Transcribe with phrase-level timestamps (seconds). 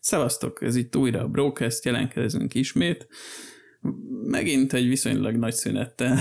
[0.00, 3.08] Szevasztok, ez itt újra a Brocast, jelentkezünk ismét.
[4.22, 6.18] Megint egy viszonylag nagy szünettel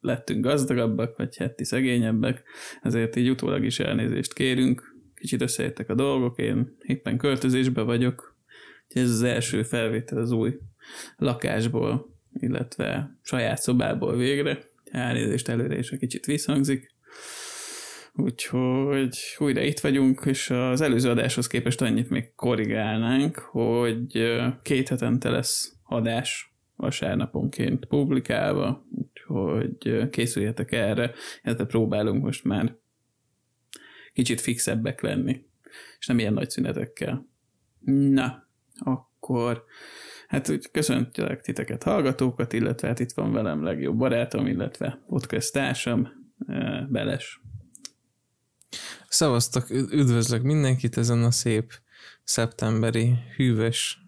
[0.00, 2.42] lettünk gazdagabbak, vagy heti szegényebbek,
[2.82, 4.96] ezért így utólag is elnézést kérünk.
[5.14, 8.38] Kicsit összeértek a dolgok, én éppen költözésbe vagyok,
[8.88, 10.58] ez az első felvétel az új
[11.16, 14.58] lakásból, illetve saját szobából végre.
[14.84, 16.94] Elnézést előre is, egy kicsit visszhangzik.
[18.20, 25.30] Úgyhogy újra itt vagyunk, és az előző adáshoz képest annyit még korrigálnánk, hogy két hetente
[25.30, 32.76] lesz adás vasárnaponként publikálva, úgyhogy készüljetek erre, illetve próbálunk most már
[34.12, 35.44] kicsit fixebbek lenni,
[35.98, 37.28] és nem ilyen nagy szünetekkel.
[38.10, 39.64] Na, akkor
[40.28, 46.08] hát úgy köszöntelek titeket hallgatókat, illetve hát itt van velem legjobb barátom, illetve podcast társam,
[46.88, 47.40] Beles.
[49.08, 51.72] Szevasztok, üdvözlök mindenkit ezen a szép
[52.24, 53.98] szeptemberi hűvös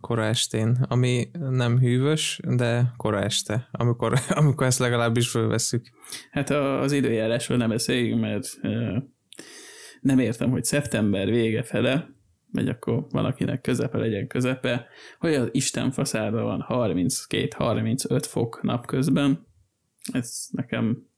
[0.00, 5.86] koraestén, ami nem hűvös, de koraeste, amikor, amikor ezt legalábbis fölveszük.
[6.30, 8.58] Hát az időjárásról nem beszéljünk, mert
[10.00, 12.14] nem értem, hogy szeptember vége fele,
[12.52, 14.86] vagy akkor valakinek közepe legyen közepe,
[15.18, 19.46] hogy az Isten faszára van 32-35 fok napközben.
[20.12, 21.08] Ez nekem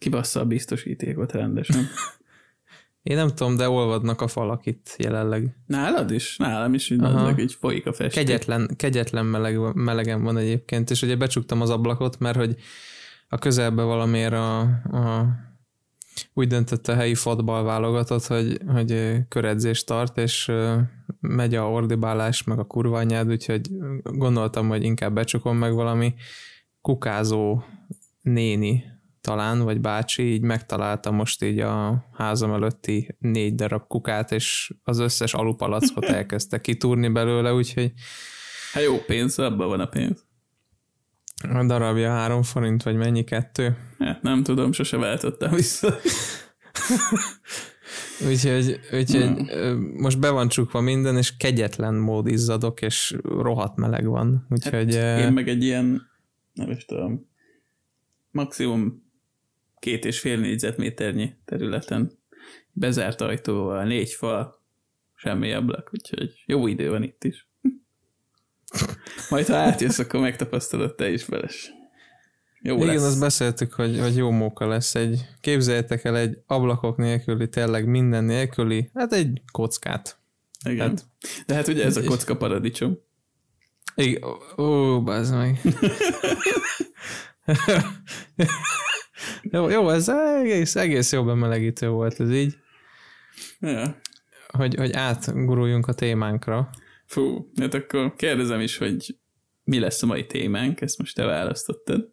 [0.00, 1.88] kibassza a biztosítékot rendesen.
[3.02, 5.56] Én nem tudom, de olvadnak a falak itt jelenleg.
[5.66, 6.36] Nálad is?
[6.36, 7.38] Nálam is Aha.
[7.38, 8.24] így folyik a festék.
[8.24, 12.56] Kegyetlen, kegyetlen meleg, melegen van egyébként, és ugye becsuktam az ablakot, mert hogy
[13.28, 15.26] a közelben valamiért a, a
[16.34, 20.52] úgy döntött a helyi fotball válogatott, hogy, hogy köredzést tart, és
[21.20, 23.70] megy a ordibálás, meg a kurva anyád, úgyhogy
[24.02, 26.14] gondoltam, hogy inkább becsukom meg valami
[26.80, 27.62] kukázó
[28.22, 28.84] néni
[29.20, 34.98] talán, vagy bácsi így megtalálta most így a házam előtti négy darab kukát, és az
[34.98, 37.92] összes alupalackot elkezdte kitúrni belőle, úgyhogy...
[38.72, 40.24] Hát jó pénz, abban van a pénz.
[41.42, 43.76] A darabja három forint, vagy mennyi kettő?
[43.98, 45.94] Hát nem tudom, sose váltottam vissza.
[48.28, 49.92] úgyhogy, úgyhogy hmm.
[49.96, 54.46] most be van csukva minden, és kegyetlen mód izzadok, és rohadt meleg van.
[54.50, 56.02] Úgyhogy, hát én meg egy ilyen,
[56.52, 57.28] nem is tudom,
[58.30, 59.09] maximum
[59.80, 62.18] két és fél négyzetméternyi területen
[62.72, 64.62] bezárt ajtóval, négy fal,
[65.14, 67.48] semmi ablak, úgyhogy jó idő van itt is.
[69.30, 71.70] Majd ha átjössz, akkor megtapasztalod te is beles.
[72.62, 73.04] Jó Igen, lesz.
[73.04, 74.94] azt beszéltük, hogy, hogy jó móka lesz.
[74.94, 80.18] Egy, képzeljétek el egy ablakok nélküli, tényleg minden nélküli, hát egy kockát.
[80.64, 80.88] Igen.
[80.88, 81.06] Hát,
[81.46, 82.98] De hát ugye ez a kocka paradicsom.
[83.94, 85.60] Igen, ó, ó bazd meg.
[89.42, 92.58] jó, jó, ez egész, egész jó bemelegítő volt ez így.
[93.60, 94.00] Ja.
[94.48, 96.70] Hogy, hogy átguruljunk a témánkra.
[97.06, 99.18] Fú, hát akkor kérdezem is, hogy
[99.64, 102.08] mi lesz a mai témánk, ezt most te választottad.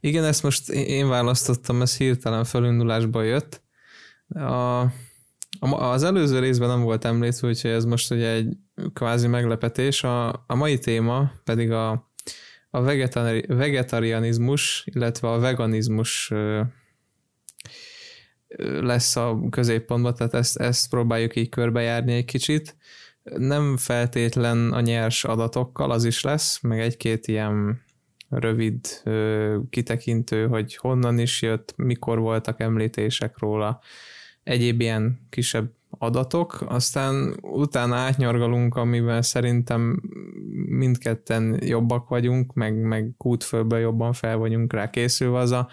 [0.00, 3.62] Igen, ezt most én választottam, ez hirtelen felindulásba jött.
[4.28, 4.80] A,
[5.60, 8.56] az előző részben nem volt említve, úgyhogy ez most ugye egy
[8.92, 10.02] kvázi meglepetés.
[10.02, 12.07] A, a mai téma pedig a
[12.70, 16.32] a vegetari, vegetarianizmus, illetve a veganizmus
[18.80, 22.76] lesz a középpontban, tehát ezt, ezt próbáljuk így körbejárni egy kicsit.
[23.22, 27.82] Nem feltétlen a nyers adatokkal, az is lesz, meg egy-két ilyen
[28.28, 29.02] rövid
[29.70, 33.80] kitekintő, hogy honnan is jött, mikor voltak említések róla,
[34.42, 40.02] egyéb ilyen kisebb adatok, aztán utána átnyargalunk, amivel szerintem
[40.68, 45.68] mindketten jobbak vagyunk, meg, meg kútfőből jobban fel vagyunk rá készülve, az a,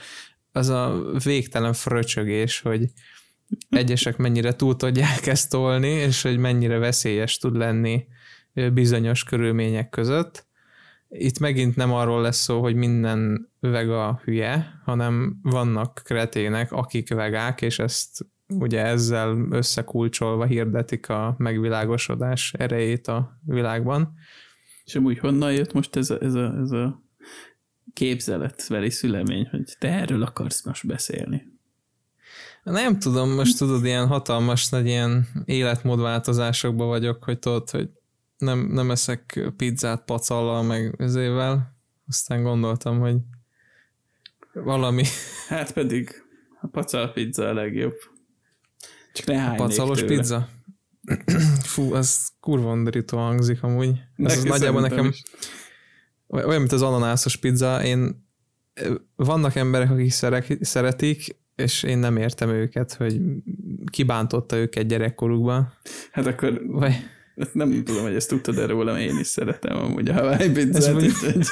[0.52, 2.86] az a végtelen fröcsögés, hogy
[3.70, 8.06] egyesek mennyire túl tudják ezt tolni, és hogy mennyire veszélyes tud lenni
[8.74, 10.47] bizonyos körülmények között.
[11.09, 17.62] Itt megint nem arról lesz szó, hogy minden vega hülye, hanem vannak kretének, akik vegák,
[17.62, 24.14] és ezt ugye ezzel összekulcsolva hirdetik a megvilágosodás erejét a világban.
[24.86, 27.03] És amúgy honnan jött most ez a, ez a, ez a
[27.94, 31.53] képzeletbeli szülemény, hogy te erről akarsz most beszélni?
[32.64, 37.90] Nem tudom, most tudod, ilyen hatalmas nagy ilyen életmódváltozásokban vagyok, hogy tudod, hogy
[38.38, 41.76] nem, nem eszek pizzát pacallal meg ezével,
[42.08, 43.16] aztán gondoltam, hogy
[44.53, 45.03] valami...
[45.48, 46.24] Hát pedig
[46.62, 47.96] a pacal pizza a legjobb.
[49.16, 50.16] Csak ne a pacalos tőle.
[50.16, 50.50] pizza?
[51.73, 54.02] Fú, az kurva undorító hangzik amúgy.
[54.16, 55.23] Ez az nagyjából nekem is.
[56.28, 57.84] olyan, mint az ananászos pizza.
[57.84, 58.28] Én
[59.16, 60.12] vannak emberek, akik
[60.62, 63.22] szeretik, és én nem értem őket, hogy
[63.91, 65.73] kibántotta őket gyerekkorukban.
[66.12, 66.94] Hát akkor Vagy
[67.53, 70.94] nem tudom, hogy ezt tudtad erről rólam, én is szeretem amúgy a Hawaii ezt pizzát.
[70.94, 71.46] mondjuk, úgyhogy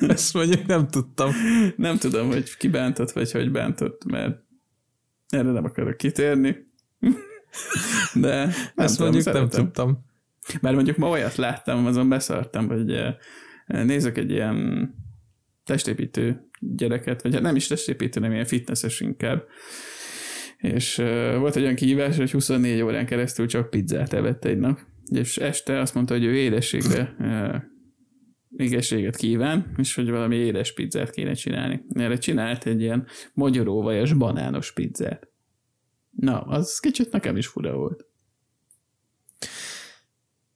[0.10, 1.30] ezt mondjuk nem tudtam.
[1.76, 4.38] Nem tudom, hogy ki bántott, vagy hogy bántott, mert
[5.28, 6.67] erre nem akarok kitérni.
[8.14, 9.64] De nem Ezt tudom, mondjuk nem szeretem.
[9.64, 10.06] tudtam.
[10.60, 13.14] Mert mondjuk ma olyat láttam, azon beszartam, hogy eh,
[13.66, 14.90] nézek egy ilyen
[15.64, 19.44] testépítő gyereket, vagy hát nem is testépítő, nem ilyen fitnesses inkább.
[20.56, 24.80] És uh, volt egy olyan kihívás, hogy 24 órán keresztül csak pizzát evett egy nap.
[25.10, 27.54] És este azt mondta, hogy ő édességre uh,
[28.56, 31.84] égességet kíván, és hogy valami édes pizzát kéne csinálni.
[31.94, 35.27] Erre csinált egy ilyen magyaróvajas banános pizzát.
[36.10, 38.06] Na, az kicsit nekem is fura volt.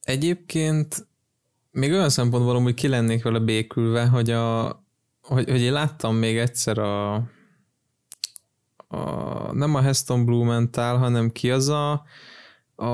[0.03, 1.07] Egyébként
[1.71, 4.67] még olyan szempontból amúgy ki lennék vele békülve, hogy, a,
[5.23, 7.15] hogy, hogy én láttam még egyszer a,
[8.89, 11.93] a nem a Heston Blumenthal, hanem ki az a,
[12.75, 12.85] a,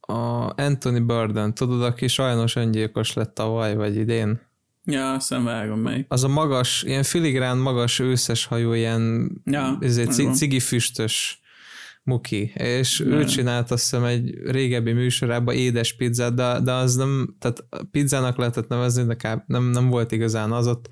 [0.00, 4.40] a Anthony Burden, tudod, aki sajnos öngyilkos lett tavaly vagy idén?
[4.84, 6.06] Ja, azt hiszem vágom melyik.
[6.08, 10.34] Az a magas, ilyen filigrán magas őszes hajú, ilyen Ja, ezért ci- megvan.
[10.34, 11.40] cigifüstös
[12.04, 13.06] muki, és Ja.
[13.06, 18.36] ő csinált azt hiszem egy régebbi műsorában édes pizzát, de, de az nem, tehát pizzának
[18.36, 19.42] lehetett nevezni, de kb.
[19.46, 20.88] nem, nem volt igazán az ott,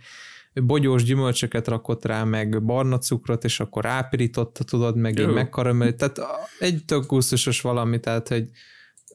[0.55, 6.21] bogyós gyümölcsöket rakott rá, meg barna cukrot, és akkor rápirította, tudod, meg így megkaramell, tehát
[6.59, 8.49] egy tök gusztusos valami, tehát, hogy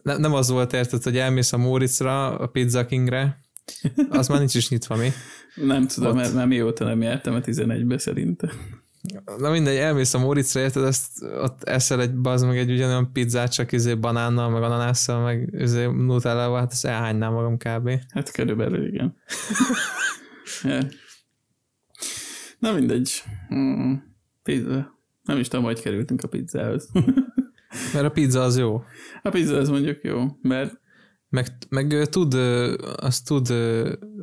[0.03, 3.39] ne, nem az volt érted, hogy elmész a Móriczra, a Pizza Kingre,
[4.09, 5.09] az már nincs is nyitva, mi?
[5.55, 6.15] Nem tudom, Ott.
[6.15, 8.51] mert már mióta nem jártam a 11-be szerintem.
[9.37, 13.51] Na mindegy, elmész a Móriczra, érted, ezt ott eszel egy, bazd meg egy ugyanolyan pizzát,
[13.51, 17.89] csak izé banánnal, meg ananásszal, meg izé nutellával, hát ezt elhánynám magam kb.
[18.09, 19.15] Hát körülbelül igen.
[22.59, 23.23] Na mindegy.
[23.53, 23.93] Mm,
[24.43, 24.95] pizza.
[25.23, 26.89] Nem is tudom, hogy kerültünk a pizzához.
[27.93, 28.83] Mert a pizza az jó.
[29.21, 30.79] A pizza az mondjuk jó, mert
[31.29, 32.33] Meg, meg tud,
[32.95, 33.53] az tud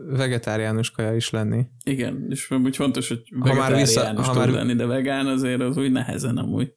[0.06, 1.66] vegetáriánus kaja is lenni.
[1.84, 5.76] igen, és amúgy fontos, hogy Ha már vissza- ha már- lenni, de vegán azért az
[5.76, 6.72] úgy nehezen amúgy.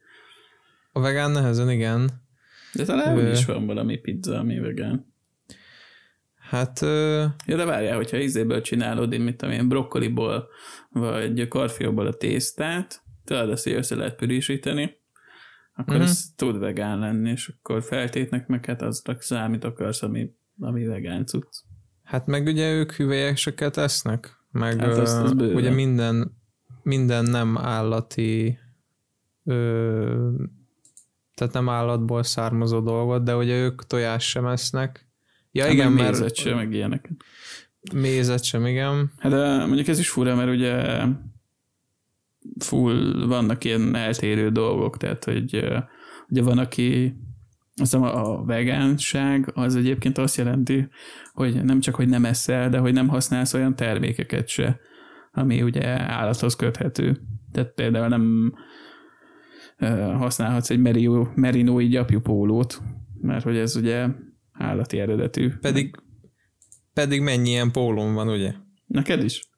[0.92, 2.10] A vegán nehezen, igen.
[2.74, 3.26] De talán Ö.
[3.28, 5.14] úgy is van valami pizza, ami vegán.
[6.50, 10.48] Hát ö, Ja, de várjál, hogyha izéből csinálod, én mit tudom én, brokkoliból,
[10.90, 14.96] vagy karfióból a tésztát, tudod, azt össze lehet pürésíteni,
[15.76, 20.30] akkor ez tud vegán lenni, és akkor feltétnek meg hát az számít akarsz, ami,
[20.60, 21.54] ami vegán cucc.
[22.08, 25.56] Hát meg ugye ők hüvelyeseket esznek, meg Hát az bőven.
[25.56, 26.38] ugye minden,
[26.84, 28.58] minden nem állati
[29.44, 30.32] ö,
[31.34, 35.08] tehát nem állatból származó dolgot, de ugye ők tojás sem esznek.
[35.52, 37.12] Ja Hát igen, mert mézet sem, meg ilyeneket.
[37.94, 39.12] mézet sem, igen.
[39.18, 41.04] Hát de mondjuk ez is fura, mert ugye
[42.60, 45.66] full vannak ilyen eltérő dolgok, tehát hogy
[46.30, 47.16] ugye van, aki
[47.80, 50.88] azt hiszem a vegánság az egyébként azt jelenti,
[51.38, 54.80] hogy nem csak, hogy nem eszel, de hogy nem használsz olyan termékeket se,
[55.32, 57.22] ami ugye állathoz köthető.
[57.52, 58.54] Tehát például nem
[60.18, 62.82] használhatsz egy merió, merinói gyapjú pólót,
[63.22, 64.08] mert hogy ez ugye
[64.52, 65.50] állati eredetű.
[65.62, 65.96] Pedig,
[66.94, 68.54] pedig mennyi ilyen pólón van, ugye?
[68.86, 69.50] Neked is?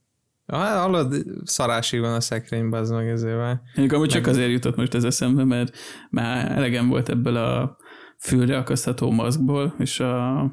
[0.45, 3.61] Hát hallod, szarásig van a szekrényben, az meg ezével.
[3.75, 5.77] Mondjuk amúgy csak Meg- azért jutott most ez eszembe, mert
[6.09, 7.77] már elegem volt ebből a
[8.17, 10.51] fülre akasztható maszkból, és a,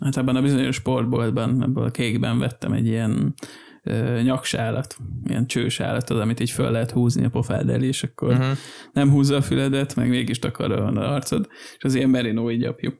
[0.00, 3.34] hát ebben a bizonyos sportboltban, ebből a kékben vettem egy ilyen
[3.82, 8.56] ö, nyaksálat, ilyen csősálatot, amit így föl lehet húzni a pofád elé, és akkor uh-huh.
[8.92, 12.90] Nem húzza a füledet, meg mégis takarva van az arcod, és az ilyen merinói gyapjú.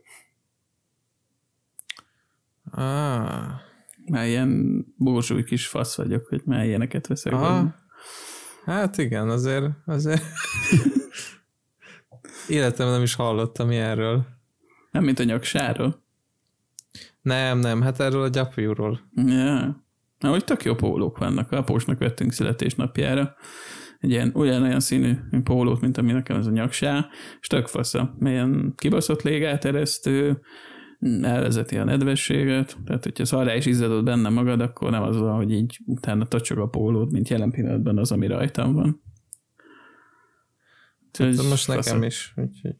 [2.70, 3.50] Ah,
[4.10, 7.32] Már ilyen bózsúly kis fasz vagyok, hogy már ilyeneket veszek.
[7.32, 7.74] aha.
[8.64, 10.22] Hát igen, azért, azért
[12.48, 14.26] életemben nem is hallottam ilyenről.
[14.90, 16.06] Nem, mint a nyaksáról.
[17.20, 19.00] Nem, nem, hát erről a gyapjúról.
[19.14, 19.86] Ja.
[20.18, 21.52] Na, hogy tök jó pólók vannak.
[21.52, 23.34] Apósnak vettünk születésnapjára.
[23.98, 27.08] Egy ilyen ugyanolyan színű pólót, mint ami nekem ez a nyaksá,
[27.40, 28.16] és tök fasza.
[28.20, 30.40] Ilyen kibaszott légáteresztő,
[31.22, 35.52] elvezeti a nedvességet, tehát hogyha szarrá is izzadod benne magad, akkor nem az van, hogy
[35.52, 39.02] így utána tocsog a pólód, mint jelen pillanatban az, ami rajtam van.
[41.18, 41.74] De most fasza.
[41.74, 42.32] nekem is.
[42.36, 42.76] Úgyhogy.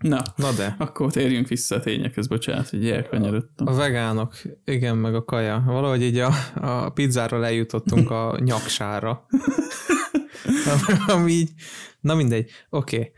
[0.00, 3.66] Na, Na de, akkor térjünk vissza a tényekhez, bocsánat, hogy elkanyarodtam.
[3.66, 4.34] a vegánok,
[4.64, 5.62] igen, meg a kaja.
[5.66, 9.26] Valahogy így a, a pizzáról eljutottunk a nyaksára.
[11.06, 11.50] Ami így,
[12.00, 12.96] na mindegy, oké.
[12.96, 13.12] Okay.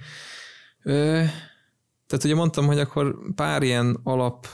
[2.06, 4.46] Tehát ugye mondtam, hogy akkor pár ilyen alap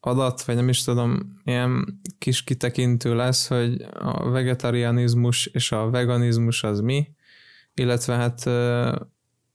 [0.00, 6.62] adat, vagy nem is tudom, ilyen kis kitekintő lesz, hogy a vegetarianizmus és a veganizmus
[6.62, 7.08] az mi,
[7.74, 8.46] illetve hát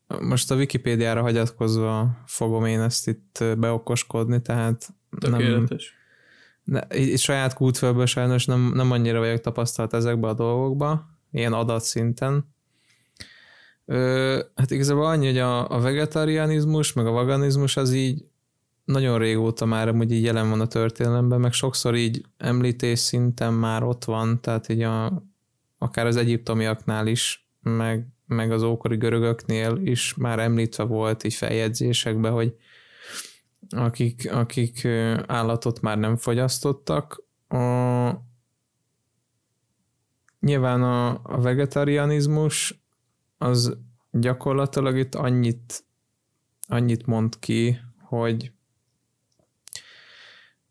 [0.07, 5.93] most a Wikipédiára hagyatkozva fogom én ezt itt beokoskodni, tehát Tökéletes.
[6.63, 12.55] nem, ne, saját kútfölből sajnos nem, nem annyira vagyok tapasztalt ezekbe a dolgokba, ilyen adatszinten.
[13.85, 18.25] Ö, hát igazából annyi, hogy a, a vegetarianizmus, meg a veganizmus az így
[18.85, 23.83] nagyon régóta már amúgy így jelen van a történelemben, meg sokszor így említés szinten már
[23.83, 25.23] ott van, tehát így a,
[25.77, 32.31] akár az egyiptomiaknál is, meg, meg az ókori görögöknél is már említve volt így feljegyzésekben,
[32.31, 32.55] hogy
[33.69, 34.87] akik, akik
[35.25, 37.23] állatot már nem fogyasztottak.
[37.47, 37.57] A,
[40.39, 42.81] nyilván a, a vegetarianizmus
[43.37, 43.77] az
[44.11, 45.83] gyakorlatilag itt annyit,
[46.67, 48.51] annyit mond ki, hogy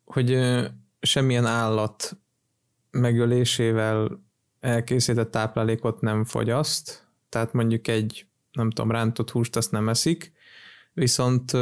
[0.04, 0.38] hogy
[1.00, 2.18] semmilyen állat
[2.90, 4.24] megölésével
[4.60, 7.05] elkészített táplálékot nem fogyaszt,
[7.36, 10.32] tehát mondjuk egy, nem tudom, rántott húst azt nem eszik,
[10.92, 11.52] viszont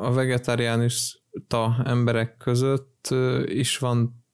[0.00, 3.14] a vegetáriánista emberek között
[3.44, 4.24] is van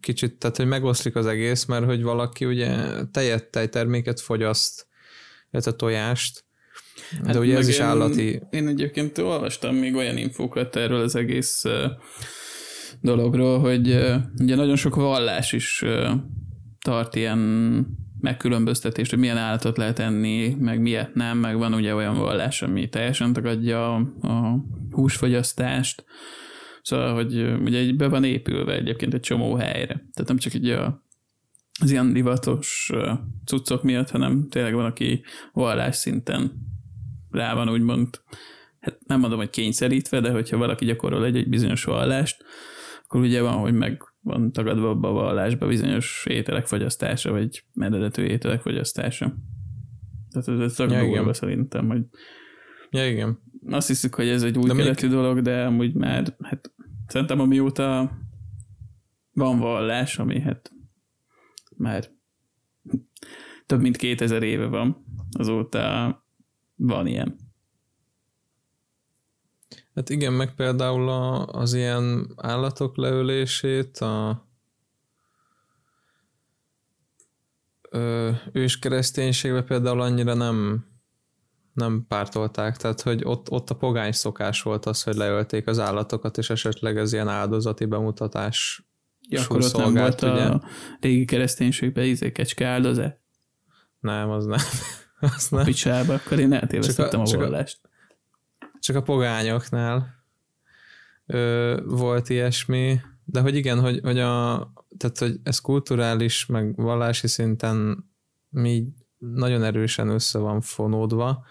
[0.00, 2.76] kicsit, tehát hogy megoszlik az egész, mert hogy valaki ugye
[3.10, 4.86] tejet, tejterméket fogyaszt,
[5.50, 6.44] illetve tojást,
[7.20, 8.26] de hát ugye ez is állati.
[8.32, 11.64] Én, én egyébként olvastam még olyan infókat erről az egész
[13.00, 13.88] dologról, hogy
[14.38, 15.84] ugye nagyon sok vallás is
[16.80, 22.16] tart ilyen megkülönböztetést, hogy milyen állatot lehet enni, meg miért nem, meg van ugye olyan
[22.16, 26.04] vallás, ami teljesen tagadja a húsfogyasztást,
[26.82, 29.94] szóval, hogy ugye be van épülve egyébként egy csomó helyre.
[29.94, 31.02] Tehát nem csak így a,
[31.80, 32.92] az ilyen divatos
[33.44, 36.52] cuccok miatt, hanem tényleg van, aki vallás szinten
[37.30, 38.20] rá van úgymond,
[38.80, 42.44] hát nem mondom, hogy kényszerítve, de hogyha valaki gyakorol egy, egy bizonyos vallást,
[43.04, 48.26] akkor ugye van, hogy meg van tagadva abba a vallásba bizonyos ételek fogyasztása, vagy mededető
[48.26, 49.34] ételek fogyasztása.
[50.30, 52.04] Tehát ez tök ja, szerintem, hogy
[52.90, 53.38] ja, igen.
[53.66, 55.16] azt hiszük, hogy ez egy új de keletű még...
[55.16, 56.72] dolog, de amúgy már, hát
[57.06, 58.18] szerintem amióta
[59.32, 60.72] van vallás, ami hát
[61.76, 62.08] már
[63.66, 66.24] több mint 2000 éve van, azóta
[66.74, 67.36] van ilyen.
[69.96, 74.46] Hát igen, meg például a, az ilyen állatok leölését, a
[77.90, 80.86] ö, ős kereszténységbe például annyira nem,
[81.72, 86.38] nem pártolták, tehát hogy ott, ott a pogány szokás volt az, hogy leölték az állatokat,
[86.38, 88.86] és esetleg ez ilyen áldozati bemutatás
[89.28, 90.44] Ja, akkor ott nem volt ugye?
[90.44, 90.62] a
[91.00, 93.20] régi kereszténységben izé kecske áldozat?
[94.00, 94.60] Nem, az nem.
[95.36, 95.64] Az nem.
[95.64, 97.80] Picsába, akkor én eltévesztettem a, a vallást.
[98.80, 100.24] Csak a pogányoknál
[101.26, 104.56] ö, volt ilyesmi, de hogy igen, hogy, hogy, a,
[104.96, 108.04] tehát, hogy ez kulturális, meg vallási szinten
[108.48, 111.44] mi nagyon erősen össze van fonódva.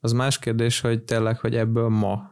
[0.00, 2.30] Az más kérdés, hogy tényleg, hogy ebből ma,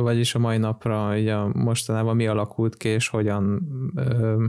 [0.00, 3.62] vagyis a mai napra, így a mostanában mi alakult ki, és hogyan
[3.94, 4.44] ö,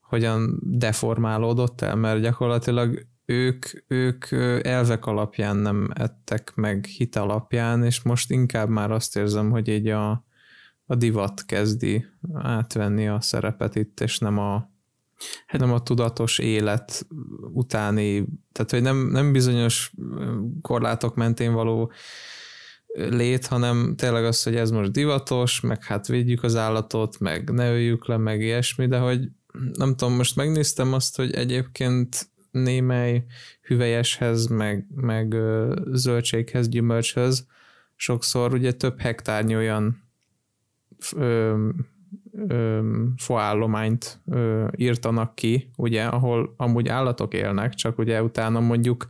[0.00, 4.30] hogyan deformálódott el, mert gyakorlatilag ők, ők
[4.62, 9.88] elvek alapján nem ettek meg hit alapján, és most inkább már azt érzem, hogy így
[9.88, 10.24] a,
[10.86, 14.70] a divat kezdi átvenni a szerepet itt, és nem a,
[15.46, 17.06] hát nem a tudatos élet
[17.52, 19.92] utáni, tehát hogy nem, nem bizonyos
[20.60, 21.92] korlátok mentén való
[22.94, 27.70] lét, hanem tényleg az, hogy ez most divatos, meg hát védjük az állatot, meg ne
[27.70, 29.28] öljük le, meg ilyesmi, de hogy
[29.72, 33.24] nem tudom, most megnéztem azt, hogy egyébként némely
[33.62, 35.34] hüvelyeshez, meg, meg
[35.92, 37.46] zöldséghez, gyümölcshöz.
[37.96, 40.02] Sokszor ugye több hektárnyi olyan
[41.16, 41.68] ö,
[42.32, 42.80] ö,
[43.16, 49.08] foállományt ö, írtanak ki, ugye, ahol amúgy állatok élnek, csak ugye utána mondjuk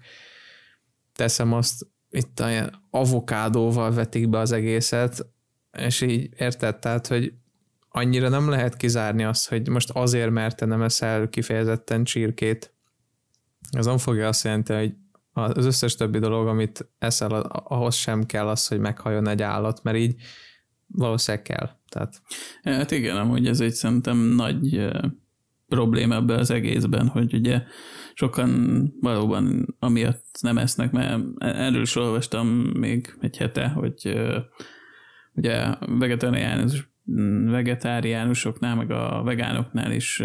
[1.14, 5.26] teszem azt, itt a avokádóval vetik be az egészet,
[5.78, 7.32] és így érted, tehát, hogy
[7.88, 12.74] annyira nem lehet kizárni azt, hogy most azért, mert te nem eszel kifejezetten csirkét,
[13.70, 14.94] ez nem fogja azt jelenti, hogy
[15.32, 19.96] az összes többi dolog, amit eszel, ahhoz sem kell az, hogy meghajjon egy állat, mert
[19.96, 20.14] így
[20.86, 21.70] valószínűleg kell.
[21.88, 22.22] Tehát...
[22.62, 24.90] Hát igen, amúgy ez egy szerintem nagy
[25.68, 27.62] probléma ebben az egészben, hogy ugye
[28.14, 34.20] sokan valóban amiatt nem esznek, mert erről is olvastam még egy hete, hogy
[35.34, 36.90] ugye vegetáriánus,
[37.44, 40.22] vegetáriánusoknál, meg a vegánoknál is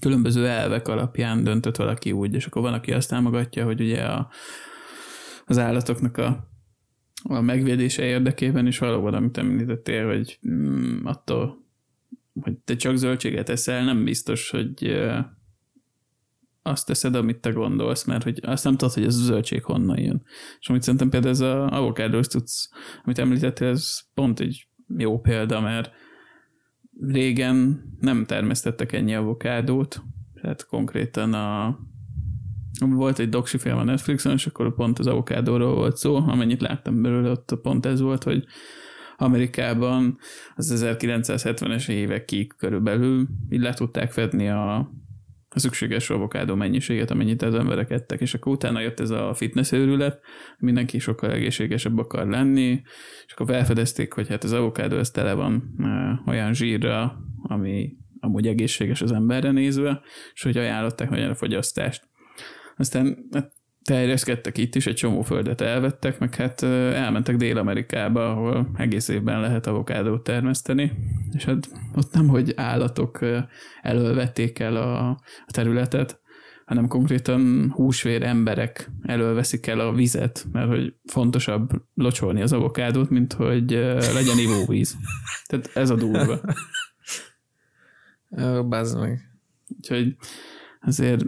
[0.00, 4.30] különböző elvek alapján döntött valaki úgy, és akkor van, aki azt támogatja, hogy ugye a,
[5.46, 6.48] az állatoknak a,
[7.22, 11.64] a megvédése érdekében is valóban, amit említettél, hogy mm, attól,
[12.40, 14.96] hogy te csak zöldséget eszel, nem biztos, hogy
[16.66, 19.98] azt teszed, amit te gondolsz, mert hogy azt nem tudod, hogy ez a zöldség honnan
[19.98, 20.22] jön.
[20.60, 22.70] És amit szerintem például ez a avokádós tudsz,
[23.04, 25.90] amit említettél, ez pont egy jó példa, mert
[27.00, 30.02] régen nem termesztettek ennyi avokádót,
[30.40, 31.78] tehát konkrétan a
[32.80, 37.02] volt egy doksi film a Netflixon, és akkor pont az avokádóról volt szó, amennyit láttam
[37.02, 38.44] belőle, ott pont ez volt, hogy
[39.16, 40.18] Amerikában
[40.54, 44.90] az 1970-es évekig körülbelül így le tudták fedni a,
[45.56, 49.72] a szükséges avokádó mennyiséget, amennyit az emberek ettek, és akkor utána jött ez a fitness
[49.72, 50.20] őrület,
[50.58, 52.82] mindenki sokkal egészségesebb akar lenni,
[53.26, 55.74] és akkor felfedezték, hogy hát az avokádó ez tele van
[56.26, 60.00] olyan zsírra, ami amúgy egészséges az emberre nézve,
[60.34, 62.08] és hogy ajánlották nagyon a fogyasztást.
[62.76, 63.52] Aztán hát
[63.86, 69.66] terjeszkedtek itt is, egy csomó földet elvettek, meg hát elmentek Dél-Amerikába, ahol egész évben lehet
[69.66, 70.92] avokádót termeszteni,
[71.32, 73.18] és hát ott nem, hogy állatok
[73.82, 76.20] elölvették el a, területet,
[76.64, 83.32] hanem konkrétan húsvér emberek elölveszik el a vizet, mert hogy fontosabb locsolni az avokádót, mint
[83.32, 83.70] hogy
[84.14, 84.96] legyen ivóvíz.
[85.46, 86.40] Tehát ez a durva.
[88.68, 89.20] Bazd meg.
[89.76, 90.16] Úgyhogy
[90.80, 91.24] azért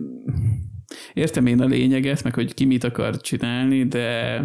[1.12, 4.40] értem én a lényeget, meg hogy ki mit akar csinálni, de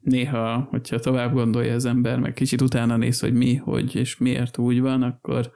[0.00, 4.58] néha, hogyha tovább gondolja az ember, meg kicsit utána néz, hogy mi, hogy és miért
[4.58, 5.52] úgy van, akkor,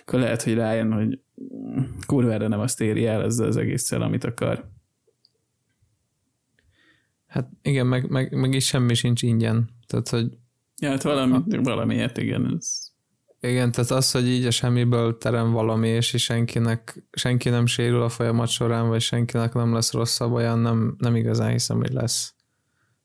[0.00, 1.18] akkor lehet, hogy rájön, hogy
[2.06, 4.70] kurvára nem azt éri el ezzel az egésszel, amit akar.
[7.26, 9.70] Hát igen, meg, meg, meg is semmi sincs ingyen.
[9.86, 10.26] Tehát, hogy
[10.82, 11.62] Ja, hát valami, a...
[11.62, 12.81] valamiért igen, ez
[13.44, 18.08] igen, tehát az, hogy így a semmiből terem valami, és senkinek, senki nem sérül a
[18.08, 22.34] folyamat során, vagy senkinek nem lesz rosszabb, olyan nem, nem igazán hiszem, hogy lesz.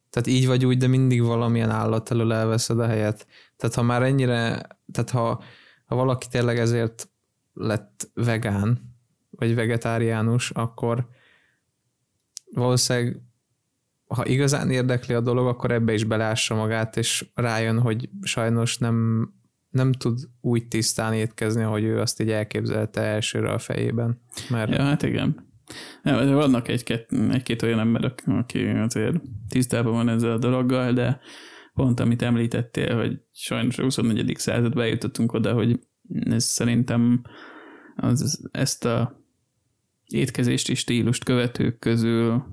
[0.10, 3.28] Tehát így vagy úgy, de mindig valamilyen állat elől elveszed a helyet.
[3.56, 5.44] Tehát ha már ennyire, tehát ha,
[5.86, 7.10] ha valaki tényleg ezért
[7.54, 8.96] lett vegán,
[9.30, 11.08] vagy vegetáriánus, akkor
[12.52, 13.22] valószínűleg
[14.08, 19.30] ha igazán érdekli a dolog, akkor ebbe is belássa magát, és rájön, hogy sajnos nem
[19.78, 24.22] nem tud úgy tisztán étkezni, ahogy ő azt így elképzelte elsőre a fejében.
[24.50, 24.72] Mert...
[24.72, 25.46] Ja, hát igen.
[26.04, 31.20] Ja, vannak egy-két, egy-két olyan ember, aki azért tisztában van ezzel a dologgal, de
[31.74, 34.36] pont amit említettél, hogy sajnos a 24.
[34.38, 35.80] században eljutottunk oda, hogy
[36.24, 37.24] ez szerintem
[37.96, 39.22] az, ezt a
[40.06, 42.44] étkezési stílust követők közül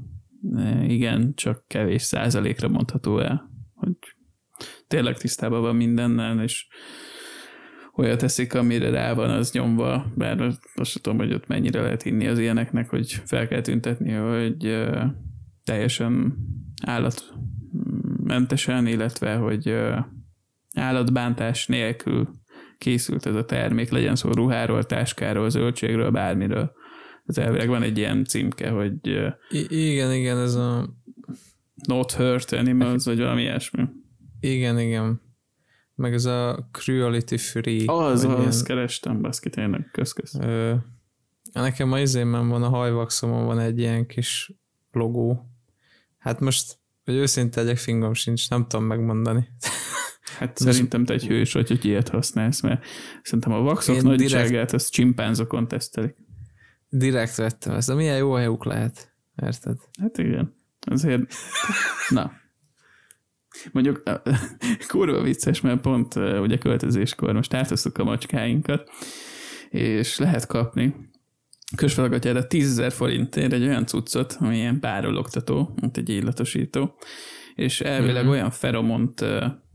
[0.56, 3.96] e, igen, csak kevés százalékra mondható el, hogy
[4.86, 6.66] tényleg tisztában van mindennel, és
[7.96, 12.26] olyat teszik, amire rá van az nyomva, bár azt tudom, hogy ott mennyire lehet hinni
[12.26, 14.86] az ilyeneknek, hogy fel kell tüntetni, hogy
[15.64, 16.34] teljesen
[16.82, 19.74] állatmentesen, illetve hogy
[20.74, 22.28] állatbántás nélkül
[22.78, 26.72] készült ez a termék, legyen szó ruháról, táskáról, zöldségről, bármiről.
[27.24, 28.94] Az elvileg van egy ilyen címke, hogy
[29.50, 30.88] I- igen, igen, ez a
[31.86, 33.82] Not Hurt Animals, vagy valami ilyesmi.
[34.40, 35.20] Igen, igen.
[35.94, 37.82] Meg ez a Cruelty Free.
[37.86, 38.64] Az, az, ilyen...
[38.64, 40.34] kerestem, baszki, tényleg, köszkösz.
[40.34, 40.74] Ö,
[41.52, 44.52] nekem a izémben van, a hajvaxomon van egy ilyen kis
[44.92, 45.50] logó.
[46.18, 49.48] Hát most, hogy őszinte legyek, fingom sincs, nem tudom megmondani.
[50.38, 52.84] Hát szerintem te egy hős vagy, hogy ilyet használsz, mert
[53.22, 54.72] szerintem a vaxok nagyságát direkt...
[54.72, 56.16] azt csimpánzokon tesztelik.
[56.88, 59.76] Direkt vettem ezt, de milyen jó hajuk lehet, érted?
[60.00, 61.34] Hát igen, azért,
[62.08, 62.32] na,
[63.72, 64.02] Mondjuk
[64.88, 68.90] kurva vicces, mert pont ugye költözéskor most átoztuk a macskáinkat,
[69.70, 70.94] és lehet kapni
[71.76, 76.94] közfelagatyára 10 000 forintért egy olyan cuccot, ami ilyen párologtató, mint egy illatosító,
[77.54, 78.32] és elvileg mm-hmm.
[78.32, 79.24] olyan feromont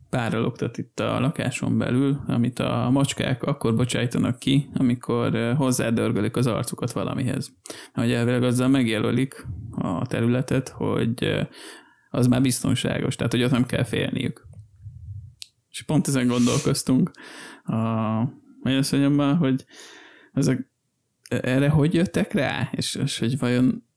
[0.10, 6.92] párologtat itt a lakáson belül, amit a macskák akkor bocsájtanak ki, amikor hozzádörgölik az arcukat
[6.92, 7.52] valamihez.
[7.94, 11.48] Hogy elvileg azzal megjelölik a területet, hogy
[12.10, 14.48] az már biztonságos, tehát hogy ott nem kell félniük.
[15.70, 17.12] És pont ezen gondolkoztunk
[17.64, 17.74] a
[18.64, 19.66] nagyasszonyommal, hogy
[20.34, 20.70] ezek,
[21.30, 23.88] erre hogy jöttek rá, és, és hogy vajon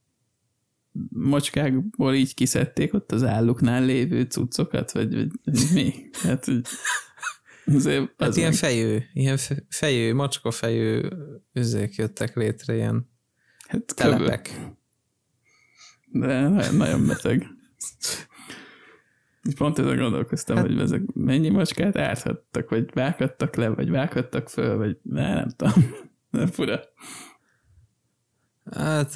[1.09, 5.93] macskákból így kiszedték ott az álluknál lévő cuccokat, vagy, vagy, vagy mi?
[6.13, 6.61] Hát, hogy
[7.65, 11.13] azért hát ilyen fejő, ilyen fejő, macska fejő
[11.53, 13.11] üzék jöttek létre, ilyen
[13.67, 14.71] hát telepek.
[16.07, 17.47] De nagyon, nagyon beteg.
[19.57, 24.77] Pont ezen gondolkoztam, hát, hogy ezek mennyi macskát árthattak, vagy vághattak le, vagy vághattak föl,
[24.77, 25.73] vagy ne, nem tudom.
[26.31, 26.81] Nem fura.
[28.71, 29.15] Hát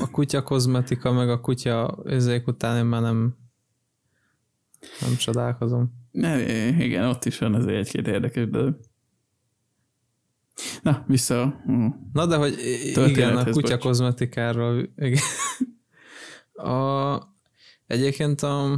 [0.00, 3.36] a kutya kozmetika, meg a kutya ezek után én már nem
[5.00, 5.92] nem csodálkozom.
[6.10, 6.38] Ne,
[6.84, 8.78] igen, ott is van azért egy-két érdekes dolog.
[10.82, 11.62] Na, vissza.
[12.12, 12.54] Na, de hogy
[12.94, 14.88] igen, a kutya kozmetikáról.
[14.96, 15.22] Igen.
[16.56, 17.14] A,
[17.86, 18.72] egyébként a,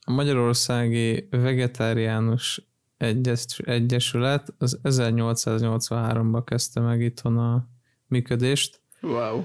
[0.00, 7.68] a Magyarországi Vegetáriánus Egyes, Egyesület az 1883-ban kezdte meg itthon a
[8.06, 8.82] működést.
[9.00, 9.44] Wow.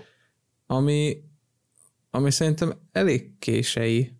[0.66, 1.24] Ami,
[2.10, 4.20] ami szerintem elég kései.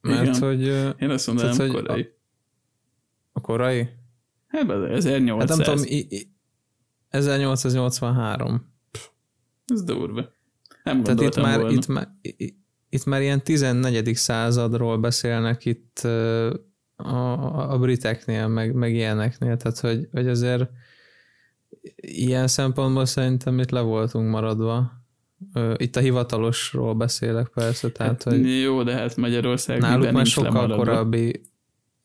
[0.00, 0.40] Mert Igen.
[0.40, 0.62] hogy...
[1.02, 2.02] Én azt mondanám, tehát, hogy korai.
[2.02, 2.08] A,
[3.32, 3.88] a korai?
[4.46, 5.38] Hát 1800.
[5.38, 6.32] Hát nem tudom, i, i,
[7.08, 8.72] 1883.
[9.66, 10.36] Ez durva.
[10.94, 11.74] Nem Tehát itt már, volna.
[11.74, 12.08] itt, már,
[12.88, 14.14] itt már ilyen 14.
[14.14, 15.98] századról beszélnek itt
[16.96, 20.70] a, a briteknél, meg, meg ilyeneknél, tehát hogy, hogy azért
[21.96, 24.92] ilyen szempontból szerintem itt le voltunk maradva.
[25.76, 30.52] Itt a hivatalosról beszélek persze, tehát hát, hogy Jó, de hát Magyarország náluk már sokkal
[30.52, 30.84] lemaradva.
[30.84, 31.40] korábbi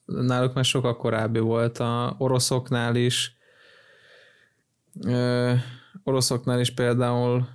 [0.04, 3.36] náluk már sokkal korábbi volt a oroszoknál is.
[5.06, 5.52] Ö,
[6.02, 7.48] oroszoknál is például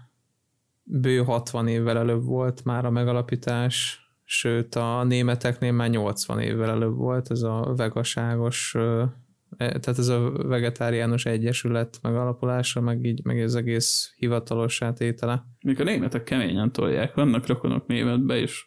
[0.91, 6.95] bő 60 évvel előbb volt már a megalapítás, sőt a németeknél már 80 évvel előbb
[6.95, 9.10] volt ez a vegaságos, e,
[9.58, 15.43] tehát ez a vegetáriánus egyesület megalapulása, meg így, meg ez egész hivatalos átétele.
[15.62, 18.65] Még a németek keményen tolják, vannak rokonok németbe, és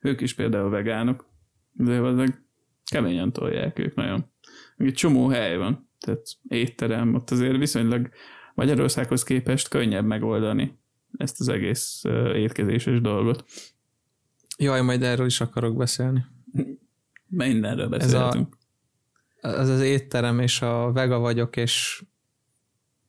[0.00, 1.26] ők is például vegánok,
[1.72, 2.42] de azok
[2.90, 4.32] keményen tolják ők nagyon.
[4.76, 8.08] Még egy csomó hely van, tehát étterem, ott azért viszonylag
[8.54, 10.79] Magyarországhoz képest könnyebb megoldani
[11.16, 12.02] ezt az egész
[12.34, 13.44] étkezéses dolgot.
[14.58, 16.24] Jaj, majd erről is akarok beszélni.
[17.26, 18.56] Mindenről beszélhetünk.
[19.40, 22.04] Ez, a, ez az étterem és a vega vagyok, és,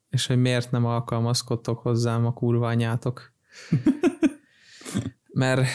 [0.10, 3.34] és hogy miért nem alkalmazkodtok hozzám a kurva anyátok.
[5.34, 5.68] Mert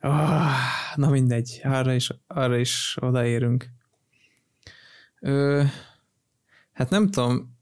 [0.00, 0.50] oh,
[0.94, 3.68] na mindegy, arra is, arra is odaérünk.
[5.20, 5.62] Ö,
[6.72, 7.58] hát nem tudom,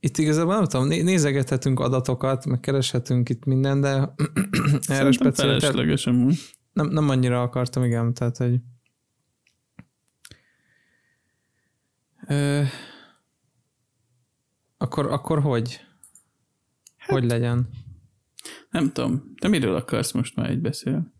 [0.00, 4.14] itt igazából nem tudom, nézegethetünk adatokat, meg kereshetünk itt minden, de
[4.86, 5.62] erre speciális.
[6.72, 8.60] Nem, nem annyira akartam, igen, tehát, hogy
[12.26, 12.62] Ö,
[14.76, 15.80] akkor, akkor hogy?
[16.96, 17.68] Hát, hogy legyen?
[18.70, 19.34] Nem tudom.
[19.40, 21.12] Te miről akarsz most már egy beszél?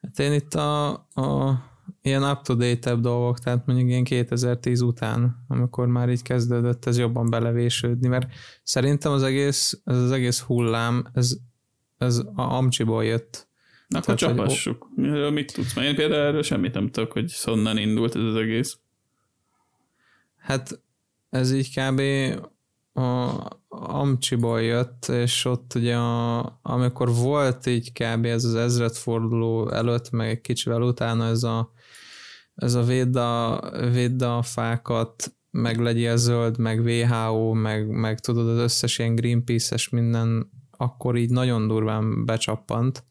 [0.00, 1.58] Hát én itt a, a
[2.06, 8.08] ilyen up-to-date dolgok, tehát mondjuk ilyen 2010 után, amikor már így kezdődött ez jobban belevésődni,
[8.08, 11.36] mert szerintem az egész, ez az egész hullám, ez,
[11.98, 13.48] ez a Amcsiból jött.
[13.88, 14.88] Na akkor tehát, csapassuk.
[14.94, 15.32] Hogy...
[15.32, 15.74] Mit tudsz?
[15.74, 18.78] Mert én például erről semmit nem tudok, hogy honnan indult ez az egész.
[20.36, 20.80] Hát
[21.30, 22.00] ez így kb.
[22.98, 28.24] a Amcsiból jött, és ott ugye a, amikor volt így kb.
[28.24, 31.72] ez az ezredforduló előtt, meg egy kicsivel utána ez a
[32.54, 38.48] ez a védd a, védd a fákat, meg legyél zöld, meg WHO, meg, meg tudod
[38.48, 43.04] az összes ilyen Greenpeace-es minden, akkor így nagyon durván becsappant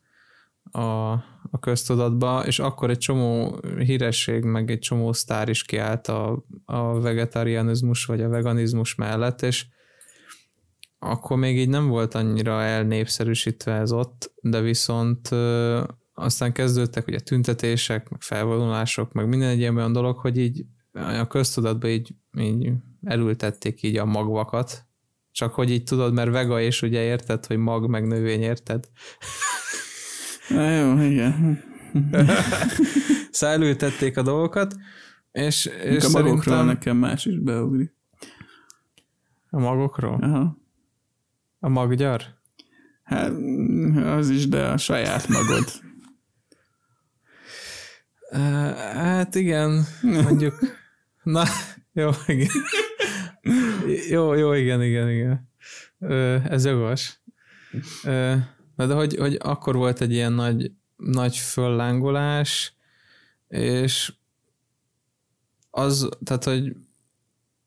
[0.71, 1.11] a,
[1.51, 6.99] a köztudatba, és akkor egy csomó híresség, meg egy csomó sztár is kiállt a, a
[6.99, 9.65] vegetarianizmus vagy a veganizmus mellett, és
[10.99, 15.29] akkor még így nem volt annyira elnépszerűsítve ez ott, de viszont
[16.13, 21.27] aztán kezdődtek ugye tüntetések, meg felvonulások, meg minden egy ilyen olyan dolog, hogy így a
[21.27, 22.71] köztudatban így, így
[23.03, 24.85] elültették így a magvakat,
[25.31, 28.89] csak hogy így tudod, mert vega és ugye érted, hogy mag meg növény, érted?
[30.49, 31.63] Na jó, igen.
[33.31, 34.75] szóval elültették a dolgokat,
[35.31, 37.93] és, és a magokról nekem más is beugrik.
[39.49, 40.19] A magokról?
[40.21, 40.57] Aha.
[41.59, 42.23] A maggyar?
[43.03, 43.31] Hát
[43.95, 45.82] az is, de a saját magod.
[48.93, 50.59] Hát igen, mondjuk.
[51.23, 51.43] Na,
[51.93, 52.49] jó, igen.
[54.09, 55.49] Jó, jó, igen, igen, igen.
[56.49, 57.19] Ez jogos.
[58.75, 62.75] De hogy, hogy akkor volt egy ilyen nagy, nagy föllángolás,
[63.47, 64.13] és
[65.69, 66.75] az, tehát, hogy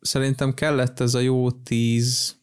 [0.01, 2.37] szerintem kellett ez a jó tíz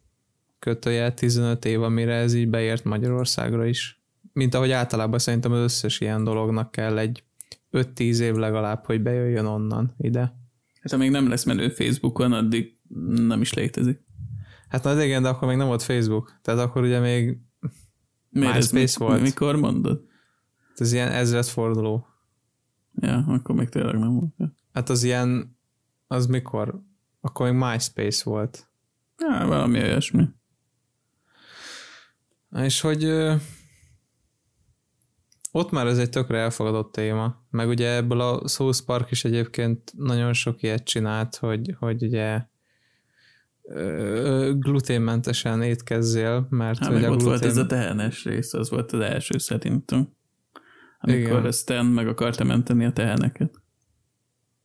[0.59, 4.01] kötője 15 év, amire ez így beért Magyarországra is.
[4.33, 7.23] Mint ahogy általában szerintem az összes ilyen dolognak kell egy
[7.73, 10.19] 5-10 év legalább, hogy bejöjjön onnan ide.
[10.81, 12.77] Hát ha még nem lesz menő Facebookon, addig
[13.15, 14.01] nem is létezik.
[14.67, 16.39] Hát na igen, de akkor még nem volt Facebook.
[16.41, 17.39] Tehát akkor ugye még
[18.29, 19.21] Miért MySpace ez volt.
[19.21, 20.05] Mikor mondod?
[20.75, 22.07] Ez ilyen ezret forduló.
[22.95, 24.53] Ja, akkor még tényleg nem volt.
[24.73, 25.57] Hát az ilyen,
[26.07, 26.81] az mikor?
[27.21, 28.67] Akkor még MySpace volt.
[29.17, 30.27] Ja, valami olyasmi.
[32.55, 33.03] És hogy
[35.55, 39.93] ott már ez egy tökre elfogadott téma, meg ugye ebből a South Park is egyébként
[39.97, 42.41] nagyon sok ilyet csinált, hogy, hogy ugye
[44.53, 47.25] gluténmentesen étkezzél, mert hát, ugye ott glutén...
[47.25, 50.09] volt ez a tehenes rész, az volt az első szerintem.
[50.99, 51.51] Amikor Igen.
[51.51, 53.61] Stan meg akarta menteni a teheneket.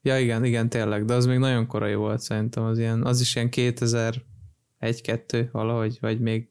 [0.03, 3.35] Ja, igen, igen, tényleg, de az még nagyon korai volt szerintem, az, ilyen, az is
[3.35, 6.51] ilyen 2001-2 valahogy, vagy még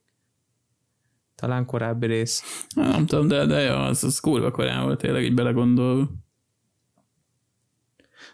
[1.38, 2.66] talán korábbi rész.
[2.76, 6.10] Nem tudom, de, de ja, az, az kurva korán volt tényleg így belegondolva.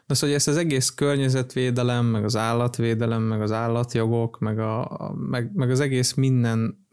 [0.05, 5.55] De szóval ezt az egész környezetvédelem, meg az állatvédelem, meg az állatjogok, meg, a, meg,
[5.55, 6.87] meg az egész minden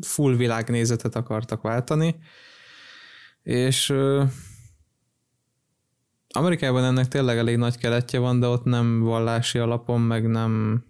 [0.00, 2.16] full világnézetet akartak váltani,
[3.42, 3.94] és
[6.28, 10.84] Amerikában ennek tényleg elég nagy keletje van, de ott nem vallási alapon, meg nem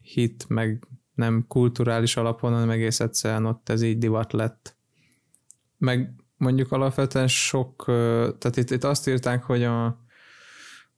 [0.00, 0.86] hit, meg
[1.16, 4.76] nem kulturális alapon, hanem egész egyszerűen ott ez így divat lett.
[5.78, 7.84] Meg mondjuk alapvetően sok,
[8.38, 10.04] tehát itt, itt azt írták, hogy a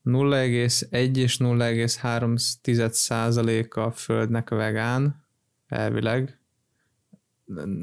[0.03, 5.25] 0,1 és 0,3 százaléka a földnek vegán,
[5.67, 6.39] elvileg.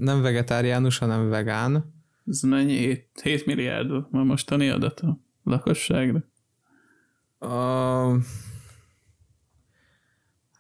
[0.00, 1.94] Nem vegetáriánus, hanem vegán.
[2.26, 2.72] Ez mennyi?
[2.72, 6.24] 7, 7 milliárd a mostani adat a lakosságra?
[7.38, 8.16] A...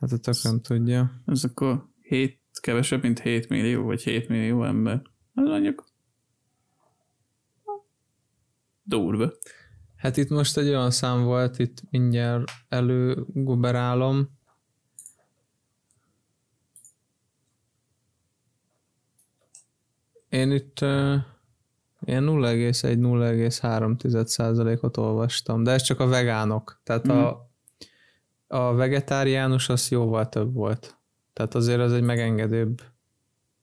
[0.00, 1.22] Hát a tök nem tudja.
[1.26, 5.02] Ez akkor 7, kevesebb, mint 7 millió, vagy 7 millió ember.
[5.34, 5.84] Az mondjuk
[8.82, 9.32] durva.
[9.96, 14.34] Hát itt most egy olyan szám volt, itt mindjárt előguberálom.
[20.28, 21.14] Én itt uh,
[22.00, 26.80] ilyen 0,1-0,3 százalékot olvastam, de ez csak a vegánok.
[26.84, 27.10] Tehát mm.
[27.10, 27.45] a, mhm.
[28.56, 30.98] A vegetáriánus az jóval több volt.
[31.32, 32.82] Tehát azért az egy megengedőbb.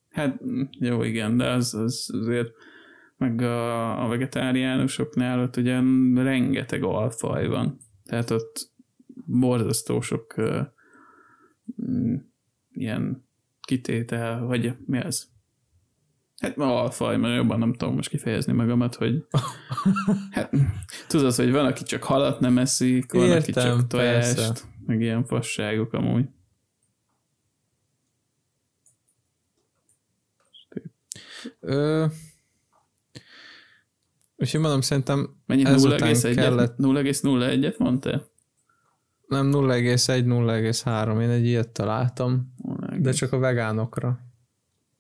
[0.10, 0.40] Hát
[0.80, 2.52] jó, igen, de az, az azért
[3.18, 5.80] meg a, a vegetáriánusoknál ott ugye
[6.16, 7.78] rengeteg alfaj van.
[8.06, 8.72] Tehát ott
[9.26, 10.60] borzasztó sok uh,
[12.72, 13.28] ilyen
[13.62, 15.32] kitétel, vagy mi az?
[16.38, 19.26] Hát ma alfaj, mert jobban nem tudom most kifejezni magamat, hogy
[20.32, 20.52] hát,
[21.08, 24.72] tudod, hogy van, aki csak halat nem eszik, van, Értem, aki csak tojást, persze.
[24.86, 26.26] Meg ilyen fasságok amúgy.
[31.60, 32.06] Ö,
[34.36, 36.76] Úgyhogy mondom, szerintem Mennyi 0,1-et kellett...
[36.78, 38.32] 0,01-et mondtál?
[39.28, 41.22] Nem, 0,1, 0,3.
[41.22, 44.20] Én egy ilyet találtam, 0, de csak a vegánokra.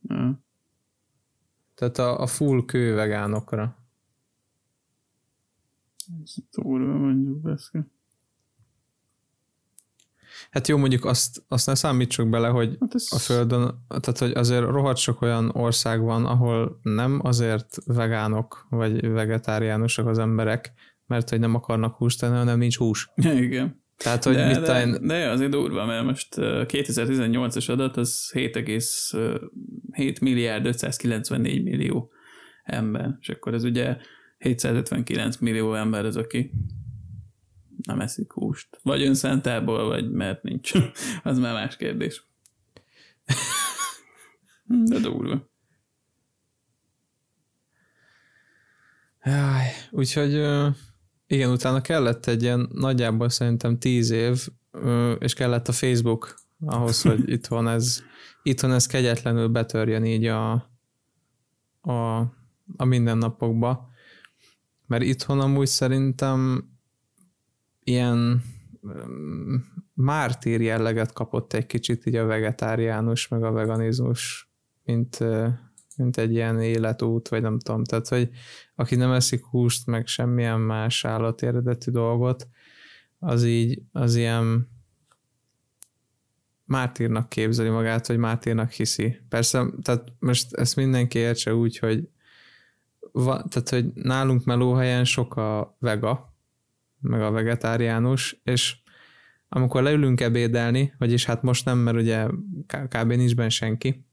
[0.01, 0.43] Ja.
[1.75, 3.77] Tehát a, a full kő vegánokra.
[6.23, 7.91] Ez túlva mondjuk beszél.
[10.51, 13.07] Hát jó, mondjuk azt, azt ne számítsuk bele, hogy hát ez...
[13.09, 19.07] a Földön, tehát hogy azért rohadt sok olyan ország van, ahol nem azért vegánok vagy
[19.07, 20.73] vegetáriánusok az emberek,
[21.05, 23.09] mert hogy nem akarnak húst tenni, hanem nincs hús.
[23.15, 23.81] Igen.
[23.97, 25.07] Tehát, hogy de, mit de, én...
[25.07, 32.11] de azért durva, mert most 2018-as adat az 7,7 milliárd 594 millió
[32.63, 33.97] ember, és akkor ez ugye
[34.37, 36.51] 759 millió ember az, aki
[37.85, 38.79] nem eszik húst.
[38.83, 40.71] Vagy önszentából, vagy mert nincs.
[41.23, 42.25] Az már más kérdés.
[44.89, 45.51] De durva.
[49.23, 50.31] Jaj, úgyhogy
[51.27, 54.47] igen, utána kellett egy ilyen nagyjából szerintem tíz év,
[55.19, 58.03] és kellett a Facebook ahhoz, hogy itthon ez,
[58.43, 60.51] itthon ez kegyetlenül betörjön így a,
[61.81, 62.17] a,
[62.77, 63.91] a mindennapokba.
[64.85, 66.71] Mert itthon amúgy szerintem
[67.83, 68.43] ilyen
[68.87, 69.55] mm,
[69.93, 74.51] mártír jelleget kapott egy kicsit így a vegetáriánus, meg a veganizmus,
[74.83, 75.19] mint,
[75.97, 78.29] mint egy ilyen életút, vagy nem tudom, tehát, hogy
[78.75, 82.47] aki nem eszik húst, meg semmilyen más állati eredetű dolgot,
[83.19, 84.71] az így, az ilyen
[86.65, 89.17] mártírnak képzeli magát, vagy mártírnak hiszi.
[89.29, 92.09] Persze, tehát most ezt mindenki értse úgy, hogy
[93.11, 96.32] va, tehát, hogy nálunk melóhelyen sok a vega,
[97.03, 98.75] meg a vegetáriánus, és
[99.49, 102.27] amikor leülünk ebédelni, vagyis hát most nem, mert ugye
[102.67, 103.13] kb.
[103.13, 104.05] nincs benne senki,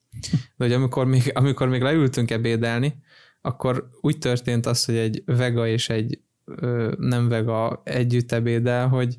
[0.57, 3.03] de hogy amikor még, amikor még leültünk ebédelni,
[3.41, 9.17] akkor úgy történt az, hogy egy vega és egy ö, nem vega együtt ebédel, hogy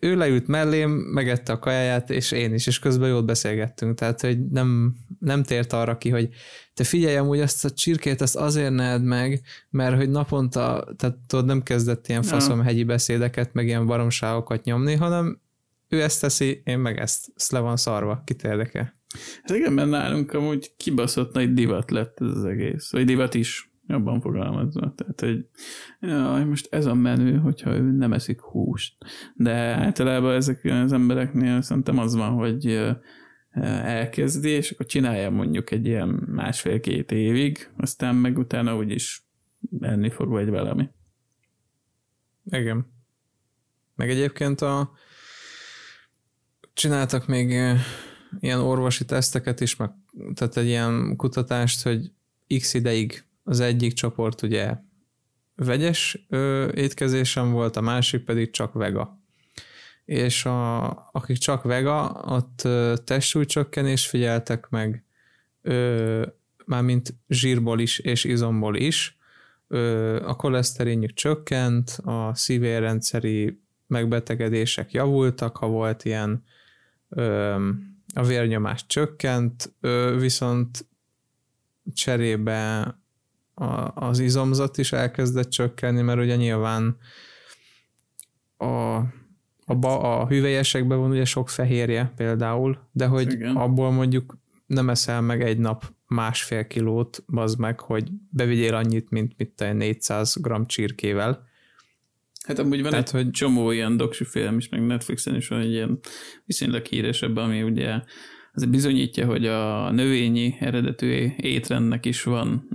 [0.00, 4.46] ő leült mellém, megette a kajáját, és én is, és közben jót beszélgettünk, tehát hogy
[4.46, 6.28] nem, nem tért arra ki, hogy
[6.74, 11.46] te figyelj amúgy azt a csirkét, azt azért ne meg, mert hogy naponta, tehát tudod,
[11.46, 15.40] nem kezdett ilyen faszom hegyi beszédeket, meg ilyen baromságokat nyomni, hanem
[15.88, 17.32] ő ezt teszi, én meg ezt.
[17.36, 18.94] Ezt le van szarva, kit érdekel.
[19.42, 22.90] Hát igen, mert nálunk amúgy kibaszott nagy divat lett ez az egész.
[22.90, 23.73] Vagy divat is.
[23.86, 24.94] Jobban fogalmazva.
[24.94, 25.46] Tehát, hogy
[26.00, 28.96] jaj, most ez a menü, hogyha ő nem eszik húst.
[29.34, 32.94] De általában ezek az embereknél szerintem az van, hogy
[33.84, 39.26] elkezdi, és akkor csinálja mondjuk egy ilyen másfél-két évig, aztán meg utána úgyis
[39.80, 40.88] enni fog vagy valami.
[42.44, 42.92] Igen.
[43.94, 44.92] Meg egyébként a
[46.72, 47.48] csináltak még
[48.40, 49.90] ilyen orvosi teszteket is, meg,
[50.34, 52.12] tehát egy ilyen kutatást, hogy
[52.58, 54.74] x ideig az egyik csoport ugye
[55.56, 59.18] vegyes ö, étkezésem volt, a másik pedig csak vega.
[60.04, 62.68] És a, akik csak vega, ott
[63.04, 65.04] testsúlycsökkenés figyeltek meg,
[65.62, 66.26] ö,
[66.64, 69.18] mármint zsírból is és izomból is,
[69.68, 76.44] ö, a koleszterinjük csökkent, a szívérrendszeri megbetegedések javultak, ha volt ilyen
[77.08, 77.54] ö,
[78.14, 80.86] a vérnyomás csökkent, ö, viszont
[81.94, 82.94] cserébe
[83.54, 86.96] a, az izomzat is elkezdett csökkenni, mert ugye nyilván
[88.56, 88.96] a,
[89.64, 93.56] a, ba, a hüvelyesekben van ugye sok fehérje például, de hogy Igen.
[93.56, 99.34] abból mondjuk nem eszel meg egy nap másfél kilót, bazd meg, hogy bevigyél annyit, mint
[99.36, 101.46] mit te 400 g csirkével.
[102.46, 103.30] Hát amúgy van Tehát, egy hogy...
[103.30, 105.98] csomó ilyen doksi film is, meg Netflixen is van egy ilyen
[106.44, 108.02] viszonylag híresebb, ami ugye
[108.52, 112.68] az bizonyítja, hogy a növényi eredetű étrendnek is van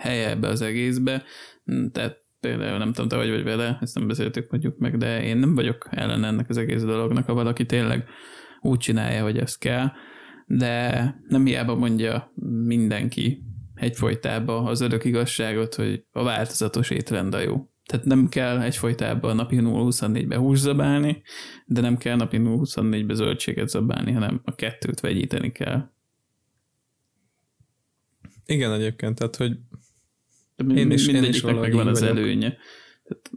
[0.00, 1.22] helye ebbe az egészbe,
[1.92, 5.36] tehát például nem tudom, te vagy vagy vele, ezt nem beszéltük mondjuk meg, de én
[5.36, 8.08] nem vagyok ellen ennek az egész dolognak, ha valaki tényleg
[8.60, 9.90] úgy csinálja, hogy ez kell,
[10.46, 12.32] de nem hiába mondja
[12.64, 13.42] mindenki
[13.74, 17.68] egyfolytában az örök igazságot, hogy a változatos étrend a jó.
[17.84, 21.22] Tehát nem kell egyfolytában napi 0-24-be hús zabálni,
[21.66, 25.90] de nem kell napi 0-24-be zöldséget zabálni, hanem a kettőt vegyíteni kell.
[28.46, 29.58] Igen, egyébként, tehát, hogy
[30.74, 32.16] én is, én is megvan az vagyok.
[32.16, 32.56] előnye.
[33.02, 33.30] Tehát,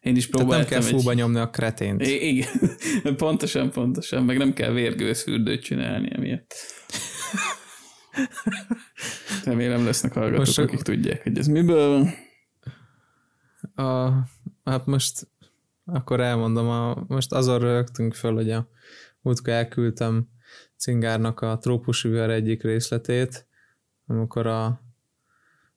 [0.00, 0.66] én is próbáltam.
[0.66, 1.16] Tehát nem kell fúba egy...
[1.16, 2.06] nyomni a kretént.
[2.06, 2.70] I- igen,
[3.16, 6.54] pontosan, pontosan, meg nem kell vérgőzfürdőt csinálni emiatt.
[9.44, 12.14] Remélem lesznek hallgatók, most akik tudják, hogy ez miből van.
[13.86, 14.12] A,
[14.64, 15.28] hát most
[15.84, 18.68] akkor elmondom, a, most azon rögtünk föl, hogy a
[19.20, 20.28] múltkor elküldtem
[20.76, 23.46] Cingárnak a trópus egyik részletét,
[24.06, 24.87] amikor a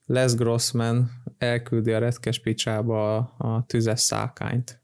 [0.06, 4.82] Les Grossman elküldi a retkes picsába a, a tüzes szákányt.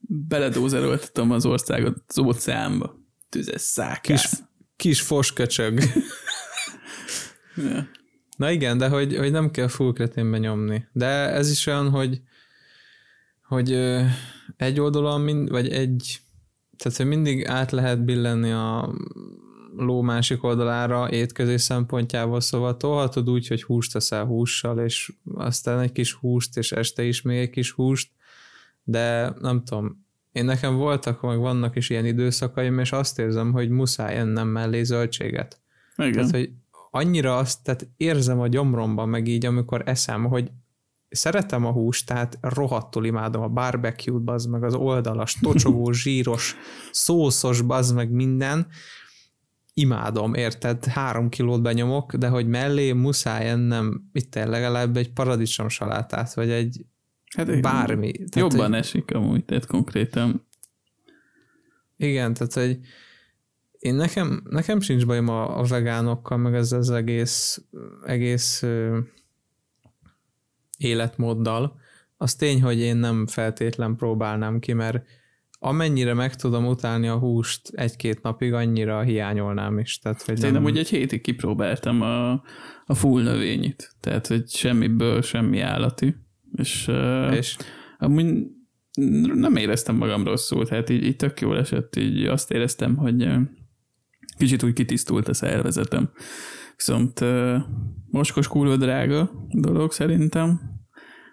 [0.00, 2.98] Beledózeroltatom az országot az óceánba.
[3.28, 4.16] Tüzes szákány.
[4.16, 4.30] Kis,
[4.76, 5.80] kis fosköcsög.
[7.56, 7.88] ja.
[8.36, 10.88] Na igen, de hogy, hogy nem kell full kreténbe nyomni.
[10.92, 12.22] De ez is olyan, hogy
[13.50, 13.72] hogy
[14.56, 16.18] egy oldalon, mind, vagy egy,
[16.76, 18.94] tehát hogy mindig át lehet billenni a
[19.76, 25.92] ló másik oldalára étkezés szempontjából, szóval tolhatod úgy, hogy húst teszel hússal, és aztán egy
[25.92, 28.10] kis húst, és este is még egy kis húst,
[28.82, 33.68] de nem tudom, én nekem voltak, meg vannak is ilyen időszakaim, és azt érzem, hogy
[33.68, 35.60] muszáj ennem mellé zöldséget.
[35.96, 36.12] Igen.
[36.12, 36.50] Tehát, hogy
[36.90, 40.50] annyira azt, tehát érzem a gyomromban, meg így, amikor eszem, hogy
[41.10, 46.56] szeretem a húst, tehát rohadtul imádom a barbecue-t, bazd meg az oldalas, tocsogó, zsíros,
[46.90, 48.66] szószos, bazd meg minden,
[49.74, 50.84] imádom, érted?
[50.84, 56.86] Három kilót benyomok, de hogy mellé muszáj ennem, itt legalább egy paradicsom salátát, vagy egy
[57.36, 58.12] hát bármi.
[58.12, 60.46] Tehát, jobban hogy, esik amúgy, tehát konkrétan.
[61.96, 62.78] Igen, tehát hogy
[63.78, 67.62] én nekem, nekem sincs bajom a, a vegánokkal, meg ez az egész,
[68.06, 68.98] egész ö,
[70.78, 71.80] életmóddal.
[72.16, 75.04] Az tény, hogy én nem feltétlen próbálnám ki, mert
[75.62, 79.98] amennyire meg tudom utálni a húst egy-két napig, annyira hiányolnám is.
[79.98, 80.54] Tehát, hogy nem...
[80.54, 82.30] Én úgy egy hétig kipróbáltam a,
[82.86, 86.16] a full növényit, tehát hogy semmiből semmi állati,
[86.56, 86.90] és,
[87.30, 87.56] és?
[87.98, 88.46] amúgy
[89.34, 93.28] nem éreztem magam rosszul, tehát így, így tök jól esett, így azt éreztem, hogy
[94.38, 96.10] kicsit úgy kitisztult a szervezetem.
[96.76, 97.24] Viszont
[98.06, 100.60] moskos kurva drága dolog szerintem,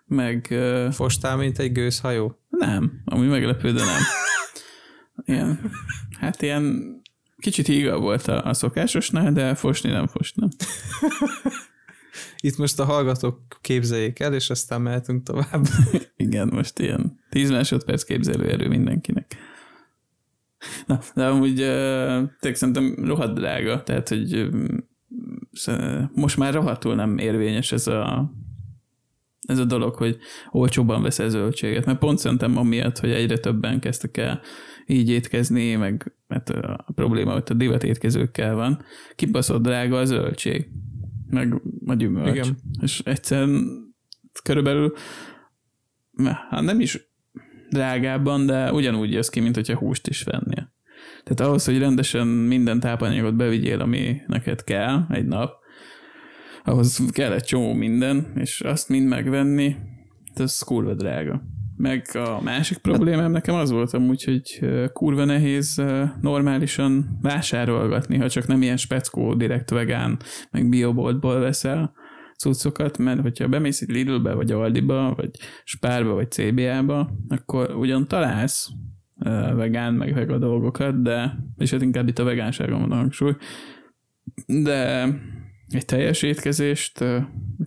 [0.05, 0.55] meg...
[0.91, 2.36] Fostál, mint egy gőzhajó?
[2.49, 4.01] Nem, ami meglepő, de nem.
[5.25, 5.71] Ilyen,
[6.19, 6.95] hát ilyen
[7.37, 10.47] kicsit híga volt a, a szokásosnál, de fosni nem fosna.
[12.39, 15.65] Itt most a hallgatók képzeljék el, és aztán mehetünk tovább.
[16.15, 19.35] Igen, most ilyen 10 másodperc képzelőerő mindenkinek.
[20.85, 24.49] Na, de amúgy tényleg szerintem rohadt drága, tehát, hogy
[26.13, 28.31] most már rohadtul nem érvényes ez a
[29.47, 30.17] ez a dolog, hogy
[30.51, 34.41] olcsóban veszel zöldséget, mert pont szerintem amiatt, hogy egyre többen kezdtek el
[34.85, 38.81] így étkezni, meg mert a probléma, hogy a divat étkezőkkel van,
[39.15, 40.67] kibaszott drága a zöldség.
[41.29, 42.35] Meg a gyümölcs.
[42.35, 42.57] Igen.
[42.81, 43.67] És egyszerűen
[44.43, 44.93] körülbelül,
[46.49, 47.09] hát nem is
[47.69, 50.73] drágábban, de ugyanúgy jössz ki, mint hogyha húst is vennél.
[51.23, 55.53] Tehát ahhoz, hogy rendesen minden tápanyagot bevigyél, ami neked kell egy nap,
[56.67, 59.75] ahhoz kell egy csomó minden, és azt mind megvenni,
[60.33, 61.41] ez kurva drága.
[61.75, 65.83] Meg a másik problémám nekem az volt amúgy, hogy kurva nehéz
[66.21, 70.19] normálisan vásárolgatni, ha csak nem ilyen speckó, direkt vegán,
[70.51, 71.93] meg bioboltból veszel
[72.37, 75.29] cuccokat, mert hogyha bemész itt Lidlbe, vagy Aldiba, vagy
[75.63, 78.69] Spárba, vagy CBA-ba, akkor ugyan találsz
[79.55, 83.35] vegán, meg vega dolgokat, de, és hát inkább itt a vegánságon van a hangsúly,
[84.45, 85.09] de
[85.69, 86.97] egy teljes étkezést,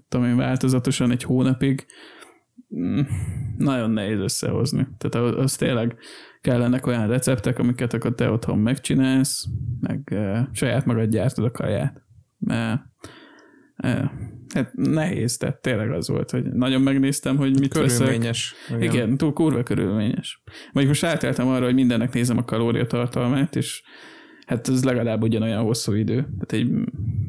[0.09, 1.87] tudom én, változatosan egy hónapig
[2.77, 3.01] mm,
[3.57, 4.87] nagyon nehéz összehozni.
[4.99, 5.97] Tehát az, az tényleg
[6.41, 9.47] kellenek olyan receptek, amiket akkor te otthon megcsinálsz,
[9.81, 10.17] meg
[10.53, 12.03] saját magad gyártod a kaját.
[12.39, 12.81] Mert
[14.55, 18.55] hát nehéz, tehát tényleg az volt, hogy nagyon megnéztem, hogy mit körülményes.
[18.69, 18.83] veszek.
[18.83, 18.95] Igen.
[18.95, 20.43] igen, túl kurva körülményes.
[20.73, 23.83] Vagy most áteltem arra, hogy mindennek nézem a kalóriatartalmát, és
[24.47, 26.15] hát ez legalább ugyanolyan hosszú idő.
[26.15, 26.71] Tehát egy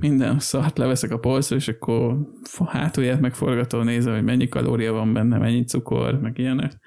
[0.02, 2.18] minden szart leveszek a polcra, és akkor
[2.68, 6.80] hátulját megforgató nézem, hogy mennyi kalória van benne, mennyi cukor, meg ilyenek.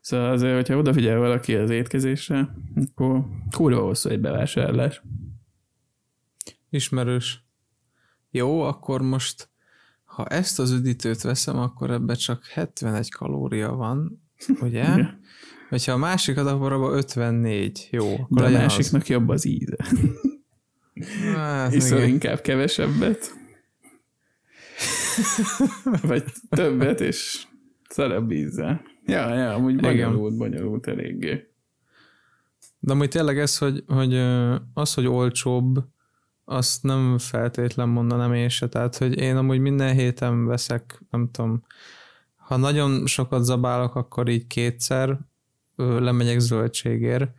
[0.00, 2.54] Szóval azért, hogyha odafigyel valaki az étkezésre,
[2.86, 5.02] akkor kurva hosszú egy bevásárlás.
[6.70, 7.44] Ismerős.
[8.30, 9.48] Jó, akkor most
[10.04, 14.22] ha ezt az üdítőt veszem, akkor ebbe csak 71 kalória van,
[14.60, 14.86] ugye?
[15.68, 17.88] Hogyha a másik akkor abban 54.
[17.90, 18.12] Jó.
[18.12, 19.08] Akkor De a másiknak az.
[19.08, 19.76] jobb az íze.
[21.34, 22.08] Hát, Iszol igen.
[22.08, 23.34] inkább kevesebbet.
[26.02, 27.46] Vagy többet, és
[27.88, 28.82] szarabb ízzel.
[29.06, 31.50] Ja, ja, amúgy bonyolult, bonyolult eléggé.
[32.78, 34.14] De amúgy tényleg ez, hogy, hogy
[34.74, 35.84] az, hogy olcsóbb,
[36.44, 38.68] azt nem feltétlen mondanám én se.
[38.68, 41.64] Tehát, hogy én amúgy minden héten veszek, nem tudom,
[42.36, 45.18] ha nagyon sokat zabálok, akkor így kétszer
[45.76, 47.30] lemegyek zöldségért.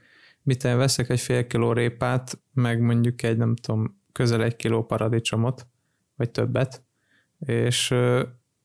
[0.47, 4.85] Mit én veszek egy fél kiló répát, meg mondjuk egy, nem tudom, közel egy kiló
[4.85, 5.67] paradicsomot,
[6.15, 6.83] vagy többet,
[7.39, 7.93] és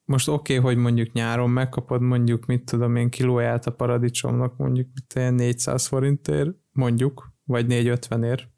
[0.04, 4.88] most oké, okay, hogy mondjuk nyáron megkapod mondjuk, mit tudom én, kilóját a paradicsomnak, mondjuk
[4.94, 8.48] mit 400 forintért, mondjuk, vagy 450 ér,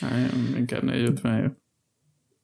[0.00, 1.60] Hát, inkább 450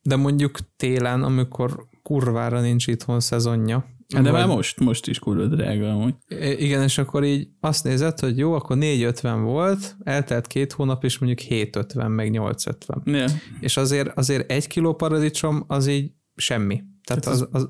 [0.03, 3.94] De mondjuk télen, amikor kurvára nincs itthon szezonja.
[4.15, 4.41] Hát de vagy...
[4.41, 6.15] már most, most is kurva drága amúgy.
[6.59, 11.19] Igen, és akkor így azt nézed, hogy jó, akkor 450 volt, eltelt két hónap, és
[11.19, 13.03] mondjuk 750, meg 850.
[13.05, 13.31] Yeah.
[13.61, 16.83] És azért, azért egy kiló paradicsom az így semmi.
[17.05, 17.69] Tehát az, az,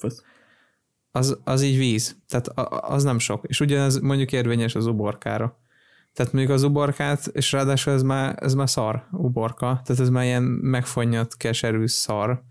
[0.00, 0.22] az,
[1.10, 2.16] az, az így víz.
[2.28, 2.48] Tehát
[2.84, 3.44] az nem sok.
[3.48, 5.58] És ugyanez mondjuk érvényes az uborkára.
[6.12, 10.24] Tehát még az uborkát, és ráadásul ez már, ez már szar uborka, tehát ez már
[10.24, 12.42] ilyen megfonnyat, keserű szar.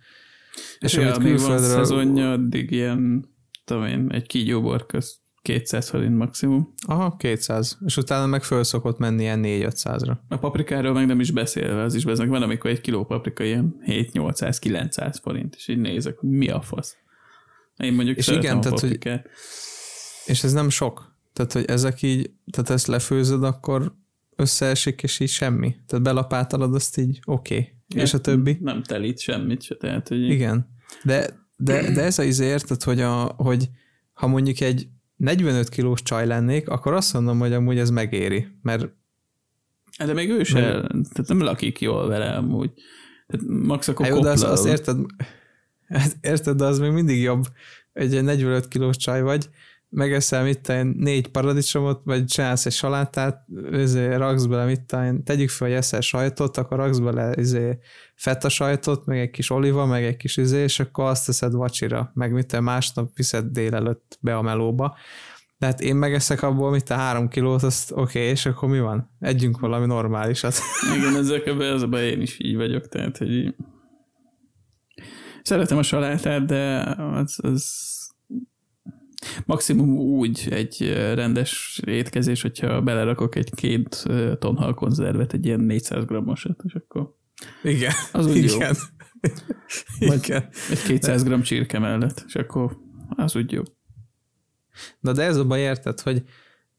[0.79, 1.57] És ja, amit külföldről...
[1.57, 3.29] van szezonja, addig ilyen,
[3.65, 4.99] tudom én, egy kígyó uborka,
[5.45, 6.73] 200 forint maximum.
[6.87, 7.77] Aha, 200.
[7.85, 10.17] És utána meg föl szokott menni ilyen 4-500-ra.
[10.27, 12.29] A paprikáról meg nem is beszélve, az is bezeg.
[12.29, 16.95] Van, amikor egy kiló paprika ilyen 7-800-900 forint, és így nézek, hogy mi a fasz.
[17.77, 18.99] Én mondjuk és igen, tehát, hogy,
[20.25, 21.15] és ez nem sok.
[21.33, 23.95] Tehát, hogy ezek így, tehát ezt lefőzöd, akkor
[24.35, 25.75] összeesik, és így semmi.
[25.87, 27.57] Tehát belapátalod, azt így oké.
[27.57, 27.74] Okay.
[27.95, 28.57] És a többi?
[28.61, 30.29] Nem telít semmit se, tehát, hogy...
[30.29, 30.67] Igen.
[31.03, 33.69] De, de, de ez az izé, érted, hogy, a, hogy
[34.13, 38.87] ha mondjuk egy 45 kilós csaj lennék, akkor azt mondom, hogy amúgy ez megéri, mert
[39.97, 42.71] de még ő sem, tehát nem lakik jól vele amúgy.
[43.27, 44.97] Tehát max akkor hát de azt, azt érted,
[45.87, 47.45] hát érted, de az még mindig jobb,
[47.93, 49.49] egy 45 kilós csaj vagy,
[49.89, 55.49] megeszel mit tenni, négy paradicsomot, vagy csinálsz egy salátát, izé, raksz bele mit tenni, tegyük
[55.49, 57.77] fel, hogy eszel sajtot, akkor raksz bele izé,
[58.15, 62.11] feta sajtot, meg egy kis oliva, meg egy kis izé, és akkor azt teszed vacsira,
[62.13, 64.97] meg mit tenni, másnap viszed délelőtt be a melóba.
[65.57, 68.79] De hát én megeszek abból, mit a három kilót, azt oké, okay, és akkor mi
[68.79, 69.09] van?
[69.19, 70.55] Együnk valami normálisat.
[70.97, 73.55] Igen, ezekben az a én is így vagyok, tehát, hogy
[75.41, 77.95] szeretem a salátát, de az, az
[79.45, 84.05] Maximum úgy egy rendes étkezés, hogyha belerakok egy két
[84.39, 87.15] tonhal konzervet, egy ilyen 400 grammosat, és akkor
[87.63, 87.91] igen.
[88.11, 88.75] Az úgy igen.
[89.99, 90.13] jó.
[90.13, 90.49] igen.
[90.71, 92.77] Egy 200 gram csirke mellett, és akkor
[93.09, 93.61] az úgy jó.
[94.99, 96.23] Na de ez a baj, érted, hogy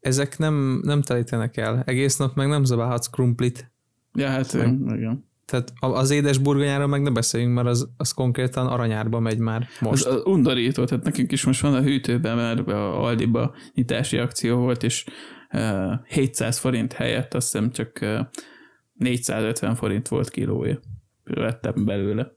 [0.00, 1.82] ezek nem, nem telítenek el.
[1.86, 3.72] Egész nap meg nem zabálhatsz krumplit.
[4.14, 5.28] Ja, hát igen.
[5.46, 10.04] Tehát az édes burgonyáról meg ne beszéljünk, mert az, az konkrétan aranyárba megy már most.
[10.04, 14.56] Az, az undorító, tehát nekünk is most van a hűtőben, mert a Aldiba nyitási akció
[14.56, 15.04] volt, és
[15.52, 18.18] uh, 700 forint helyett azt hiszem csak uh,
[18.94, 20.80] 450 forint volt kilója.
[21.24, 22.32] Vettem belőle.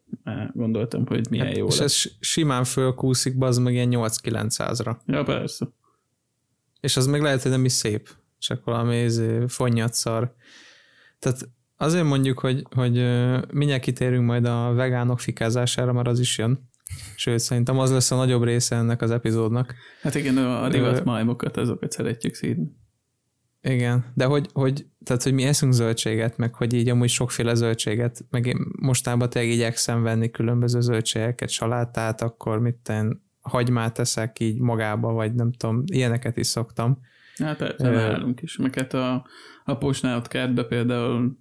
[0.53, 2.05] gondoltam, hogy milyen hát, jó És lesz.
[2.05, 4.97] ez simán fölkúszik, az meg ilyen 8-900-ra.
[5.05, 5.69] Ja, persze.
[6.79, 9.45] És az meg lehet, hogy nem is szép, csak valami izé,
[9.91, 10.33] szar.
[11.19, 11.49] Tehát
[11.81, 12.93] azért mondjuk, hogy, hogy
[13.51, 16.69] mindjárt kitérünk majd a vegánok fikázására, mert az is jön.
[17.15, 19.73] Sőt, szerintem az lesz a nagyobb része ennek az epizódnak.
[20.01, 22.77] Hát igen, a divat majmokat, azokat szeretjük szídni.
[23.61, 28.25] Igen, de hogy, hogy, tehát, hogy mi eszünk zöldséget, meg hogy így amúgy sokféle zöldséget,
[28.29, 34.59] meg én mostában tényleg igyekszem venni különböző zöldségeket, salátát, akkor mit ten, hagymát teszek így
[34.59, 36.99] magába, vagy nem tudom, ilyeneket is szoktam.
[37.37, 38.57] Hát persze, nálunk is.
[38.57, 39.25] Meg hát a,
[39.65, 41.37] a posnálott kertbe például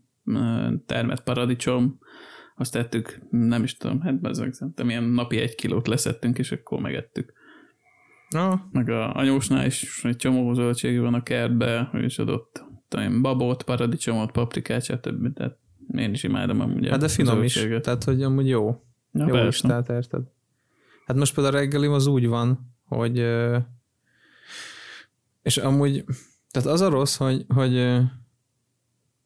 [0.86, 1.98] termett paradicsom,
[2.56, 6.80] azt tettük, nem is tudom, hát bezzeg, szerintem ilyen napi egy kilót leszettünk, és akkor
[6.80, 7.32] megettük.
[8.28, 8.54] No.
[8.72, 13.62] Meg a anyósnál is egy csomó zöldség van a kertbe, ő is adott tudom, babot,
[13.62, 15.32] paradicsomot, paprikát, stb.
[15.34, 15.56] Tehát
[15.96, 18.82] én is imádom amúgy Hát de finom is, tehát hogy amúgy jó.
[19.12, 19.48] Ja, jó persze.
[19.48, 20.22] is, tehát érted.
[21.06, 23.18] Hát most például a reggelim az úgy van, hogy
[25.42, 26.04] és amúgy,
[26.50, 27.74] tehát az a rossz, hogy, hogy,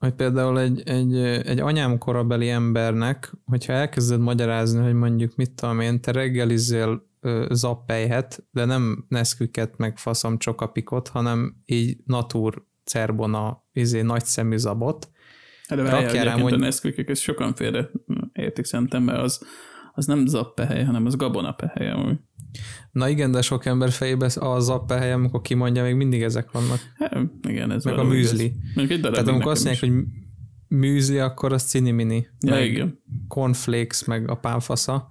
[0.02, 5.80] hogy például egy, egy, egy anyám korabeli embernek, hogyha elkezded magyarázni, hogy mondjuk mit tudom
[5.80, 7.02] én, te reggelizzél
[7.50, 15.10] zappelyhet, de nem neszküket, meg faszom csokapikot, hanem így natur cerbona, izé nagy szemű zabot.
[15.66, 16.52] Hát de várjál, rám, hogy...
[16.52, 17.90] a neszkükök, ezt sokan félre
[18.32, 19.46] értik szerintem, mert az,
[19.92, 22.18] az nem zappehely, hanem az gabonapehely amúgy.
[22.90, 26.78] Na igen, de sok ember fejében a zappehely, amikor kimondja, még mindig ezek vannak.
[26.94, 28.52] Hát, igen, ez Meg a műzli.
[28.74, 30.04] Tehát amikor azt mondják, hogy
[30.68, 32.28] műzli, akkor az cinimini.
[32.40, 33.02] Ja, igen.
[33.28, 35.10] Cornflakes, meg a pánfasza.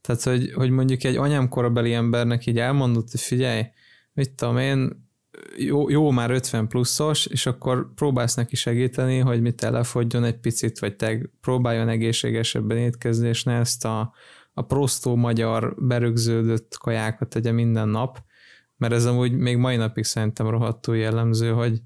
[0.00, 3.62] Tehát, hogy, hogy mondjuk egy anyám korabeli embernek így elmondott, hogy figyelj,
[4.12, 5.08] mit tudom én,
[5.56, 10.78] jó, jó már 50 pluszos, és akkor próbálsz neki segíteni, hogy mit elefogjon egy picit,
[10.78, 14.14] vagy te próbáljon egészségesebben étkezni, és ne ezt a,
[14.52, 18.22] a prostó magyar berögződött kajákat tegye minden nap,
[18.76, 21.80] mert ez amúgy még mai napig szerintem rohadtul jellemző, hogy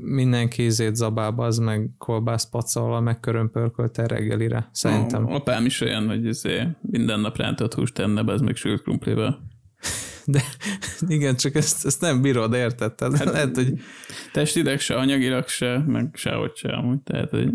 [0.00, 5.26] minden ízét zabába, az meg kolbász pacalva, meg körömpörkölte reggelire, szerintem.
[5.26, 9.38] A, apám is olyan, hogy izé minden nap rántott húst tenne, az meg sült krumplival.
[10.24, 10.42] De
[11.08, 12.94] igen, csak ezt, ezt nem bírod, érted?
[12.94, 13.80] Tehát hát, lehet, hogy...
[14.32, 17.50] Testileg se, anyagilag se, meg sehogy se amúgy, tehát hogy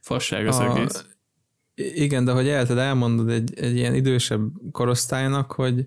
[0.00, 1.04] fasság az a, egész.
[1.94, 4.40] Igen, de hogy el elmondod egy, egy ilyen idősebb
[4.72, 5.86] korosztálynak, hogy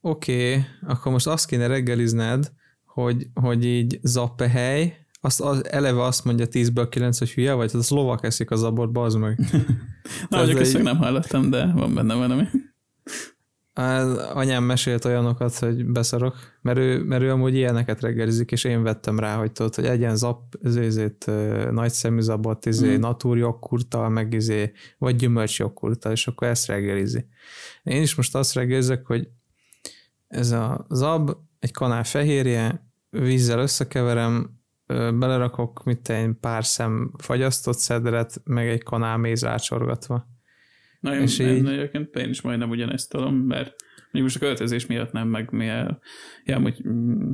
[0.00, 2.52] oké, okay, akkor most azt kéne reggelizned,
[2.84, 7.90] hogy, hogy így zappehely, azt az, eleve azt mondja 10-ből 9, hogy hülye vagy, az
[7.90, 9.38] lovak eszik az abort, bazd meg.
[10.28, 12.44] Na, mondjuk ezt nem hallottam, de van benne valami.
[13.74, 18.82] Az anyám mesélt olyanokat, hogy beszarok, mert ő, mert ő amúgy ilyeneket reggelizik, és én
[18.82, 21.30] vettem rá, hogy tudod, hogy egyen zap, ezért
[21.70, 23.00] nagy szemű zabot, izé, mm.
[23.00, 27.26] natúr jogkurttal, meg izé, vagy gyümölcs jogkurttal, és akkor ezt reggelizi.
[27.82, 29.28] Én is most azt reggelizek, hogy
[30.28, 38.40] ez a zab, egy kanál fehérje, vízzel összekeverem, belerakok mit egy pár szem fagyasztott szedret,
[38.44, 40.30] meg egy kanál méz rácsorgatva.
[41.02, 41.66] Na, én, és én, így...
[41.66, 43.74] egyébként én is majdnem ugyanezt tudom, mert
[44.10, 46.00] még most a költözés miatt nem, meg mivel,
[46.44, 47.30] ja, hogy mm,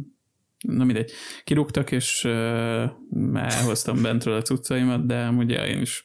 [0.58, 1.12] na mindegy,
[1.44, 2.90] kirúgtak, és uh,
[3.34, 6.04] elhoztam bentről a cuccaimat, de ugye én is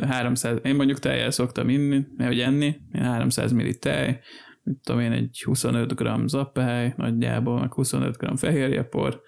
[0.00, 4.20] 300, én mondjuk tejjel szoktam inni, hogy enni, én 300 ml tej,
[4.62, 9.22] mit tudom én, egy 25 g zappehely nagyjából, meg 25 g fehérjepor,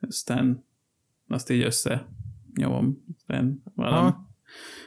[0.00, 0.66] aztán
[1.28, 2.08] azt így össze
[2.54, 3.04] nyomom,
[3.74, 4.10] valami.
[4.10, 4.31] Ha.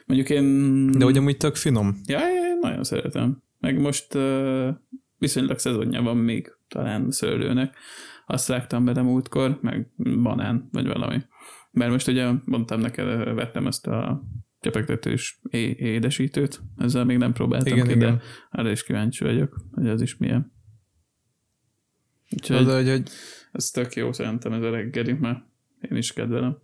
[0.05, 0.91] Mondjuk én...
[0.91, 2.01] De ugye amúgy tök finom.
[2.05, 3.43] Ja, én nagyon szeretem.
[3.59, 4.69] Meg most uh,
[5.17, 7.75] viszonylag szezonja van még talán szőlőnek.
[8.25, 9.91] Azt rágtam bele múltkor, meg
[10.21, 11.21] banán, vagy valami.
[11.71, 14.23] Mert most ugye mondtam neked, vettem ezt a
[14.59, 18.15] csepegtetős é- édesítőt, ezzel még nem próbáltam igen, ki, igen.
[18.15, 20.53] de arra is kíváncsi vagyok, hogy ez is milyen.
[22.29, 23.09] Úgyhogy az, hogy, hogy...
[23.51, 25.39] ez tök jó szerintem ez a reggeli, mert
[25.89, 26.57] én is kedvelem.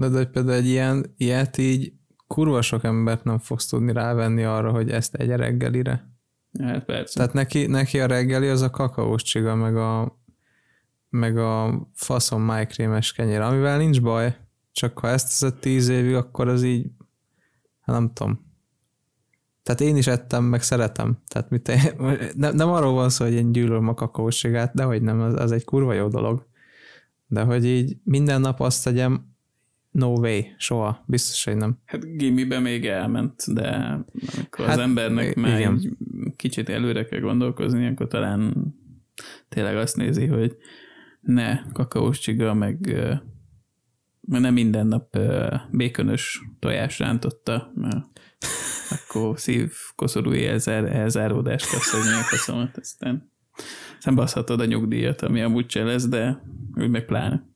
[0.00, 1.92] De, de például egy ilyen, ilyet így
[2.26, 6.10] kurva sok embert nem fogsz tudni rávenni arra, hogy ezt egy reggelire.
[6.58, 7.14] Hát persze.
[7.14, 10.20] Tehát neki, neki a reggeli az a kakaós csiga, meg a,
[11.08, 14.36] meg a faszom májkrémes kenyér, amivel nincs baj,
[14.72, 16.86] csak ha ezt teszed tíz évig, akkor az így,
[17.80, 18.48] hát nem tudom.
[19.62, 21.18] Tehát én is ettem, meg szeretem.
[21.26, 21.72] Tehát mit,
[22.36, 25.52] nem, nem arról van szó, hogy én gyűlölöm a kakaósságát, de hogy nem, az, az
[25.52, 26.46] egy kurva jó dolog.
[27.26, 29.29] De hogy így minden nap azt tegyem,
[29.90, 31.78] no way, soha, biztos, hogy nem.
[31.84, 33.68] Hát gimibe még elment, de
[34.36, 35.74] amikor hát, az embernek már igen.
[35.74, 35.92] egy
[36.36, 38.74] kicsit előre kell gondolkozni, akkor talán
[39.48, 40.56] tényleg azt nézi, hogy
[41.20, 42.96] ne kakaós csiga, meg
[44.20, 45.18] nem minden nap
[45.70, 48.06] békönös tojás rántotta, mert
[48.90, 53.32] akkor szív koszorúi elzár, elzáródást kapsz, hogy milyen faszomat, aztán
[53.98, 56.42] szembaszhatod a nyugdíjat, ami amúgy se lesz, de
[56.74, 57.49] úgy meg pláne.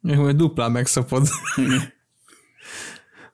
[0.00, 1.26] Jó, hogy duplán megszopod.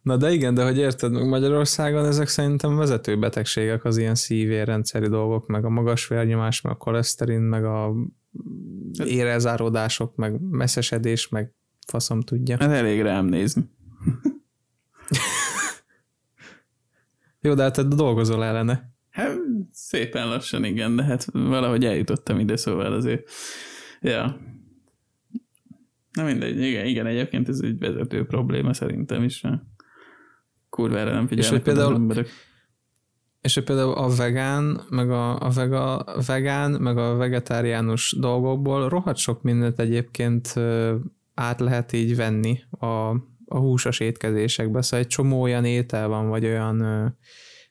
[0.02, 5.08] Na de igen, de hogy érted, meg Magyarországon ezek szerintem vezető betegségek az ilyen szívérrendszeri
[5.08, 7.94] dolgok, meg a magas vérnyomás, meg a koleszterin, meg a
[9.04, 11.54] érelzáródások, meg messzesedés, meg
[11.86, 12.56] faszom tudja.
[12.56, 13.70] Ez elég rám nézni.
[17.40, 18.92] Jó, de hát te dolgozol ellene.
[19.10, 19.36] Hát
[19.72, 23.30] szépen lassan igen, de hát valahogy eljutottam ide, szóval azért,
[24.00, 24.36] ja.
[26.14, 29.42] Na mindegy, igen, igen, egyébként ez egy vezető probléma szerintem is.
[30.68, 32.28] Kurvára nem figyelnek és hogy például, emberek.
[33.40, 39.16] És hogy például a vegán, meg a, a vega, vegán, meg a vegetáriánus dolgokból rohadt
[39.18, 40.54] sok mindent egyébként
[41.34, 42.86] át lehet így venni a,
[43.46, 44.82] a húsos étkezésekbe.
[44.82, 46.82] Szóval egy csomó olyan étel van, vagy olyan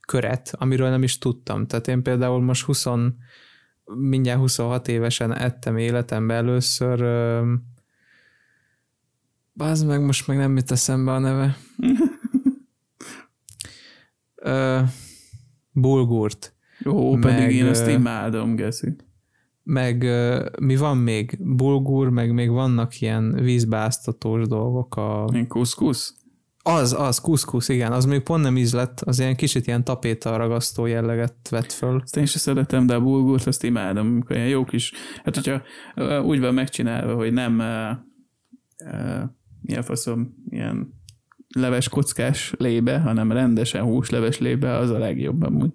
[0.08, 1.68] köret, amiről nem is tudtam.
[1.68, 2.86] Tehát én például most 20,
[3.86, 7.02] mindjárt 26 évesen ettem életemben először
[9.54, 11.58] Bázd meg, most meg nem jut eszembe a neve.
[14.36, 14.80] Ö,
[15.72, 16.56] bulgurt.
[16.80, 18.95] Jó, meg, pedig én ezt imádom, Geszi.
[19.64, 20.04] Meg
[20.60, 21.38] mi van még?
[21.39, 24.95] Bulgur, meg még vannak ilyen vízbeáztatós dolgok.
[24.95, 25.30] A...
[25.34, 26.16] Én kuszkusz?
[26.66, 30.38] Az, az, kuszkusz, igen, az még pont nem íz lett, az ilyen kicsit ilyen tapéta
[30.38, 32.01] ragasztó jelleget vett föl.
[32.04, 34.93] Ezt én sem szeretem, de a bulgurt azt imádom, amikor ilyen jó kis,
[35.24, 35.62] hát hogyha
[36.22, 37.62] úgy van megcsinálva, hogy nem
[39.64, 40.93] uh, milyen faszom, ilyen
[41.55, 45.72] leves kockás lébe, hanem rendesen húsleves lébe, az a legjobb amúgy.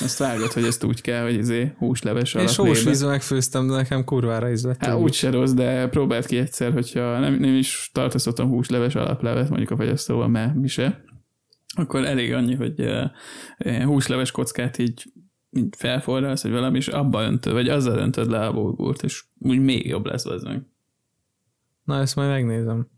[0.00, 4.04] Azt vágod, hogy ezt úgy kell, hogy izé húsleves alatt És sós megfőztem, de nekem
[4.04, 4.84] kurvára íz lett.
[4.84, 9.48] Hát úgy se rossz, de próbáld ki egyszer, hogyha nem, nem is tartoztatom húsleves alaplevet,
[9.48, 11.04] mondjuk a fagyasztóval, mert mi se,
[11.76, 15.12] akkor elég annyi, hogy uh, húsleves kockát így
[15.76, 19.86] felforralsz, vagy valami, és abba öntöd, vagy azzal öntöd le a bulgurt, és úgy még
[19.86, 20.62] jobb lesz az meg.
[21.84, 22.88] Na, ezt majd megnézem.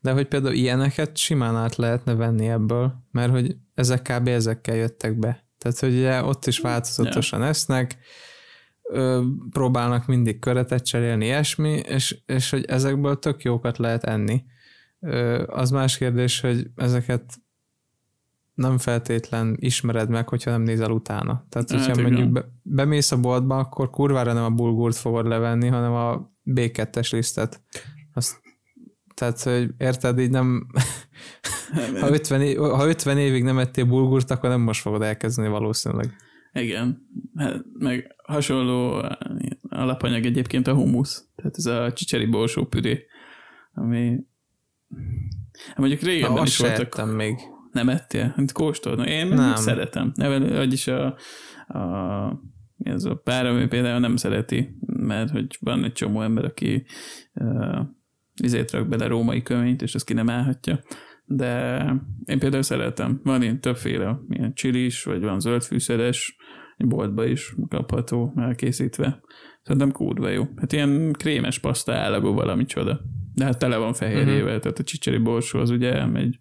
[0.00, 4.28] De hogy például ilyeneket simán át lehetne venni ebből, mert hogy ezek kb.
[4.28, 5.48] ezekkel jöttek be.
[5.58, 7.50] Tehát, hogy ugye ott is változatosan yeah.
[7.50, 7.96] esznek,
[8.82, 14.44] ö, próbálnak mindig köretet cserélni, ilyesmi, és, és hogy ezekből tök jókat lehet enni.
[15.00, 17.34] Ö, az más kérdés, hogy ezeket
[18.54, 21.46] nem feltétlen ismered meg, hogyha nem nézel utána.
[21.48, 25.68] Tehát, hát, hogyha mondjuk be, bemész a boltba, akkor kurvára nem a bulgurt fogod levenni,
[25.68, 27.62] hanem a B2-es lisztet.
[28.14, 28.40] Azt,
[29.14, 30.66] tehát, hogy érted, így nem...
[32.00, 36.16] ha, 50 év, ha 50 évig nem ettél bulgurt, akkor nem most fogod elkezdeni valószínűleg.
[36.52, 39.04] Igen, hát, meg hasonló
[39.68, 43.06] alapanyag egyébként a humusz, tehát ez a csicseri borsó püré,
[43.74, 44.18] ami
[45.66, 47.14] hát mondjuk régen is voltak.
[47.14, 47.36] még.
[47.74, 48.32] Nem ettél?
[48.36, 49.10] Hát kóstolni.
[49.10, 49.54] Én nem.
[49.54, 50.12] szeretem.
[50.16, 51.16] Vagyis a,
[51.68, 52.42] a
[52.78, 56.86] ez a pár, ami például nem szereti, mert hogy van egy csomó ember, aki
[57.34, 57.78] uh,
[58.42, 60.80] izét rak bele római köményt, és ezt ki nem állhatja.
[61.24, 61.84] De
[62.24, 63.20] én például szeretem.
[63.24, 66.36] Van ilyen többféle, ilyen csilis, vagy van zöldfűszeres,
[66.76, 69.20] egy boltba is kapható, elkészítve.
[69.62, 70.44] Szerintem kurva jó.
[70.56, 73.00] Hát ilyen krémes paszta állagú valami csoda.
[73.34, 74.60] De hát tele van fehérjével, uh-huh.
[74.60, 76.38] tehát a csicseri borsó az ugye egy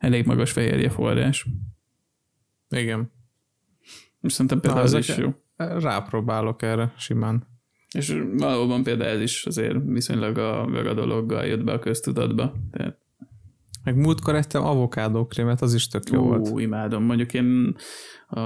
[0.00, 1.46] elég magas fehérje forrás.
[2.68, 3.12] Igen.
[4.20, 5.34] És szerintem például Na, az is jó.
[5.56, 7.46] Rápróbálok erre simán.
[7.92, 12.54] És valóban például ez is azért viszonylag a, a dologgal jött be a köztudatba.
[12.70, 12.98] Tehát...
[13.84, 16.60] Meg múltkor ettem avokádókrémet, az is tök jó Ú, volt.
[16.60, 17.04] imádom.
[17.04, 17.76] Mondjuk én
[18.28, 18.38] a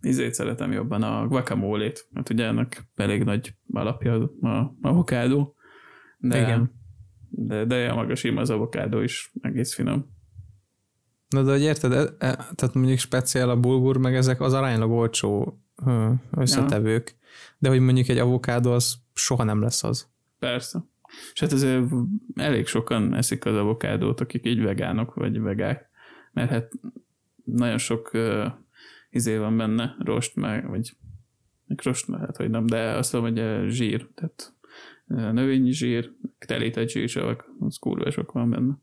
[0.00, 5.54] izét szeretem jobban, a guacamole-t, mert ugye ennek elég nagy alapja a avokádó.
[6.18, 6.72] De, Igen.
[7.28, 10.20] De, de a maga sima az avokádó is egész finom.
[11.32, 14.90] Na de hogy érted, e, e, tehát mondjuk speciál a bulgur, meg ezek az aránylag
[14.90, 15.58] olcsó
[16.30, 17.16] összetevők, ja.
[17.58, 20.08] de hogy mondjuk egy avokádó az soha nem lesz az.
[20.38, 20.84] Persze.
[21.32, 21.82] És hát azért
[22.34, 25.90] elég sokan eszik az avokádót, akik így vegánok vagy vegák,
[26.32, 26.70] mert hát
[27.44, 28.46] nagyon sok uh,
[29.10, 30.96] izé van benne, rost meg, vagy
[31.82, 34.54] rost, hát hogy nem, de azt mondom, hogy zsír, tehát
[35.06, 38.78] növényi zsír, telített zsírsavak, az kurva sok van benne.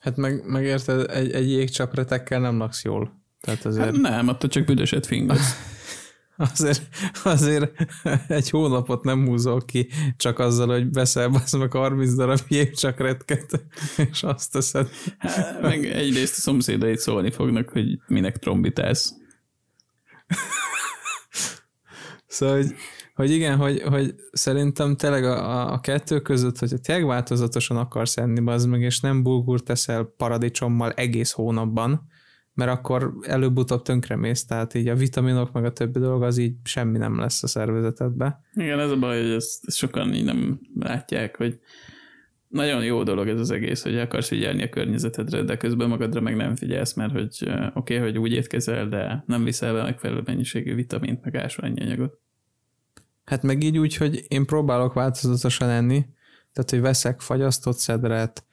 [0.00, 3.22] Hát meg, megérted, egy, egy jégcsapretekkel nem laksz jól.
[3.40, 3.84] Tehát azért...
[3.84, 5.54] Hát nem, attól csak büdöset fingasz.
[6.52, 6.82] azért,
[7.24, 7.72] azért
[8.28, 13.64] egy hónapot nem húzol ki csak azzal, hogy veszel az meg 30 darab jégcsakretket,
[14.10, 14.88] és azt teszed.
[15.18, 19.14] Hát, meg egyrészt a szomszédait szólni fognak, hogy minek trombitálsz.
[22.26, 22.74] szóval, hogy,
[23.18, 28.50] hogy igen, hogy, hogy szerintem tényleg a, a kettő között, hogyha tényleg változatosan akarsz enni,
[28.50, 32.06] az meg, és nem bulgur teszel paradicsommal egész hónapban,
[32.54, 36.98] mert akkor előbb-utóbb tönkremész, tehát így a vitaminok meg a többi dolog az így semmi
[36.98, 38.40] nem lesz a szervezetedbe.
[38.54, 41.58] Igen, ez a baj, hogy ezt, sokan így nem látják, hogy
[42.48, 46.36] nagyon jó dolog ez az egész, hogy akarsz figyelni a környezetedre, de közben magadra meg
[46.36, 50.74] nem figyelsz, mert hogy oké, okay, hogy úgy étkezel, de nem viszel be megfelelő mennyiségű
[50.74, 52.26] vitamint, meg ásványi anyagot.
[53.28, 56.06] Hát meg így úgy, hogy én próbálok változatosan enni,
[56.52, 58.44] tehát hogy veszek fagyasztott szedret.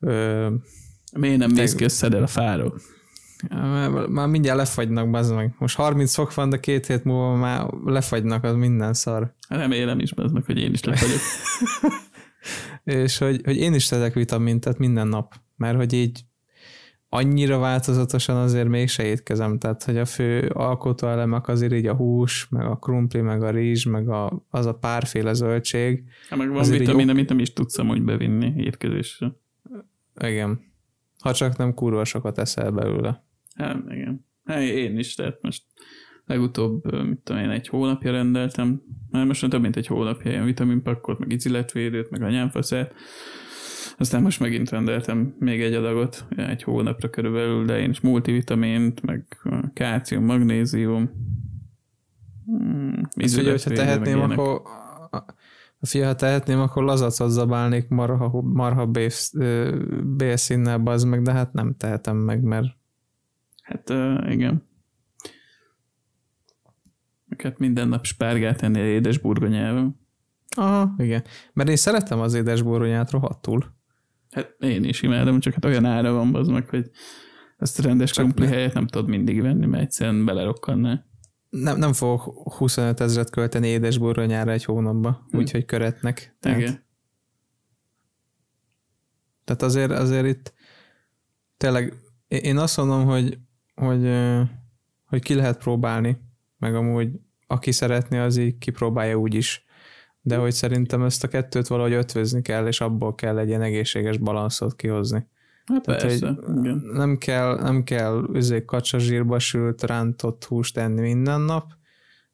[0.00, 0.48] Ö,
[1.18, 2.80] Miért nem mész ki a fáról?
[3.48, 5.54] Már, már mindjárt lefagynak, bazd meg.
[5.58, 9.34] Most 30 fok van, de két hét múlva már lefagynak, az minden szar.
[9.48, 11.20] Remélem is, bazd meg, hogy én is lefagyok.
[13.04, 16.24] és hogy, hogy én is teszek vitamint, tehát minden nap, mert hogy így
[17.12, 22.66] annyira változatosan azért mégse étkezem, tehát hogy a fő alkotóelemek azért így a hús, meg
[22.66, 26.04] a krumpli, meg a rizs, meg a, az a párféle zöldség.
[26.28, 29.32] Hát meg van vitamin, amit nem is tudsz amúgy bevinni étkezésre.
[30.20, 30.60] Igen.
[31.18, 33.24] Ha csak nem kurva sokat eszel belőle.
[33.54, 34.26] Hát igen.
[34.44, 35.64] Hát én is, tehát most
[36.26, 41.18] legutóbb, mit tudom én, egy hónapja rendeltem, már most több mint egy hónapja ilyen vitaminpakkot,
[41.18, 42.94] meg izületvédőt, meg anyámfaszát,
[44.00, 49.40] aztán most megint rendeltem még egy adagot, egy hónapra körülbelül, de én is multivitamint, meg
[49.72, 51.10] kálcium, magnézium.
[52.44, 54.62] Hmm, Ezt ugye, hogyha tehetném, akkor
[55.80, 58.90] Fia, ha tehetném, akkor lazacot zabálnék marha, marha
[60.16, 62.68] bélszínnel, bazd meg, de hát nem tehetem meg, mert...
[63.62, 64.68] Hát uh, igen.
[67.28, 69.96] Őket minden nap spárgát ennél édes burgonyával.
[70.56, 71.24] Aha, igen.
[71.52, 73.78] Mert én szeretem az édes burgonyát rohadtul.
[74.30, 76.90] Hát én is imádom, csak hát olyan ára van az meg, hogy
[77.56, 81.04] ezt a rendes krumpli helyet nem tudod mindig venni, mert egyszerűen belerokkanná.
[81.48, 85.38] Nem, nem fogok 25 ezeret költeni édesboronyára egy hónapba, hm.
[85.38, 86.36] úgyhogy köretnek.
[86.40, 86.88] Tehát, Igen.
[89.44, 90.54] Tehát azért, azért itt
[91.56, 91.94] tényleg
[92.28, 93.38] én azt mondom, hogy,
[93.74, 94.10] hogy,
[95.04, 96.18] hogy ki lehet próbálni,
[96.58, 97.10] meg amúgy
[97.46, 99.64] aki szeretné, az így kipróbálja úgy is
[100.22, 104.18] de hogy szerintem ezt a kettőt valahogy ötvözni kell, és abból kell egy ilyen egészséges
[104.18, 105.26] balanszot kihozni.
[105.64, 106.82] Hát Tehát, persze, hogy igen.
[106.92, 111.72] Nem kell, nem kell üzé kacsazsírba sült, rántott húst enni minden nap,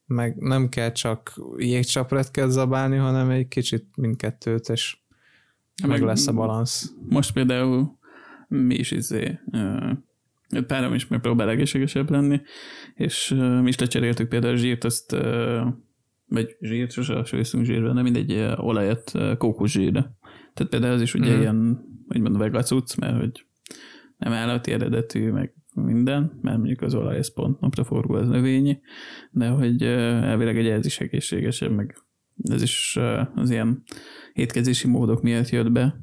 [0.07, 4.97] meg nem kell csak jégcsapret zabálni, hanem egy kicsit mindkettőt, és
[5.83, 6.93] meg, meg lesz a balansz.
[7.09, 7.99] Most például
[8.49, 9.39] mi is izé,
[10.67, 12.41] párom is megpróbál egészségesebb lenni,
[12.95, 13.29] és
[13.61, 15.17] mi is lecseréltük például a zsírt, azt
[16.29, 20.17] vagy zsírt, sose sőszünk zsírbe, de mindegy olajat kókuszsírre.
[20.55, 21.41] Tehát például ez is ugye mm.
[21.41, 23.47] ilyen, hogy mondom, vegacuc, mert hogy
[24.17, 28.81] nem állati eredetű, meg minden, mert mondjuk az olaj ez pont napra forgó, az növényi,
[29.31, 31.97] de hogy elvileg egy ez is egészségesebb, meg
[32.43, 32.99] ez is
[33.35, 33.83] az ilyen
[34.33, 36.01] étkezési módok miatt jött be,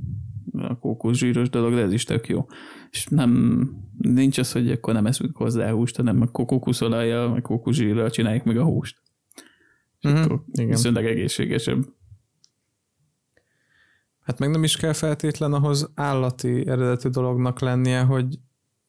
[0.57, 2.45] a kókuszsíros dolog, de ez is tök jó.
[2.89, 8.09] És nem, nincs az, hogy akkor nem eszünk hozzá húst, hanem a kókuszolajjal, meg kókuszsírral
[8.09, 9.01] csináljuk meg a húst.
[10.03, 10.39] Uh-huh.
[10.53, 11.85] Viszonylag egészségesebb.
[14.19, 18.39] Hát meg nem is kell feltétlen ahhoz állati eredetű dolognak lennie, hogy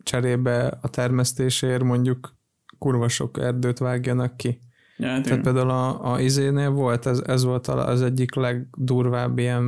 [0.02, 2.36] cserébe a termesztésért mondjuk
[2.78, 4.60] kurva sok erdőt vágjanak ki.
[4.96, 9.62] Ja, hát Tehát például a, a izénél volt, ez, ez volt az egyik legdurvább ilyen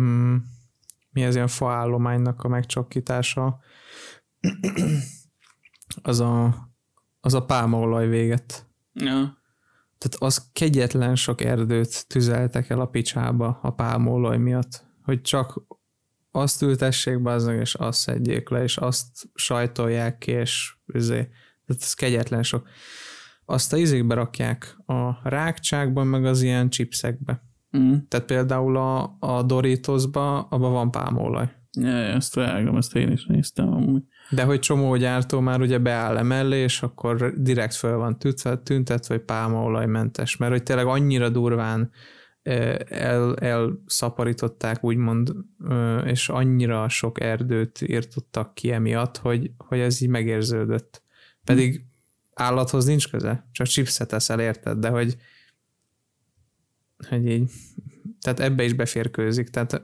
[0.00, 0.36] mm,
[1.10, 3.60] mi ez ilyen faállománynak a megcsokkítása.
[6.02, 6.54] az a,
[7.20, 8.66] az a pálmaolaj véget.
[8.92, 9.38] Ja.
[10.00, 15.62] Tehát az kegyetlen sok erdőt tüzeltek el a picsába a pálmolaj miatt, hogy csak
[16.30, 21.28] azt ültessék be azon, és azt szedjék le, és azt sajtolják ki, és üzé.
[21.66, 22.68] Tehát ez kegyetlen sok.
[23.44, 27.44] Azt a izékbe rakják a rákcsákban, meg az ilyen chipsekbe.
[27.76, 27.94] Mm.
[28.08, 31.52] Tehát például a, a Doritosba, abban van pálmolaj.
[31.72, 34.02] Ja, ezt vágom, ezt én is néztem amúgy.
[34.30, 38.18] De hogy csomó gyártó már ugye beáll emellé, és akkor direkt föl van
[38.64, 41.90] tüntet, vagy pálmaolajmentes, mert hogy tényleg annyira durván
[42.42, 45.34] el, elszaporították úgymond,
[46.04, 51.02] és annyira sok erdőt írtottak ki emiatt, hogy, hogy ez így megérződött.
[51.44, 51.84] Pedig
[52.34, 55.16] állathoz nincs köze, csak chipset eszel, érted, de hogy,
[57.08, 57.50] hogy így,
[58.20, 59.80] tehát ebbe is beférkőzik, tehát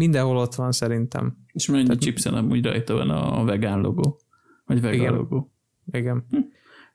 [0.00, 1.36] Mindenhol ott van szerintem.
[1.52, 4.20] És mennyi Tehát, chipsen amúgy rajta van a vegán logó?
[4.64, 5.14] Vagy vegán igen.
[5.14, 5.52] logó?
[5.92, 6.24] Igen.
[6.30, 6.38] Hm.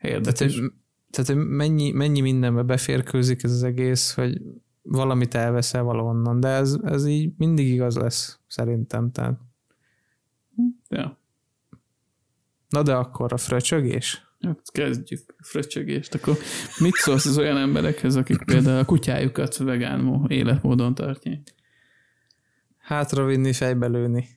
[0.01, 0.39] Érdekes.
[0.39, 0.71] Tehát, hogy,
[1.09, 4.41] tehát, hogy mennyi, mennyi mindenbe beférkőzik ez az egész, hogy
[4.81, 9.11] valamit elveszel valahonnan, de ez, ez így mindig igaz lesz, szerintem.
[9.11, 9.39] Tehát.
[10.89, 11.19] Ja.
[12.69, 14.21] Na de akkor a fröcsögés?
[14.39, 16.13] Hát kezdjük fröccsögést.
[16.13, 16.37] Akkor
[16.79, 21.54] mit szólsz az olyan emberekhez, akik például a kutyájukat vegán életmódon tartják?
[22.85, 24.27] Hátra vinni, fejbe lőni.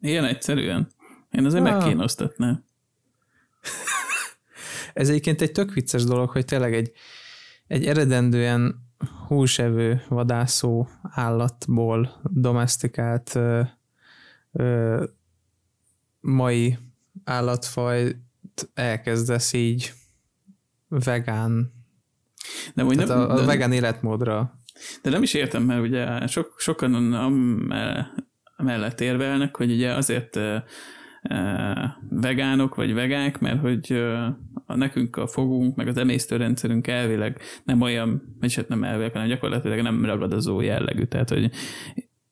[0.00, 0.88] Ilyen egyszerűen.
[1.30, 1.70] Én azért ah.
[1.70, 2.64] megkínosztatnám.
[4.92, 6.92] Ez egyébként egy tök vicces dolog, hogy tényleg egy,
[7.66, 8.88] egy eredendően
[9.26, 13.62] húsevő vadászó állatból domestikált ö,
[14.52, 15.04] ö,
[16.20, 16.78] mai
[17.24, 18.16] állatfaj
[18.74, 19.92] elkezdesz így
[20.88, 21.72] vegán,
[22.74, 24.61] de nem, a, a de, vegán életmódra.
[25.02, 26.92] De nem is értem, mert ugye sok, sokan
[28.56, 30.38] mellett érvelnek, hogy ugye azért
[32.08, 33.92] vegánok vagy vegák, mert hogy
[34.66, 39.28] a nekünk a fogunk, meg az emésztőrendszerünk elvileg nem olyan, vagy hát nem elvileg, hanem
[39.28, 41.04] gyakorlatilag nem ragadozó jellegű.
[41.04, 41.50] Tehát, hogy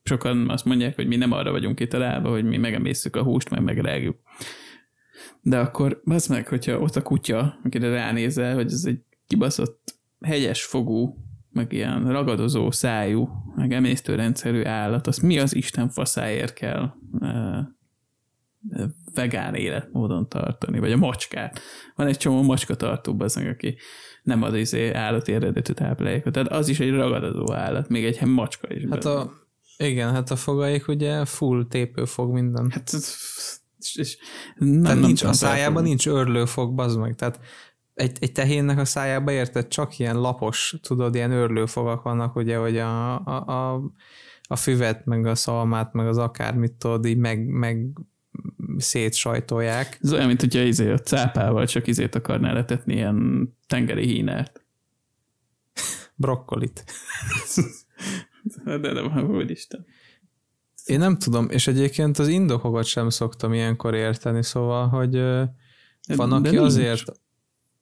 [0.03, 3.63] sokan azt mondják, hogy mi nem arra vagyunk kitalálva, hogy mi megemésztük a húst, meg
[3.63, 4.17] megrágjuk.
[5.43, 10.65] De akkor az meg, hogyha ott a kutya, akire ránézel, hogy ez egy kibaszott hegyes
[10.65, 11.17] fogú,
[11.53, 16.93] meg ilyen ragadozó szájú, meg emésztőrendszerű állat, az mi az Isten faszáért kell
[19.15, 21.61] vegán életmódon tartani, vagy a macskát.
[21.95, 23.77] Van egy csomó macska tartó bazeg, aki
[24.23, 26.33] nem ad izé állati eredetű táplálékot.
[26.33, 28.83] Tehát az is egy ragadozó állat, még egy macska is.
[28.91, 29.33] Hát a,
[29.77, 32.71] igen, hát a fogaik ugye full tépőfog minden.
[32.71, 32.93] Hát
[33.79, 34.19] és, és
[34.57, 37.15] nem, Tehát nem nincs, a szájában nincs örlőfog, bazd meg.
[37.15, 37.41] Tehát
[38.01, 42.79] egy, egy tehénnek a szájába érted, csak ilyen lapos, tudod, ilyen örlőfogak vannak, ugye, hogy
[42.79, 43.83] a, a, a,
[44.43, 47.87] a füvet, meg a szalmát, meg az akármit tudod, így meg, meg
[48.77, 49.99] szétsajtolják.
[50.03, 54.65] Ez olyan, mint hogyha izé a cápával csak izét akarnál letetni, ilyen tengeri hínert.
[56.15, 56.85] Brokkolit.
[58.65, 59.87] de nem, úristen.
[60.85, 65.15] Én nem tudom, és egyébként az indokokat sem szoktam ilyenkor érteni, szóval, hogy
[66.17, 67.21] van, de, aki de azért,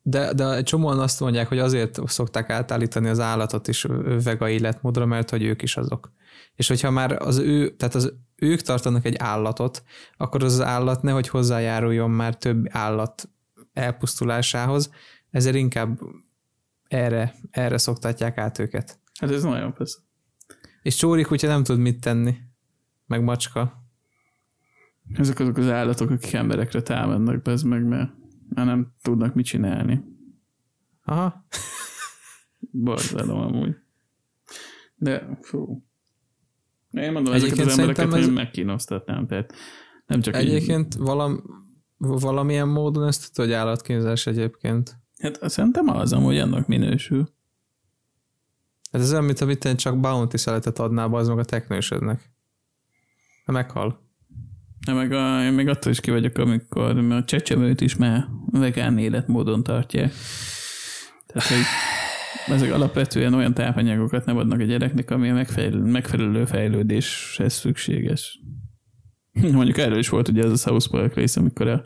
[0.08, 3.86] de, de egy csomóan azt mondják, hogy azért szokták átállítani az állatot is
[4.24, 6.12] vega életmódra, mert hogy ők is azok.
[6.54, 9.82] És hogyha már az ő, tehát az ők tartanak egy állatot,
[10.16, 13.28] akkor az, az állat nehogy hozzájáruljon már több állat
[13.72, 14.90] elpusztulásához,
[15.30, 15.98] ezért inkább
[16.84, 18.98] erre, erre szoktatják át őket.
[19.20, 19.98] Hát ez nagyon persze.
[20.82, 22.36] És csóri kutya nem tud mit tenni,
[23.06, 23.82] meg macska.
[25.14, 28.17] Ezek azok az állatok, akik emberekre támadnak, bez meg, mert
[28.48, 30.04] már nem tudnak mit csinálni.
[31.04, 31.46] Aha.
[32.60, 33.76] Borzalom amúgy.
[34.94, 35.82] De, fú.
[36.90, 38.26] Én mondom, ezeket az embereket ez...
[38.26, 39.54] én megkínosztatnám, tehát
[40.06, 41.00] nem csak Egyébként így...
[41.00, 41.42] valam,
[41.96, 44.96] valamilyen módon ezt tudod, hogy állatkínzás egyébként.
[45.18, 47.28] Hát szerintem az amúgy annak minősül.
[48.92, 52.32] Hát ez olyan, mint amit csak bounty szeletet adnál az meg a teknősödnek.
[53.44, 54.07] Ha meghal.
[54.86, 58.98] Ja, meg a, én még attól is ki vagyok, amikor a csecsemőt is már vegán
[58.98, 60.12] életmódon tartják.
[61.26, 61.64] Tehát, hogy
[62.54, 68.40] ezek alapvetően olyan tápanyagokat nem adnak a gyereknek, ami a megfelelő, megfelelő fejlődéshez szükséges.
[69.52, 71.82] Mondjuk erről is volt ugye ez a South Park rész, amikor a,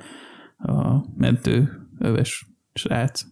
[0.72, 3.24] a mentő öves srác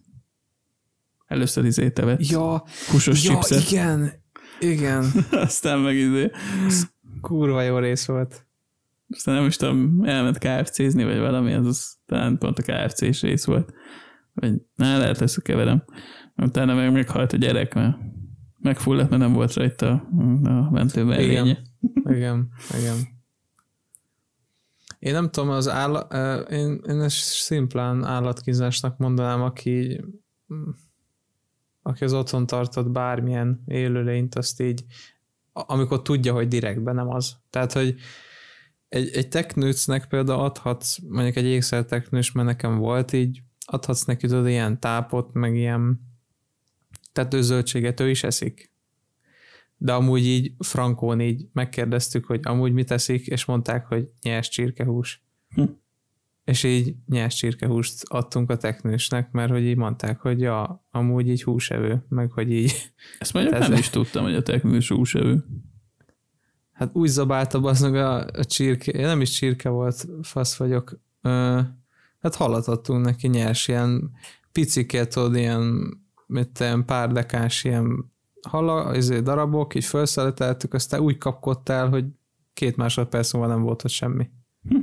[1.27, 2.29] először izé tevet.
[2.29, 3.39] Ja, Kusos ja
[3.69, 4.11] igen,
[4.59, 5.05] igen.
[5.31, 6.31] Aztán meg izé.
[7.21, 8.45] Kurva jó rész volt.
[9.11, 13.45] Aztán nem is tudom, elment KFC-zni, vagy valami, az, az talán pont a KFC-s rész
[13.45, 13.73] volt.
[14.33, 15.83] Vagy, na, lehet ezt keverem.
[16.35, 17.97] Utána meg meghalt a gyerek, mert
[18.59, 19.91] megfulladt, mert nem volt rajta
[20.43, 21.57] a mentő Igen.
[22.03, 22.49] igen,
[22.79, 22.97] igen.
[24.99, 26.13] Én nem tudom, az állat,
[26.51, 30.01] én, én ezt szimplán állatkínzásnak mondanám, aki
[31.81, 34.83] aki az otthon tartott bármilyen élőlényt, azt így,
[35.53, 37.35] amikor tudja, hogy direktben nem az.
[37.49, 37.95] Tehát, hogy
[38.91, 44.47] egy, egy teknőcnek például adhatsz, mondjuk egy ékszerteknős, mert nekem volt így, adhatsz neki tudod
[44.47, 46.01] ilyen tápot, meg ilyen
[47.11, 48.71] tetőzöldséget ő is eszik.
[49.77, 55.23] De amúgy így frankón így megkérdeztük, hogy amúgy mit eszik, és mondták, hogy nyers csirkehús.
[55.49, 55.63] Hm.
[56.43, 61.43] És így nyers csirkehúst adtunk a teknősnek, mert hogy így mondták, hogy ja, amúgy így
[61.43, 62.91] húsevő, meg hogy így...
[63.19, 65.45] Ezt mondjuk nem is tudtam, hogy a teknős húsevő.
[66.81, 70.99] Hát úgy zabálta az meg a, a csirke, nem is csirke volt, fasz vagyok.
[71.21, 71.59] Ö,
[72.19, 74.11] hát halat adtunk neki nyers, ilyen
[74.51, 75.93] picikét, tudod, ilyen
[76.27, 78.11] mit ilyen pár dekás ilyen
[78.41, 82.05] hala, izé, darabok, így felszeleteltük, aztán úgy kapkodtál, hogy
[82.53, 84.29] két másodperc múlva nem volt ott semmi.
[84.63, 84.77] Hm.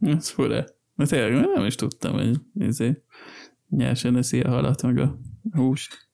[0.00, 0.64] Ez fura.
[0.94, 3.02] Mert tényleg nem is tudtam, hogy izé,
[3.68, 5.18] nyersen eszi a halat, meg a
[5.52, 6.08] húst.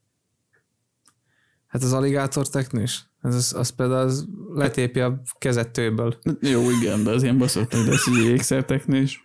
[1.66, 6.18] Hát az aligátor teknés, ez az, az például az letépi a kezet tőből.
[6.41, 9.22] Jó, igen, de az ilyen baszott, de ez egy ékszerteknés.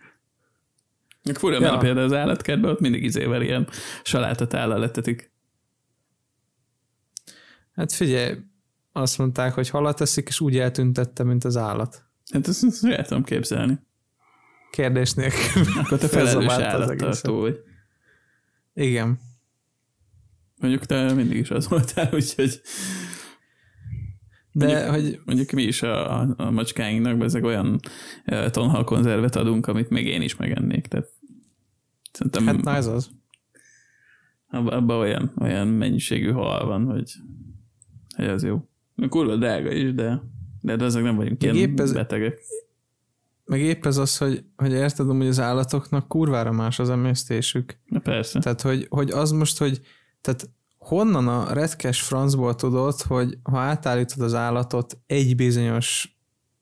[1.34, 1.60] Fura, ja.
[1.60, 3.68] mert például az állatkertben ott mindig izével ilyen
[4.02, 5.32] salátat állal letetik.
[7.72, 8.36] Hát figyelj,
[8.92, 12.04] azt mondták, hogy halat eszik, és úgy eltüntette, mint az állat.
[12.32, 13.78] Hát ezt, ezt el tudom képzelni.
[14.70, 15.62] Kérdés nélkül.
[15.80, 17.60] Akkor te felelős állattartó vagy.
[18.74, 19.18] Igen.
[20.56, 22.60] Mondjuk te mindig is az voltál, úgyhogy
[24.66, 25.20] de mondjuk, hogy...
[25.24, 27.80] Mondjuk mi is a, a macskáinknak ezek olyan
[28.50, 30.86] tonhal konzervet adunk, amit még én is megennék.
[30.86, 31.08] Tehát
[32.12, 33.10] szerintem hát na ez az.
[34.50, 37.12] Abban abba olyan, olyan mennyiségű hal van, hogy,
[38.16, 38.68] hogy az jó.
[39.08, 40.22] Kurva drága is, de,
[40.60, 42.40] de ezek nem vagyunk meg ilyen ez, betegek.
[43.44, 47.78] Meg épp ez az, hogy, hogy érted, hogy az állatoknak kurvára más az emésztésük.
[47.86, 48.38] Na persze.
[48.38, 49.80] Tehát, hogy, hogy az most, hogy
[50.20, 50.50] tehát
[50.90, 56.18] honnan a retkes francból tudod, hogy ha átállítod az állatot egy bizonyos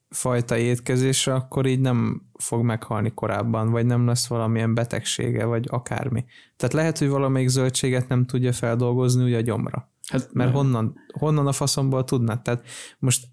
[0.09, 6.25] fajta étkezésre, akkor így nem fog meghalni korábban, vagy nem lesz valamilyen betegsége, vagy akármi.
[6.55, 9.91] Tehát lehet, hogy valamelyik zöldséget nem tudja feldolgozni ugye a gyomra.
[10.07, 12.41] Hát, Mert honnan, honnan a faszomból tudnád?
[12.41, 12.65] Tehát
[12.99, 13.27] most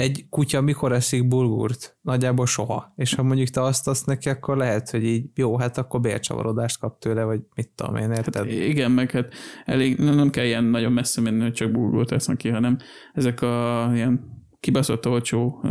[0.00, 1.96] egy kutya mikor eszik bulgurt?
[2.02, 2.92] Nagyjából soha.
[2.96, 6.78] És ha mondjuk te azt azt neki, akkor lehet, hogy így jó, hát akkor bércsavarodást
[6.78, 8.34] kap tőle, vagy mit tudom én, érted?
[8.34, 9.34] Hát igen, meg hát
[9.64, 12.78] elég, nem kell ilyen nagyon messze menni, hogy csak bulgurt esznek ki, hanem
[13.12, 15.64] ezek a ilyen kibaszott olcsó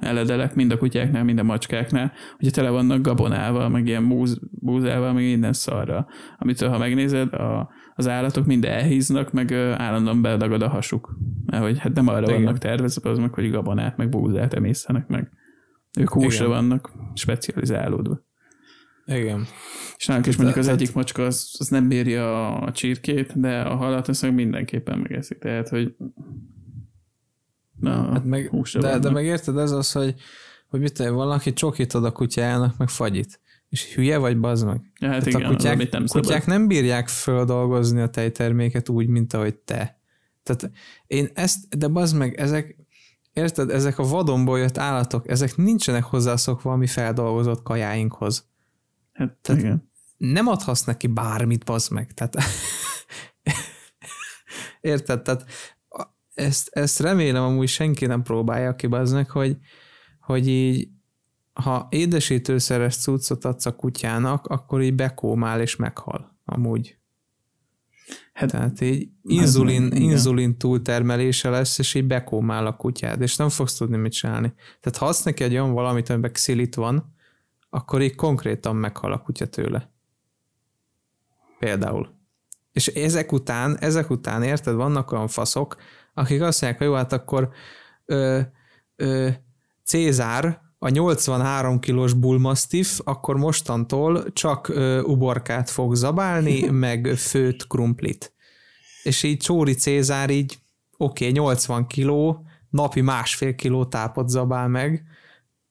[0.00, 5.12] eledelek, mind a kutyáknál, mind a macskáknál, ugye tele vannak gabonával, meg ilyen búz, búzával,
[5.12, 6.06] meg minden szarra.
[6.38, 7.68] Amitől, ha megnézed, a,
[7.98, 11.18] az állatok mind elhíznak, meg állandóan bedagad a hasuk.
[11.46, 12.42] Mert hogy hát nem arra Igen.
[12.42, 15.30] vannak tervezve, az meg, hogy gabonát, meg búzát emészenek meg.
[15.98, 16.56] Ők húsra Igen.
[16.56, 18.26] vannak specializálódva.
[19.06, 19.46] Igen.
[19.96, 23.76] És nálunk is mondjuk az egyik macska az, az nem bírja a csirkét, de a
[23.76, 25.38] halat azt mindenképpen megeszik.
[25.38, 25.94] Tehát, hogy
[27.80, 30.14] Na, hát meg, de, de meg érted, ez az, hogy,
[30.68, 33.40] hogy mit tenni, valaki csokit ad a kutyájának, meg fagyit.
[33.68, 34.92] És hülye vagy, bazd meg?
[35.00, 39.54] Ja, hát igen, a kutyák, nem kutyák nem bírják földolgozni a tejterméket úgy, mint ahogy
[39.54, 40.00] te.
[40.42, 40.70] Tehát
[41.06, 42.76] én ezt, de bazd meg, ezek,
[43.32, 48.48] érted, ezek a vadonból jött állatok, ezek nincsenek hozzászokva a mi feldolgozott kajáinkhoz.
[49.12, 49.90] Hát Tehát igen.
[50.16, 52.12] Nem adhatsz neki bármit, bazd meg.
[52.12, 52.36] Tehát
[54.80, 55.22] érted?
[55.22, 55.44] Tehát
[56.34, 59.56] ezt, ezt remélem amúgy senki nem próbálja ki, bazd hogy,
[60.20, 60.88] hogy így
[61.62, 66.38] ha édesítőszeres cuccot adsz a kutyának, akkor így bekómál és meghal.
[66.44, 66.98] Amúgy.
[68.32, 73.48] Hát, Tehát így inzulin, meg, inzulin túltermelése lesz, és így bekómál a kutyád, és nem
[73.48, 74.52] fogsz tudni mit csinálni.
[74.80, 77.14] Tehát ha adsz neki egy olyan valamit, amiben xilit van,
[77.70, 79.90] akkor így konkrétan meghal a kutya tőle.
[81.58, 82.16] Például.
[82.72, 85.76] És ezek után, ezek után, érted, vannak olyan faszok,
[86.14, 87.50] akik azt mondják, hogy jó, hát akkor
[88.04, 88.40] ö,
[88.96, 89.28] ö,
[89.84, 98.32] Cézár, a 83 kilós bullmastiff, akkor mostantól csak ö, uborkát fog zabálni, meg főt krumplit.
[99.02, 100.58] És így Csóri Cézár így,
[100.96, 105.04] oké, okay, 80 kiló, napi másfél kiló tápot zabál meg,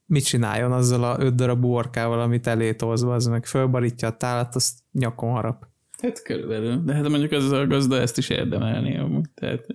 [0.06, 4.80] mit csináljon azzal a öt darab uborkával, amit elétolzva, az meg fölbarítja a tálat, azt
[4.92, 5.66] nyakon harap.
[6.02, 6.84] Hát körülbelül.
[6.84, 9.30] De hát mondjuk az a gazda ezt is érdemelni amúgy.
[9.34, 9.66] Tehát...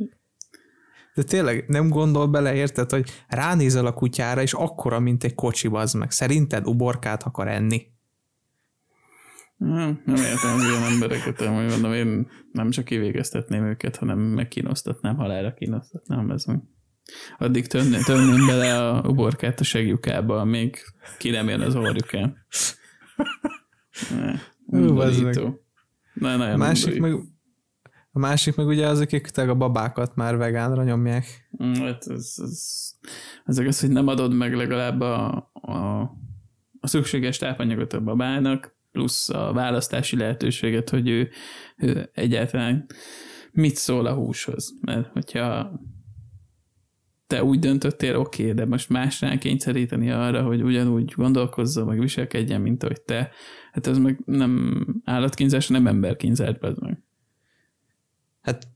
[1.14, 5.68] De tényleg nem gondol bele, érted, hogy ránézel a kutyára, és akkora, mint egy kocsi,
[5.72, 6.10] az meg.
[6.10, 7.86] Szerinted uborkát akar enni?
[9.56, 15.16] Nem, nem értem az ilyen embereket, hogy mondom, én nem csak kivégeztetném őket, hanem megkínosztatnám,
[15.16, 16.60] halára kínosztatnám, ez meg.
[17.38, 20.76] Addig tönném, tönném bele a uborkát a segjukába, még
[21.18, 22.36] ki nem jön az orjukán.
[24.10, 24.32] Ne,
[26.14, 27.14] Na, nagyon másik meg,
[28.12, 31.48] a másik meg ugye az, akik a babákat már vegánra nyomják.
[31.64, 32.34] Mm, hát ez,
[33.44, 36.00] ez, az, hogy nem adod meg legalább a, a,
[36.80, 41.30] a szükséges tápanyagot a babának, plusz a választási lehetőséget, hogy ő,
[41.76, 42.86] ő egyáltalán
[43.52, 44.72] mit szól a húshoz.
[44.80, 45.80] Mert hogyha
[47.26, 52.60] te úgy döntöttél, oké, okay, de most másnál kényszeríteni arra, hogy ugyanúgy gondolkozza, meg viselkedjen,
[52.60, 53.30] mint ahogy te,
[53.72, 57.02] hát ez meg nem állatkínzás, nem emberkínzás, ez meg.
[58.42, 58.68] Hát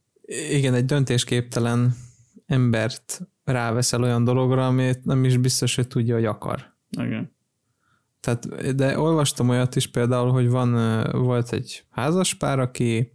[0.50, 1.94] igen, egy döntésképtelen
[2.46, 6.74] embert ráveszel olyan dologra, amit nem is biztos, hogy tudja, hogy akar.
[6.90, 7.34] Igen.
[8.20, 13.12] Tehát, de olvastam olyat is például, hogy van, volt egy házaspár, aki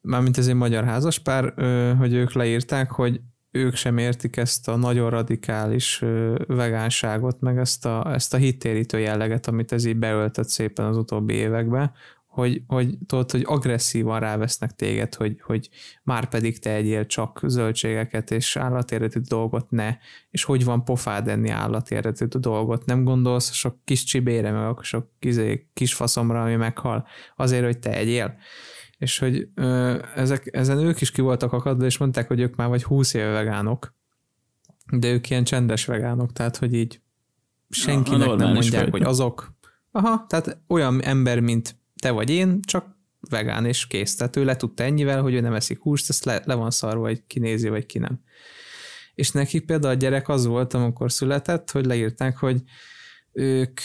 [0.00, 1.54] mármint ez egy magyar házaspár,
[1.98, 3.20] hogy ők leírták, hogy
[3.50, 6.04] ők sem értik ezt a nagyon radikális
[6.46, 11.34] vegánságot, meg ezt a, ezt a hittérítő jelleget, amit ez így beöltött szépen az utóbbi
[11.34, 11.92] években,
[12.38, 15.68] hogy, hogy tudod, hogy agresszívan rávesznek téged, hogy, hogy
[16.02, 19.96] már pedig te egyél csak zöldségeket és állatéretű dolgot ne,
[20.30, 25.10] és hogy van pofád enni állatéretű dolgot, nem gondolsz sok kis csibére, meg a sok
[25.18, 28.36] kizé, kis faszomra, ami meghal, azért, hogy te egyél.
[28.98, 32.68] És hogy ö, ezek, ezen ők is ki voltak akadva, és mondták, hogy ők már
[32.68, 33.94] vagy húsz éve vegánok,
[34.90, 37.00] de ők ilyen csendes vegánok, tehát hogy így
[37.68, 39.56] senkinek nem mondják, hogy azok.
[39.90, 42.96] Aha, tehát olyan ember, mint te vagy én, csak
[43.30, 44.16] vegán és kész.
[44.16, 47.06] Tehát ő le tudta ennyivel, hogy ő nem eszik húst, ezt le, le van szarva,
[47.06, 48.20] hogy ki nézi, vagy ki nem.
[49.14, 52.62] És nekik például a gyerek az volt, amikor született, hogy leírták, hogy
[53.32, 53.80] ők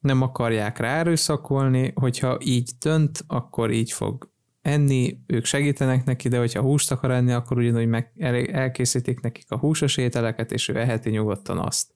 [0.00, 4.30] nem akarják ráerőszakolni, hogyha így dönt, akkor így fog
[4.62, 8.12] enni, ők segítenek neki, de hogyha húst akar enni, akkor ugyanúgy meg
[8.52, 11.92] elkészítik nekik a húsos ételeket, és ő eheti nyugodtan azt.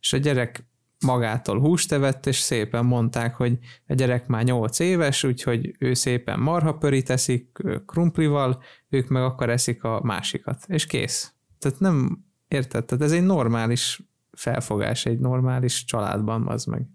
[0.00, 0.68] És a gyerek
[1.04, 6.40] magától húst evett, és szépen mondták, hogy a gyerek már 8 éves, úgyhogy ő szépen
[6.40, 11.32] marhapörit eszik krumplival, ők meg akkor eszik a másikat, és kész.
[11.58, 12.84] Tehát nem, érted?
[12.84, 14.02] Tehát ez egy normális
[14.32, 16.86] felfogás egy normális családban, az meg.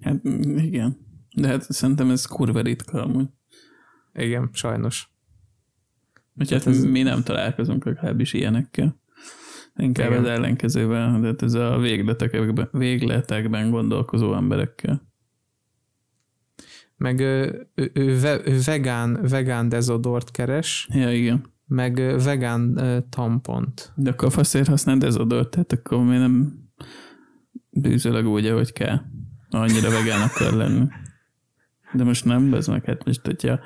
[0.00, 0.24] Hát
[0.56, 1.06] igen.
[1.34, 3.28] De hát szerintem ez kurva ritka amúgy.
[4.14, 5.10] Igen, sajnos.
[6.40, 6.84] Úgyhogy hát ez...
[6.84, 9.00] mi nem találkozunk legalábbis ilyenekkel.
[9.78, 10.22] Inkább Igen.
[10.22, 15.02] az ellenkezővel, de ez a végletekben, végletekben gondolkozó emberekkel.
[16.96, 18.18] Meg ő, ő, ő
[18.64, 20.88] vegán, vegán dezodort keres.
[20.92, 21.44] Ja, igen.
[21.66, 23.92] Meg vegán tampont.
[23.96, 26.52] De akkor faszért használ dezodort, tehát akkor mi nem
[27.70, 29.00] bűzöleg úgy, ahogy kell.
[29.50, 30.86] Annyira vegán akar lenni.
[31.92, 33.60] De most nem, ez meg hát most, hogyha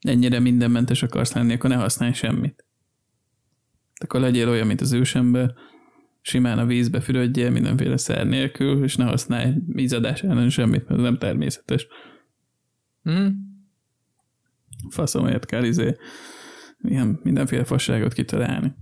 [0.00, 2.64] ennyire mindenmentes akarsz lenni, akkor ne használj semmit
[4.02, 5.54] akkor legyél olyan, mint az ősember,
[6.20, 11.04] simán a vízbe fürödjél mindenféle szer nélkül, és ne használj vízadás ellen semmit, mert ez
[11.04, 11.86] nem természetes.
[13.10, 13.28] Mm.
[14.88, 15.96] Faszomért kell izé
[16.82, 18.74] ilyen mindenféle fasságot kitalálni.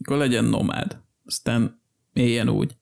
[0.00, 2.76] Akkor legyen nomád, aztán éljen úgy.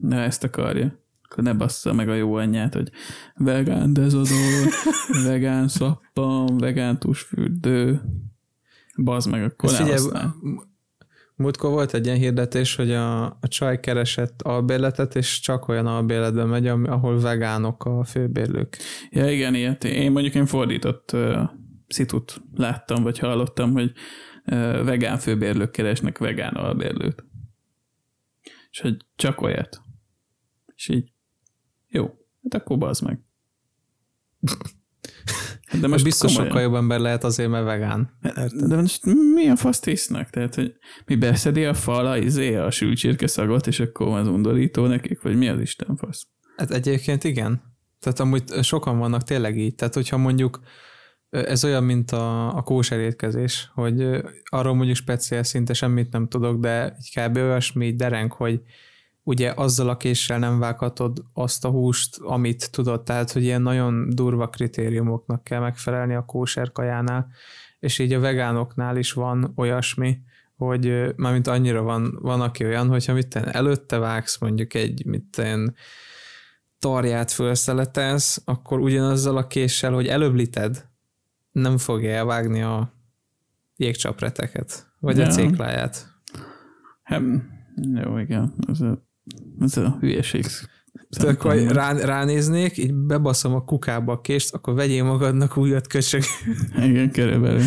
[0.00, 1.04] Ne ezt akarja.
[1.22, 2.90] Akkor ne bassza meg a jó anyját, hogy
[3.34, 4.68] vegán dezodor,
[5.26, 8.00] vegán szappan, vegán tusfürdő,
[8.96, 10.00] Bazd meg, akkor ne figyelj,
[11.36, 16.48] Múltkor volt egy ilyen hirdetés, hogy a, a csaj keresett albérletet, és csak olyan albérletben
[16.48, 18.76] megy, ahol vegánok a főbérlők.
[19.10, 19.84] Ja, igen, ilyet.
[19.84, 21.42] Én mondjuk én fordított uh,
[21.88, 23.92] szitut láttam, vagy hallottam, hogy
[24.46, 27.24] uh, vegán főbérlők keresnek vegán albérlőt.
[28.70, 29.80] És hogy csak olyat.
[30.74, 31.12] És így,
[31.88, 32.04] jó,
[32.42, 33.20] hát akkor bazd meg.
[35.80, 36.52] De most biztos komolyan.
[36.52, 38.10] sokkal jobb ember lehet azért, mert vegán.
[38.66, 39.04] De most
[39.34, 40.30] milyen faszt hisznek?
[40.30, 40.74] Tehát, hogy
[41.06, 45.48] mi beszedi a fala, izé, a sült szagot, és akkor az undorító nekik, vagy mi
[45.48, 46.26] az Isten fasz?
[46.56, 47.62] Hát egyébként igen.
[48.00, 49.74] Tehát amúgy sokan vannak tényleg így.
[49.74, 50.60] Tehát, hogyha mondjuk
[51.30, 56.96] ez olyan, mint a, a kóserétkezés, hogy arról mondjuk speciál szinte semmit nem tudok, de
[56.98, 57.36] így kb.
[57.36, 58.60] olyasmi dereng, hogy
[59.26, 64.08] ugye azzal a késsel nem vághatod azt a húst, amit tudod, tehát hogy ilyen nagyon
[64.10, 67.26] durva kritériumoknak kell megfelelni a kóser kajánál,
[67.78, 70.18] és így a vegánoknál is van olyasmi,
[70.56, 75.24] hogy mármint annyira van, van aki olyan, hogyha mit ten, előtte vágsz mondjuk egy mit
[75.30, 75.74] ten,
[76.78, 80.40] tarját felszeletelsz, akkor ugyanazzal a késsel, hogy előbb
[81.52, 82.92] nem fogja elvágni a
[83.76, 85.26] jégcsapreteket, vagy ja.
[85.26, 86.06] a cékláját.
[87.02, 87.22] Hát,
[88.04, 88.54] jó, igen.
[88.68, 89.05] Ez a
[89.60, 90.46] ez a hülyeség.
[91.10, 96.22] Tehát akkor rá, ránéznék, így bebaszom a kukába a kést, akkor vegyél magadnak újat köcsög.
[96.76, 97.62] Igen, körülbelül.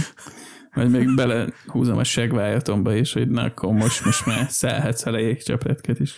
[0.73, 5.17] Vagy még bele húzom a segvájatomba is, hogy na, akkor most, most már szállhatsz a
[5.17, 6.15] jégcsapretket is.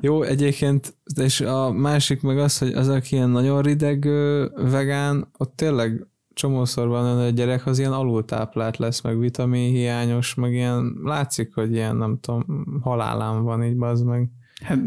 [0.00, 4.08] Jó, egyébként, és a másik meg az, hogy az, aki ilyen nagyon rideg
[4.54, 6.06] vegán, ott tényleg
[6.38, 11.96] csomószor van a gyerek az ilyen alultáplált lesz, meg vitaminhiányos, meg ilyen, látszik, hogy ilyen,
[11.96, 14.30] nem tudom, halálám van így, az meg.
[14.62, 14.78] Hát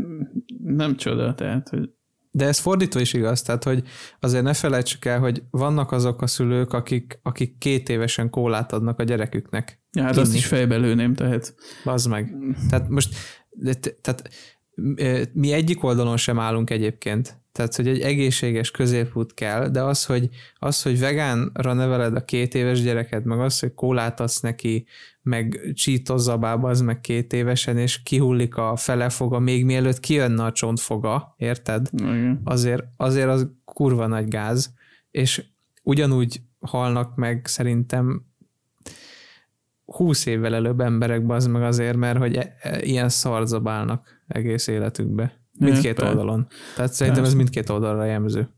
[0.64, 1.90] nem csoda, tehát, hogy
[2.34, 3.84] de ez fordítva is igaz, tehát hogy
[4.20, 9.00] azért ne felejtsük el, hogy vannak azok a szülők, akik, akik két évesen kólát adnak
[9.00, 9.82] a gyereküknek.
[9.92, 10.22] Ja, hát inni.
[10.22, 11.56] azt is fejbe lőném, tehát.
[11.84, 12.36] Az meg.
[12.70, 13.16] Tehát most,
[13.50, 14.30] de, tehát
[15.34, 17.41] mi egyik oldalon sem állunk egyébként.
[17.52, 20.30] Tehát, hogy egy egészséges középút kell, de az, hogy,
[20.60, 24.86] az, hogy vegánra neveled a két éves gyereket, meg az, hogy kólát adsz neki,
[25.22, 31.36] meg csítozzabába az meg két évesen, és kihullik a felefoga, még mielőtt kijönne a csontfoga,
[31.38, 31.90] érted?
[31.94, 32.42] Igen.
[32.44, 34.74] Azért, azért az kurva nagy gáz,
[35.12, 35.46] és
[35.84, 38.26] ugyanúgy halnak meg szerintem
[39.86, 44.68] húsz évvel előbb emberek az meg azért, mert hogy e, e, ilyen szart zabálnak egész
[44.68, 45.41] életükbe.
[45.62, 46.12] Mindkét Persze.
[46.12, 46.48] oldalon.
[46.76, 47.44] Tehát szerintem ez Persze.
[47.44, 48.50] mindkét oldalra jellemző.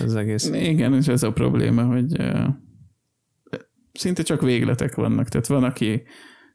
[0.00, 0.50] Ez egész.
[0.52, 2.16] Igen, és ez a probléma, hogy
[3.92, 5.28] szinte csak végletek vannak.
[5.28, 6.02] Tehát van, aki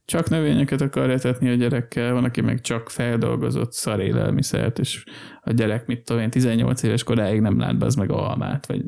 [0.06, 5.04] csak növényeket akar etetni a gyerekkel, van, aki meg csak feldolgozott szarélelmiszert, és
[5.42, 8.86] a gyerek, mit tudom én, 18 éves koráig nem lát be az meg almát, vagy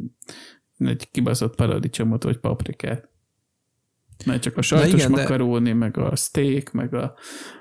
[0.77, 3.09] egy kibaszott paradicsomot, vagy paprikát.
[4.25, 7.15] Mert csak a sajtos igen, de- makaróni, meg a steak, meg a,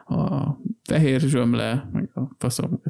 [0.04, 2.80] a fehér zsömle, meg a faszom.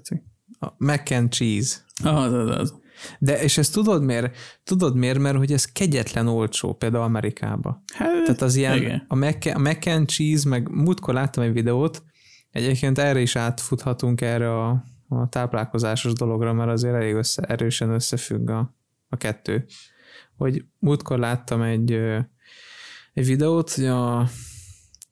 [0.62, 1.76] A mac and cheese.
[2.04, 2.80] Az, az, az.
[3.18, 4.36] De és ezt tudod miért?
[4.64, 5.18] Tudod miért?
[5.18, 7.82] Mert hogy ez kegyetlen olcsó, például Amerikába.
[7.94, 9.04] Hát, Tehát az ilyen, igen.
[9.08, 12.02] a mac, a mac and cheese, meg múltkor láttam egy videót,
[12.50, 18.50] egyébként erre is átfuthatunk erre a, a táplálkozásos dologra, mert azért elég össze, erősen összefügg
[18.50, 18.76] a,
[19.08, 19.66] a kettő.
[20.36, 21.92] Hogy múltkor láttam egy,
[23.12, 24.18] egy videót, hogy a,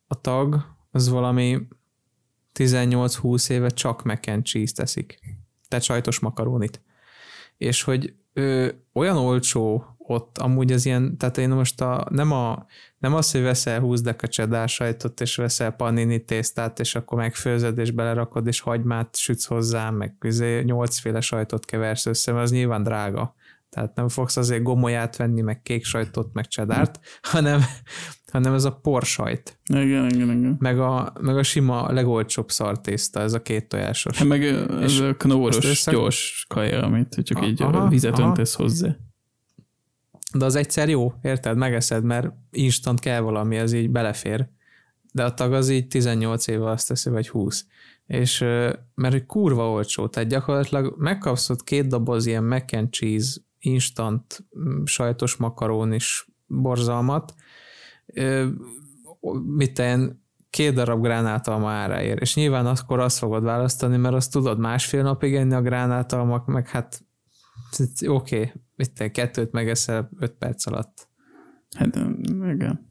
[0.07, 1.59] a tag az valami
[2.55, 5.19] 18-20 éve csak mac and cheese teszik.
[5.71, 6.83] Tehát sajtos makarónit.
[7.57, 12.67] És hogy ö, olyan olcsó ott amúgy az ilyen, tehát én most a, nem, a,
[12.99, 17.79] nem az, hogy veszel 20 deka cheddar sajtot, és veszel panini tésztát, és akkor megfőzed,
[17.79, 22.83] és belerakod, és hagymát sütsz hozzá, meg közé nyolcféle sajtot keversz össze, mert az nyilván
[22.83, 23.35] drága.
[23.69, 27.01] Tehát nem fogsz azért gomolyát venni, meg kék sajtot, meg csedárt,
[27.33, 27.61] hanem,
[28.31, 30.57] hanem ez a porsajt, Igen, igen, igen.
[30.59, 34.19] meg a, meg a sima, legolcsóbb szartészta, ez a két tojásos.
[34.19, 38.19] Hát meg ez És a knóros, össze- gyors kaja, amit csak Aha, így aha, vizet
[38.19, 38.28] aha.
[38.28, 38.97] öntesz hozzá.
[40.35, 41.57] De az egyszer jó, érted?
[41.57, 44.48] Megeszed, mert instant kell valami, az így belefér.
[45.12, 47.66] De a tag az így 18 éve azt teszi, vagy 20.
[48.07, 48.39] És
[48.94, 54.44] mert hogy kurva olcsó, tehát gyakorlatilag megkapsz ott két doboz ilyen mac and cheese, instant
[54.85, 57.35] sajtos makaron is borzalmat,
[59.57, 60.20] mit ten,
[60.51, 62.20] két darab gránátalma áráért.
[62.20, 66.69] És nyilván akkor azt fogod választani, mert azt tudod másfél napig enni a gránátalmak, meg
[66.69, 67.05] hát
[68.07, 71.09] oké, okay, mit te, kettőt megeszel öt perc alatt.
[71.77, 71.97] Hát
[72.27, 72.89] igen.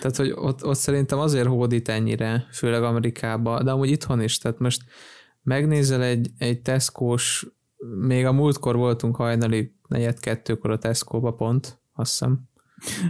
[0.00, 4.58] Tehát, hogy ott, ott szerintem azért hódít ennyire, főleg Amerikába, de amúgy itthon is, tehát
[4.58, 4.82] most
[5.42, 7.46] megnézel egy, egy Tesco-s,
[7.98, 12.48] még a múltkor voltunk hajnali negyed kettőkor a Tesco-ba pont, azt hiszem.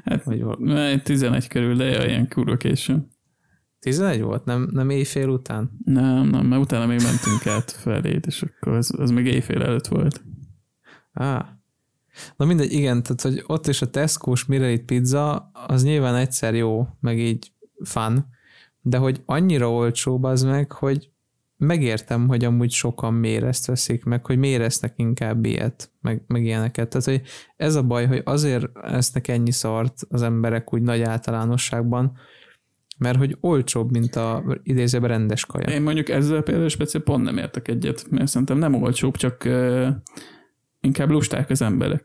[0.04, 3.08] Hát, Vagy val- Mert 11 körül, de jaj, ilyen kurva későn.
[3.80, 4.44] 11 volt?
[4.44, 5.70] Nem, nem éjfél után?
[5.84, 9.86] Nem, nem, mert utána még mentünk át felét, és akkor az, az még éjfél előtt
[9.86, 10.22] volt.
[11.12, 11.52] Á.
[12.36, 16.86] Na mindegy, igen, tehát hogy ott is a Tesco-s Mirelit pizza, az nyilván egyszer jó,
[17.00, 17.52] meg így
[17.84, 18.26] fun,
[18.80, 21.10] de hogy annyira olcsó az meg, hogy
[21.59, 26.44] megértem, hogy amúgy sokan miért ezt veszik, meg hogy miért esznek inkább ilyet, meg, meg
[26.44, 26.89] ilyeneket.
[26.89, 27.22] Tehát, hogy
[27.56, 32.16] ez a baj, hogy azért esznek ennyi szart az emberek úgy nagy általánosságban,
[32.98, 35.74] mert hogy olcsóbb, mint a idézőben rendes kaja.
[35.74, 39.89] Én mondjuk ezzel például speciál pont nem értek egyet, mert szerintem nem olcsóbb, csak uh,
[40.80, 42.05] inkább lusták az emberek.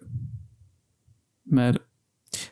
[1.44, 1.92] Mert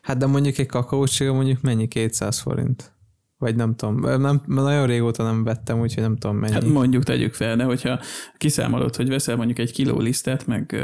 [0.01, 1.87] Hát de mondjuk egy kakaócsiga mondjuk mennyi?
[1.87, 2.93] 200 forint?
[3.41, 6.53] Vagy nem tudom, nem, nagyon régóta nem vettem, úgyhogy nem tudom mennyi.
[6.53, 7.99] Hát mondjuk tegyük fel, de hogyha
[8.37, 10.75] kiszámolod, hogy veszel mondjuk egy kiló lisztet, meg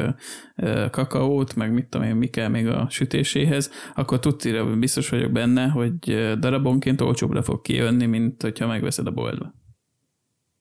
[0.91, 5.67] kakaót, meg mit tudom én, mi kell még a sütéséhez, akkor tudtira biztos vagyok benne,
[5.67, 5.97] hogy
[6.39, 9.53] darabonként olcsóbbra fog kijönni, mint hogyha megveszed a boltba.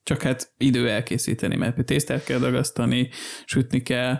[0.03, 3.09] Csak hát idő elkészíteni, mert tésztát kell dagasztani,
[3.45, 4.17] sütni kell,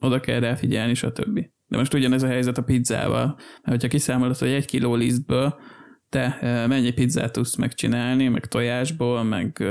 [0.00, 1.40] oda kell rá figyelni, stb.
[1.66, 5.56] De most ugyanez a helyzet a pizzával, mert hogyha kiszámolod, hogy egy kiló lisztből
[6.16, 9.64] te mennyi pizzát tudsz megcsinálni, meg tojásból, meg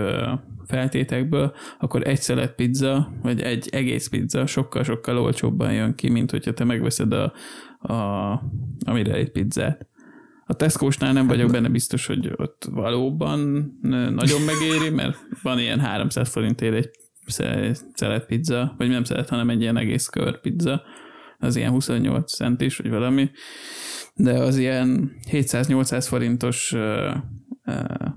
[0.65, 6.53] feltétekből, akkor egy szelet pizza, vagy egy egész pizza sokkal-sokkal olcsóbban jön ki, mint hogyha
[6.53, 7.33] te megveszed a,
[7.79, 7.93] a,
[8.85, 9.87] a Mirelit pizzát.
[10.45, 13.39] A Tesco-snál nem vagyok benne biztos, hogy ott valóban
[14.15, 16.89] nagyon megéri, mert van ilyen 300 forintért egy
[17.25, 20.81] sze- szelet pizza, vagy nem szelet, hanem egy ilyen egész kör pizza,
[21.39, 23.29] az ilyen 28 centis, vagy valami,
[24.15, 27.15] de az ilyen 700-800 forintos uh,
[27.65, 28.07] uh,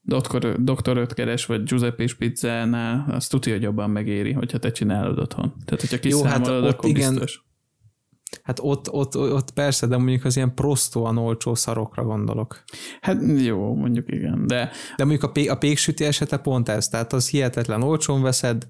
[0.00, 5.54] doktor, doktor ötkeres, vagy Giuseppe pizzánál, azt tudja, hogy jobban megéri, hogyha te csinálod otthon.
[5.64, 7.10] Tehát, hogyha Jó, hát kiszámolod, ott akkor igen.
[7.10, 7.44] biztos.
[8.42, 12.62] Hát ott, ott, ott persze, de mondjuk az ilyen prostóan olcsó szarokra gondolok.
[13.00, 17.12] Hát jó, mondjuk igen, de De mondjuk a, pé- a péksüti esete pont ez, tehát
[17.12, 18.66] az hihetetlen olcsón veszed,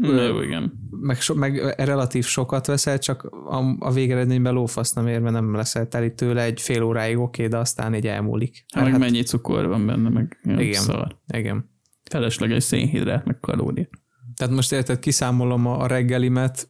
[0.00, 0.72] jó, igen.
[0.90, 5.54] meg, so, meg relatív sokat veszel, csak a, a végeredményben lófasz nem ér, mert nem
[5.54, 8.64] leszel teli tőle egy fél óráig oké, de aztán így elmúlik.
[8.74, 10.72] Hát, meg hát, mennyi cukor van benne, meg Igen.
[10.72, 11.18] szar.
[11.26, 11.70] igen.
[12.10, 13.88] Felesleges szénhidrát, meg kalória.
[14.34, 16.68] Tehát most érted, kiszámolom a, a reggelimet,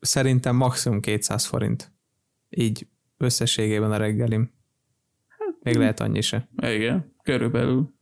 [0.00, 1.92] szerintem maximum 200 forint.
[2.48, 2.86] Így
[3.16, 4.54] összességében a reggelim.
[5.60, 6.48] Még lehet annyi se.
[6.62, 7.94] Igen, körülbelül.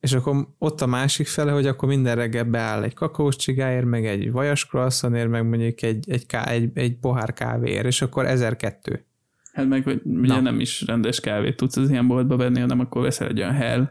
[0.00, 4.06] És akkor ott a másik fele, hogy akkor minden reggel beáll egy kakaós csigáért, meg
[4.06, 9.06] egy vajas croissantért, meg mondjuk egy, egy, ká, egy, egy pohár kávéért, és akkor 1002.
[9.52, 10.40] Hát meg hogy ugye Na.
[10.40, 13.90] nem is rendes kávét tudsz az ilyen boltba venni, hanem akkor veszel egy olyan hell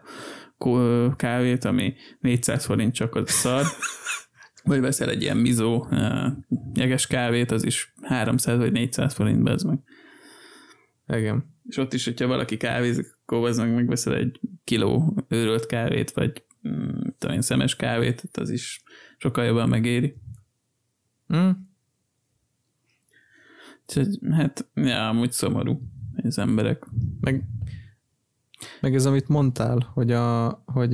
[1.15, 3.63] kávét, ami 400 forint csak az szar,
[4.63, 5.87] vagy veszel egy ilyen mizó
[6.73, 9.79] jeges kávét, az is 300 vagy 400 forint ez meg.
[11.07, 11.54] Igen.
[11.67, 16.43] És ott is, hogyha valaki kávézik, akkor az meg megveszel egy kiló őrölt kávét, vagy
[16.67, 18.83] mm, tudom szemes kávét, az is
[19.17, 20.15] sokkal jobban megéri.
[21.35, 21.49] Mm.
[23.87, 25.81] Úgyhogy, hát, ja, amúgy szomorú
[26.23, 26.85] az emberek.
[27.19, 27.43] Meg,
[28.81, 30.93] meg ez, amit mondtál, hogy, a, hogy,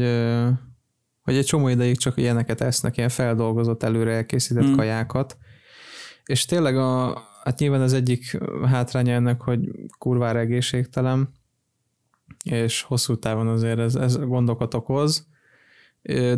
[1.22, 4.76] hogy egy csomó ideig csak ilyeneket esznek, ilyen feldolgozott, előre elkészített mm.
[4.76, 5.38] kajákat,
[6.26, 11.30] és tényleg a, hát nyilván az egyik hátránya ennek, hogy kurvára egészségtelen,
[12.44, 15.28] és hosszú távon azért ez, ez gondokat okoz,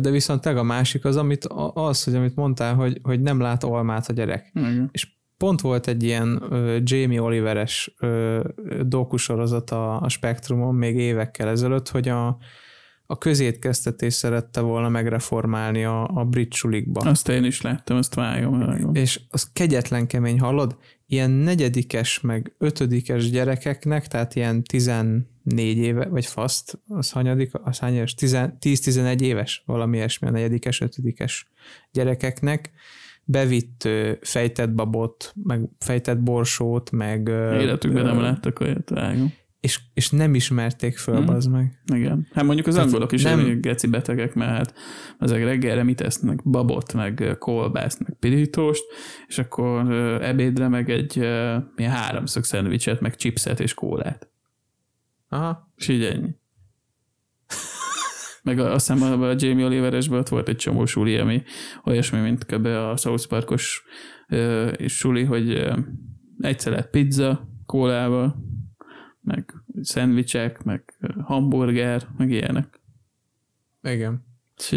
[0.00, 1.44] de viszont teg a másik az, amit,
[1.74, 4.52] az, hogy amit mondtál, hogy, hogy nem lát almát a gyerek.
[4.58, 4.84] Mm.
[4.90, 8.44] És pont volt egy ilyen uh, Jamie Oliveres uh,
[8.82, 12.38] dokusorozat a, a Spektrumon még évekkel ezelőtt, hogy a,
[13.06, 17.00] a közétkeztetés szerette volna megreformálni a, a brit sulikba.
[17.00, 18.58] Azt én is láttam, azt vágom.
[18.58, 18.94] vágom.
[18.94, 20.76] És az kegyetlen kemény, hallod?
[21.14, 25.24] Ilyen negyedikes, meg ötödikes gyerekeknek, tehát ilyen 14
[25.76, 28.14] éve, vagy faszt, az hanyadik, az hány éves?
[28.18, 31.50] 10-11 éves, valami ilyesmi a negyedikes, ötödikes
[31.92, 32.70] gyerekeknek,
[33.24, 33.88] bevitt
[34.20, 37.28] fejtett babot, meg fejtett borsót, meg...
[37.60, 39.32] Életükben nem láttak olyat, vágom
[39.64, 41.34] és, és nem ismerték föl, hmm.
[41.34, 41.78] az meg.
[41.94, 42.26] Igen.
[42.32, 43.38] Hát mondjuk az angolok is nem...
[43.38, 44.74] elég geci betegek, mert hát
[45.18, 46.42] ezek reggelre mit esznek?
[46.42, 48.84] Babot, meg kolbászt, meg pirítóst,
[49.26, 49.92] és akkor
[50.22, 51.16] ebédre meg egy
[51.76, 54.28] milyen háromszög szendvicset, meg chipset és kólát.
[55.28, 55.72] Aha.
[55.76, 56.34] És így ennyi.
[58.42, 61.42] meg azt hiszem a Jamie Oliveresből ott volt egy csomó suli, ami
[61.84, 62.66] olyasmi, mint kb.
[62.66, 63.84] a South Parkos
[64.86, 65.72] suli, hogy
[66.40, 68.52] egyszer lett pizza, kólával,
[69.24, 72.80] meg szendvicsek, meg hamburger, meg ilyenek.
[73.82, 74.24] Igen.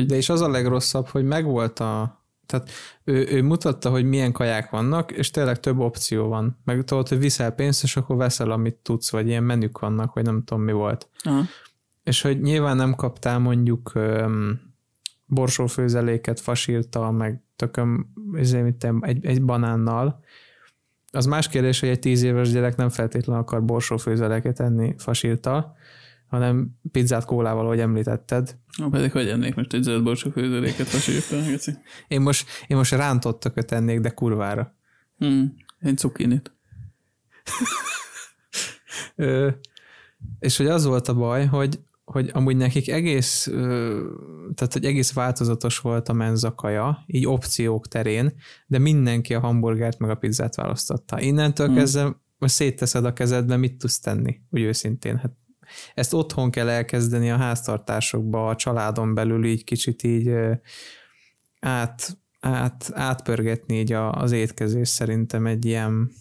[0.08, 2.18] De és az a legrosszabb, hogy megvolt a
[2.48, 2.70] tehát
[3.04, 6.58] ő, ő mutatta, hogy milyen kaják vannak, és tényleg több opció van.
[6.64, 10.24] Meg tudod, hogy viszel pénzt, és akkor veszel, amit tudsz, vagy ilyen menük vannak, vagy
[10.24, 11.10] nem tudom, mi volt.
[11.24, 11.44] Aha.
[12.04, 14.62] És hogy nyilván nem kaptál mondjuk um,
[15.26, 20.20] borsófőzeléket fasírta, meg tököm, ezért, egy, egy banánnal,
[21.12, 25.76] az más kérdés, hogy egy tíz éves gyerek nem feltétlenül akar borsófőzeleket enni fasírta,
[26.28, 28.58] hanem pizzát kólával, ahogy említetted.
[28.78, 31.36] Na, pedig hogy ennék most egy zöld borsófőzeléket fasírta?
[32.08, 34.76] én, most, én most rántottakat ennék, de kurvára.
[35.18, 36.52] Hmm, én cukinit.
[39.16, 39.50] Ö,
[40.40, 41.80] és hogy az volt a baj, hogy
[42.12, 43.44] hogy amúgy nekik egész,
[44.54, 48.34] tehát hogy egész változatos volt a menzakaja, így opciók terén,
[48.68, 51.22] de mindenki a hamburgert meg a pizzát választotta.
[51.22, 51.76] Innentől hmm.
[51.76, 55.18] kezdve most szétteszed a kezedbe, mit tudsz tenni, úgy őszintén.
[55.18, 55.32] Hát
[55.94, 60.32] ezt otthon kell elkezdeni a háztartásokba, a családon belül így kicsit így
[61.60, 66.12] át, át, átpörgetni így az étkezés szerintem egy ilyen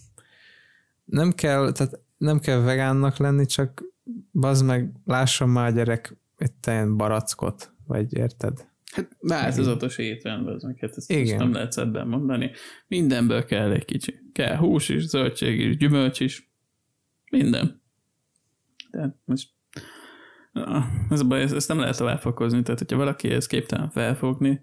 [1.05, 3.83] nem kell, tehát nem kell vegánnak lenni, csak
[4.31, 8.67] bazd meg, lássam már a gyerek egy ilyen barackot, vagy érted?
[8.91, 11.37] Hát változatos étrend, az meg, hát ezt Igen.
[11.37, 12.51] nem lehet ebben mondani.
[12.87, 14.13] Mindenből kell egy kicsi.
[14.33, 16.51] Kell hús is, zöldség is, gyümölcs is,
[17.31, 17.81] minden.
[18.91, 19.49] Tehát most
[21.09, 24.61] ez a baj, ezt nem lehet továbbfokozni, tehát hogyha valaki ezt képtelen felfogni,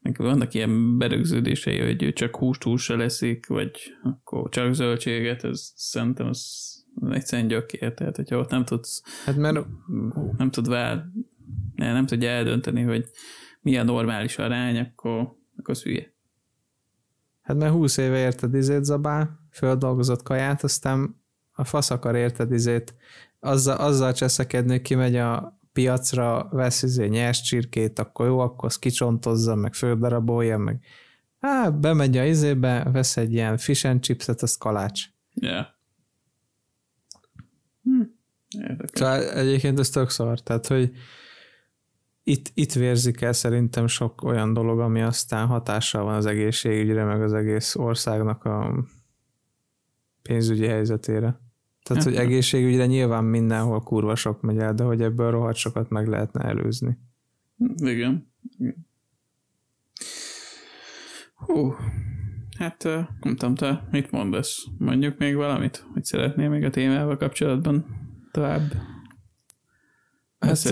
[0.00, 3.70] meg vannak ilyen berögződései, hogy ő csak húst hússal leszik, vagy
[4.02, 6.71] akkor csak zöldséget, ez szerintem az
[7.10, 9.66] egyszerűen gyökér, tehát hogyha ott nem tudsz, hát mert
[10.36, 11.04] nem tud vár,
[11.74, 13.10] nem tudja eldönteni, hogy
[13.60, 15.20] mi a normális arány, akkor,
[15.56, 16.12] akkor az hülye.
[17.42, 21.20] Hát mert húsz éve érted izét zabá, földolgozott kaját, aztán
[21.52, 22.94] a fasz akar érted izét,
[23.40, 28.78] azzal, azzal cseszekedni, hogy kimegy a piacra, vesz izé nyers csirkét, akkor jó, akkor azt
[28.78, 30.84] kicsontozza, meg földarabolja, meg
[31.40, 35.02] hát bemegy a izébe, vesz egy ilyen fish and chipset, az kalács.
[35.34, 35.66] Yeah.
[37.82, 38.02] Hm.
[38.92, 40.92] Szóval egyébként ez tök szar, tehát hogy
[42.22, 47.22] itt, itt vérzik el szerintem sok olyan dolog, ami aztán hatással van az egészségügyre, meg
[47.22, 48.84] az egész országnak a
[50.22, 51.40] pénzügyi helyzetére.
[51.82, 56.08] Tehát, hogy egészségügyre nyilván mindenhol kurva sok megy el, de hogy ebből rohadt sokat meg
[56.08, 56.98] lehetne előzni.
[57.76, 58.32] Igen.
[58.58, 58.86] Igen.
[61.34, 61.74] Hú,
[62.62, 62.84] Hát
[63.20, 64.64] nem tudom, te mit mondasz?
[64.78, 67.84] Mondjuk még valamit, hogy szeretnél még a témával kapcsolatban
[68.30, 68.72] tovább?
[70.38, 70.70] Hát,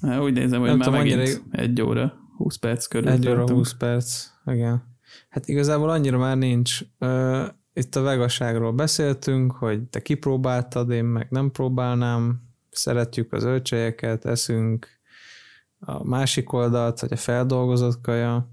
[0.00, 3.08] Hát úgy nézem, hogy már tudom, megint annyira- egy óra, 20 perc körül.
[3.10, 3.58] Egy óra tartunk.
[3.58, 4.82] 20 perc, igen.
[5.28, 6.80] Hát igazából annyira már nincs.
[6.98, 12.40] Ö, Itt a vegaságról beszéltünk, hogy te kipróbáltad, én meg nem próbálnám.
[12.70, 14.86] Szeretjük az ölcsejeket, eszünk
[15.78, 18.50] a másik oldalt, vagy a feldolgozott kaja.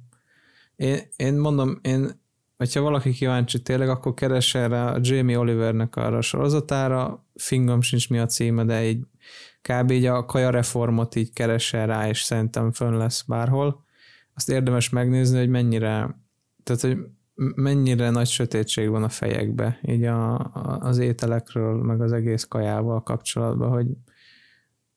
[0.76, 2.22] Én, én mondom, én,
[2.60, 8.10] hogyha valaki kíváncsi tényleg, akkor keressen rá a Jamie Olivernek arra a sorozatára, fingom sincs
[8.10, 9.04] mi a címe, de így
[9.62, 9.92] kb.
[9.92, 13.84] így a kaja reformot így keressen rá, és szerintem fönn lesz bárhol.
[14.34, 16.20] Azt érdemes megnézni, hogy mennyire,
[16.64, 16.98] tehát hogy
[17.56, 23.04] mennyire nagy sötétség van a fejekbe, így a, a, az ételekről, meg az egész kajával
[23.04, 23.88] kapcsolatban, hogy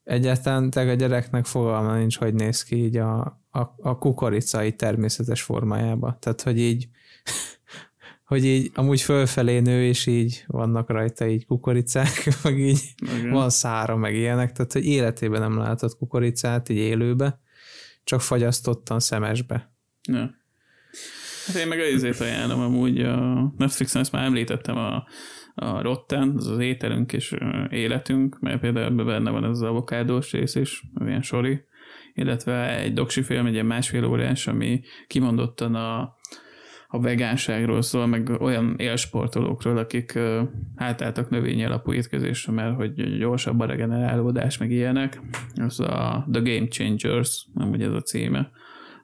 [0.05, 3.21] egyáltalán te a gyereknek fogalma nincs, hogy néz ki így a,
[3.51, 6.17] a, a kukoricai természetes formájába.
[6.21, 6.89] Tehát, hogy így
[8.33, 12.81] hogy így amúgy fölfelé nő, és így vannak rajta így kukoricák, meg így
[13.17, 13.31] Igen.
[13.31, 17.41] van szára, meg ilyenek, tehát hogy életében nem látott kukoricát így élőbe,
[18.05, 19.73] csak fagyasztottan szemesbe.
[20.09, 20.35] Ja.
[21.47, 25.05] Hát én meg azért ajánlom amúgy a Netflixen, ezt már említettem a,
[25.55, 27.35] a Rotten, az az ételünk és
[27.71, 31.65] életünk, mert például ebben benne van ez az avokádós rész is, ilyen sori,
[32.15, 36.21] illetve egy doksi film, egy ilyen másfél órás, ami kimondottan a,
[36.95, 40.43] a vegánságról szól, meg olyan élsportolókról, akik ö,
[40.77, 45.21] átálltak növényi alapú étkezésre, mert hogy gyorsabb a regenerálódás, meg ilyenek.
[45.55, 48.51] Az a The Game Changers, amúgy ez a címe.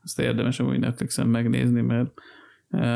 [0.03, 2.11] Azt érdemes amúgy Netflixen megnézni, mert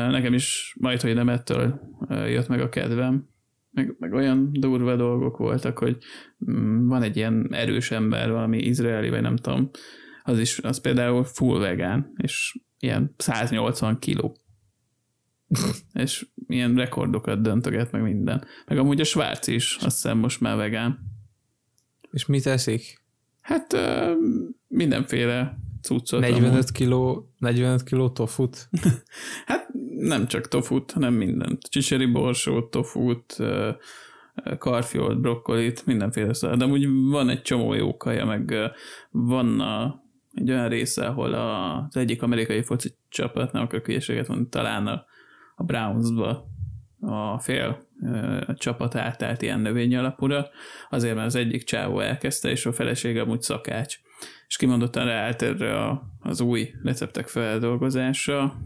[0.09, 1.79] nekem is majd, hogy nem ettől
[2.09, 3.27] jött meg a kedvem.
[3.71, 5.97] Meg, meg olyan durva dolgok voltak, hogy
[6.51, 9.69] mm, van egy ilyen erős ember, valami izraeli, vagy nem tudom,
[10.23, 14.37] az is, az például full vegán, és ilyen 180 kiló.
[15.93, 18.45] És ilyen rekordokat döntöget, meg minden.
[18.67, 20.99] Meg amúgy a Svárc is, azt hiszem most már vegán.
[22.11, 23.01] És mit eszik?
[23.41, 24.13] Hát ö,
[24.67, 26.19] mindenféle cuccot.
[26.19, 26.71] 45 amúgy.
[26.71, 28.69] kiló, 45 kiló tofut?
[29.45, 31.61] Hát nem csak tofut, hanem mindent.
[31.61, 33.71] Csicseri borsót, tofut, ö,
[34.57, 36.57] karfiolt, brokkolit, mindenféle szar.
[36.57, 38.53] De úgy van egy csomó jó kaja, meg
[39.11, 40.03] van a,
[40.33, 45.05] egy olyan része, ahol az egyik amerikai foci csapat, nem akarok hülyeséget mondani, talán a,
[45.55, 46.51] a Brownsba
[46.99, 50.49] a fél ö, csapat átállt ilyen növény alapúra,
[50.89, 53.99] azért mert az egyik csávó elkezdte, és a felesége amúgy szakács.
[54.47, 58.57] És kimondottan ráállt erre a, az új receptek feldolgozása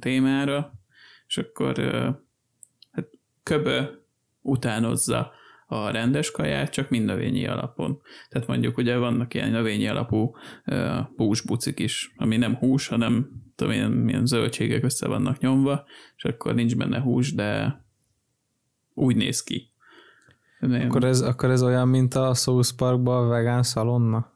[0.00, 0.72] témára,
[1.26, 1.78] és akkor
[2.90, 3.08] hát
[3.42, 3.82] köbö
[4.40, 5.32] utánozza
[5.66, 8.00] a rendes kaját, csak mind növényi alapon.
[8.28, 10.36] Tehát mondjuk ugye vannak ilyen növényi alapú
[11.16, 15.84] húsbucik is, ami nem hús, hanem tudom, ilyen, milyen zöldségek össze vannak nyomva,
[16.16, 17.80] és akkor nincs benne hús, de
[18.94, 19.72] úgy néz ki.
[20.58, 24.32] Nem, Akkor ez, akkor ez olyan, mint a South Parkban a vegán szalonna?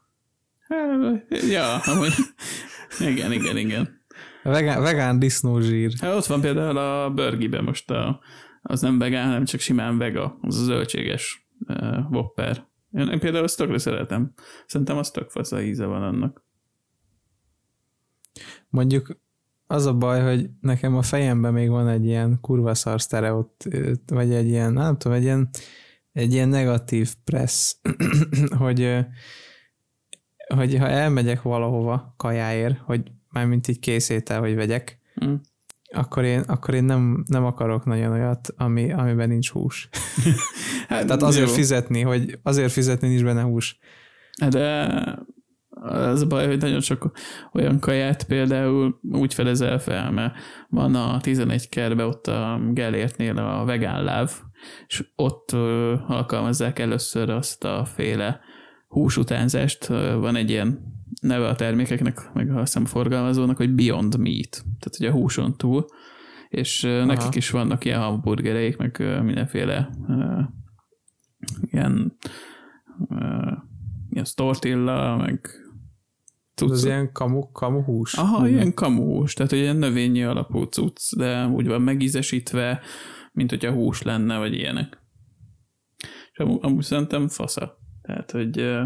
[0.68, 2.12] Hát, ja, amúgy,
[3.00, 4.00] igen, igen, igen.
[4.42, 5.92] A vegán, vegán disznózsír.
[6.00, 8.20] Hát ott van például a Burgiben most a,
[8.62, 12.66] az nem vegán, hanem csak simán vega, az a zöldséges uh, Whopper.
[12.92, 14.32] Én, én például azt tökre szeretem.
[14.66, 16.44] Szerintem az tök fasz a íze van annak.
[18.72, 19.20] Mondjuk
[19.66, 23.64] az a baj, hogy nekem a fejemben még van egy ilyen kurva szar sztereot,
[24.06, 25.48] vagy egy ilyen, nem tudom, egy ilyen,
[26.12, 27.76] egy ilyen negatív pressz,
[28.58, 28.98] hogy,
[30.54, 35.34] hogy ha elmegyek valahova kajáért, hogy mármint így készétel, hogy vegyek, Mm.
[35.90, 39.88] akkor én, akkor én nem, nem akarok nagyon olyat, ami, amiben nincs hús.
[40.88, 41.54] Hát, Tehát azért jó.
[41.54, 43.78] fizetni, hogy azért fizetni nincs benne hús.
[44.48, 44.88] De
[45.82, 47.10] az a baj, hogy nagyon sok
[47.52, 50.34] olyan kaját például úgy fedezel fel, mert
[50.68, 54.32] van a 11 kerbe ott a Gellértnél a vegán láv,
[54.86, 55.52] és ott
[56.06, 58.40] alkalmazzák először azt a féle
[58.88, 59.86] húsutánzást.
[60.16, 60.78] Van egy ilyen
[61.20, 65.56] neve a termékeknek, meg azt hiszem a forgalmazónak, hogy Beyond Meat, tehát ugye a húson
[65.56, 65.86] túl,
[66.48, 69.90] és ö, nekik is vannak ilyen hamburgereik, meg mindenféle
[71.70, 72.16] ilyen
[74.12, 75.61] ilyen tortilla, meg
[76.54, 76.84] Az cuccok.
[76.84, 78.14] ilyen kamu, kamu hús.
[78.14, 82.80] Aha, ilyen kamuhús, tehát ilyen növényi alapú cucc, de úgy van megízesítve,
[83.32, 85.02] mint hogyha hús lenne, vagy ilyenek.
[86.32, 87.78] És amúgy, amúgy szerintem fasza.
[88.02, 88.78] Tehát, hogy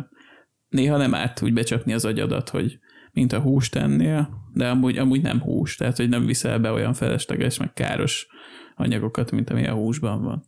[0.68, 2.78] néha nem árt úgy becsapni az agyadat, hogy
[3.12, 6.94] mint a húst tennél, de amúgy, amúgy nem hús, tehát, hogy nem viszel be olyan
[6.94, 8.26] felesleges, meg káros
[8.76, 10.44] anyagokat, mint ami a húsban van.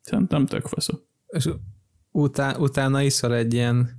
[0.00, 0.98] Szerintem tök fasza.
[1.26, 1.48] És
[2.10, 3.90] utá, utána iszol egy ilyen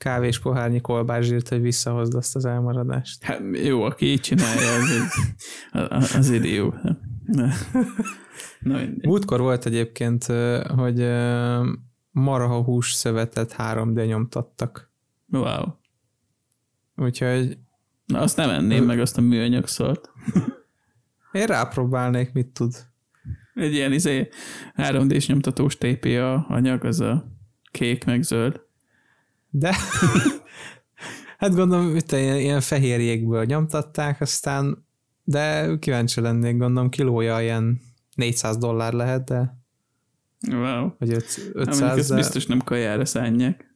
[0.00, 3.22] kávés pohárnyi kolbászsírt, hogy visszahozd azt az elmaradást.
[3.22, 6.74] Hát jó, aki így csinálja, az, az, az idió.
[7.26, 7.48] Na,
[8.60, 8.80] na.
[9.02, 10.24] Múltkor volt egyébként,
[10.76, 10.98] hogy
[12.10, 14.90] marha hús szövetet 3D nyomtattak.
[15.28, 15.64] Wow.
[16.96, 17.58] Úgyhogy
[18.06, 20.10] Na, azt nem enném meg, azt a műanyag szólt.
[21.32, 22.72] én rápróbálnék, mit tud.
[23.54, 24.28] Egy ilyen izé
[24.76, 27.24] 3D-s nyomtatós TPA anyag, az a
[27.70, 28.68] kék meg zöld.
[29.50, 29.74] De
[31.38, 34.86] hát gondolom, itt ilyen, ilyen fehér jégből nyomtatták, aztán
[35.24, 37.80] de kíváncsi lennék, gondolom kilója ilyen
[38.14, 39.58] 400 dollár lehet, de
[40.50, 40.90] Wow.
[40.98, 43.74] vagy öt- Hát 500, mondjuk ezt de, biztos nem kajára szánják.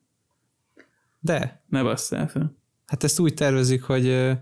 [1.21, 2.57] de Ne basszál fel.
[2.87, 4.33] hát ezt úgy tervezik, hogy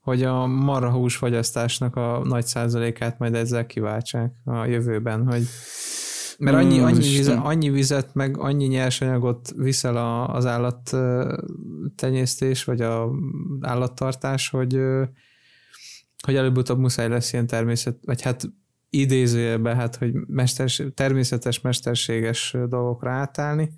[0.00, 5.42] hogy a marhahús fogyasztásnak a nagy százalékát majd ezzel kiváltsák a jövőben, hogy
[6.38, 10.96] mert annyi, Ó, annyi, vizet, annyi vizet, meg annyi nyersanyagot viszel a, az állat
[11.96, 13.10] tenyésztés, vagy a
[13.60, 14.80] állattartás, hogy,
[16.22, 18.52] hogy előbb-utóbb muszáj lesz ilyen természet, vagy hát
[18.90, 23.72] idézőjelben, hát, hogy mesters, természetes, mesterséges dolgokra átállni,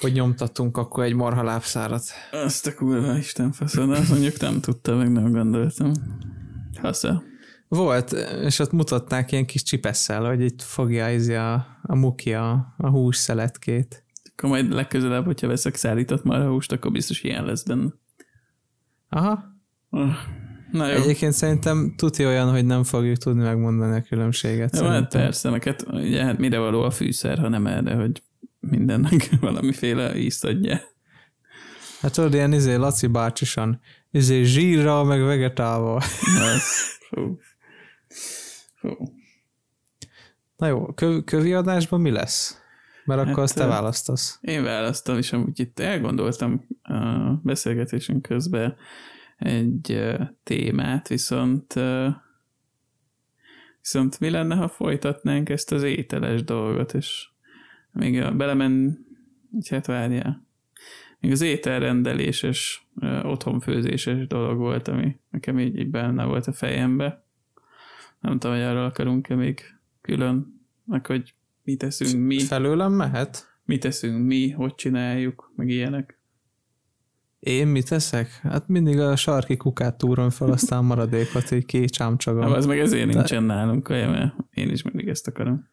[0.00, 2.02] hogy nyomtatunk akkor egy marha lábszárat.
[2.30, 5.92] Azt a kurva Isten faszon, azt mondjuk nem tudta, meg nem gondoltam.
[6.80, 7.22] Hasza.
[7.68, 8.12] Volt,
[8.44, 12.88] és ott mutatták ilyen kis csipesszel, hogy itt fogja izé a, a muki a, a
[12.88, 14.04] hús szeletkét.
[14.32, 17.92] Akkor majd legközelebb, hogyha veszek szállított marhahúst, akkor biztos ilyen lesz benne.
[19.08, 19.44] Aha.
[19.90, 20.10] Ah,
[20.72, 20.94] Na jó.
[20.94, 24.78] Egyébként szerintem tuti olyan, hogy nem fogjuk tudni megmondani a különbséget.
[24.78, 28.22] Jó, hát persze, meg hát, ugye, hát mire való a fűszer, ha nem erre, hogy
[28.60, 30.80] mindennek valamiféle ízt adja.
[32.00, 33.80] Hát tudod, ilyen izé Laci bácsisan,
[34.10, 35.96] izé zsírral, meg vegetálval.
[36.54, 36.98] Az,
[40.56, 42.62] Na jó, köv, kövi adásban mi lesz?
[43.04, 44.38] Mert akkor Hát, azt te ö, választasz.
[44.40, 46.94] Én választom, és amúgy itt elgondoltam a
[47.42, 48.76] beszélgetésünk közben
[49.36, 50.04] egy
[50.42, 51.74] témát, viszont
[53.80, 57.28] viszont mi lenne, ha folytatnánk ezt az ételes dolgot, és
[57.92, 58.98] még a- belemen,
[59.70, 60.46] hát várjál,
[61.20, 62.88] még az ételrendeléses,
[63.22, 67.26] otthonfőzéses dolog volt, ami nekem így, így benne volt a fejembe.
[68.20, 69.60] Nem tudom, hogy arról akarunk-e még
[70.00, 73.46] külön, meg hogy mi teszünk mi Felőlem mehet?
[73.64, 76.18] mit teszünk mi, hogy csináljuk, meg ilyenek.
[77.38, 78.28] Én mit teszek?
[78.42, 82.42] Hát mindig a sarki kukát túrom fel, aztán maradékot így kicsámcsagom.
[82.42, 85.68] Hát az meg ezért De- nincsen nálunk kaja, mert én is mindig ezt akarom.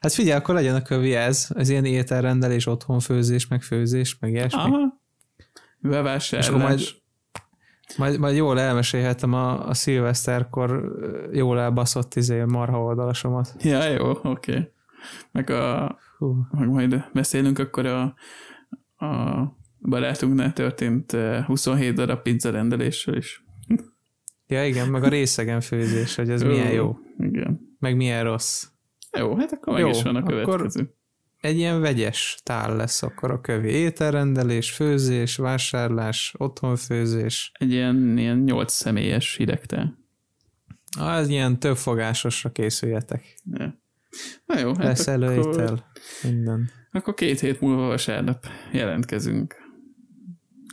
[0.00, 4.60] Hát figyelj, akkor legyen a kövi ez, ez ilyen ételrendelés, otthonfőzés, meg főzés, meg ilyesmi.
[4.60, 5.00] Aha.
[5.36, 5.44] És
[5.80, 6.50] akkor Bevásárlás.
[6.50, 7.01] majd-
[7.96, 10.92] Majd, majd jól elmesélhetem a, a szilveszterkor
[11.32, 13.54] jól elbaszott izé marha oldalasomat.
[13.58, 14.28] Ja, jó, oké.
[14.28, 14.70] Okay.
[15.32, 16.34] Meg, a, Hú.
[16.50, 18.14] meg majd beszélünk akkor a,
[19.06, 19.42] a
[19.80, 23.44] barátunknál történt eh, 27 darab pizza rendelésről is.
[24.46, 27.76] Ja igen, meg a részegen főzés, hogy ez milyen jó, Igen.
[27.78, 28.64] meg milyen rossz.
[29.18, 30.94] Jó, hát akkor meg Jó, is van a akkor- következő.
[31.42, 33.68] Egy ilyen vegyes tál lesz akkor a kövi.
[33.68, 37.52] Ételrendelés, főzés, vásárlás, otthonfőzés.
[37.58, 39.98] Egy ilyen, ilyen 8 személyes hidegtel.
[41.00, 43.40] Ez ilyen többfogásosra készüljetek.
[43.50, 43.80] Ja.
[44.46, 45.90] Na jó, hát Lesz akkor, előétel,
[46.22, 46.70] minden.
[46.92, 49.54] akkor két hét múlva vasárnap jelentkezünk.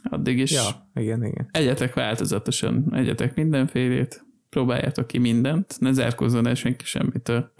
[0.03, 1.49] Addig is Ja, igen, igen.
[1.51, 7.53] egyetek változatosan, egyetek mindenfélét, próbáljátok ki mindent, ne zárkózzon el senki semmitől.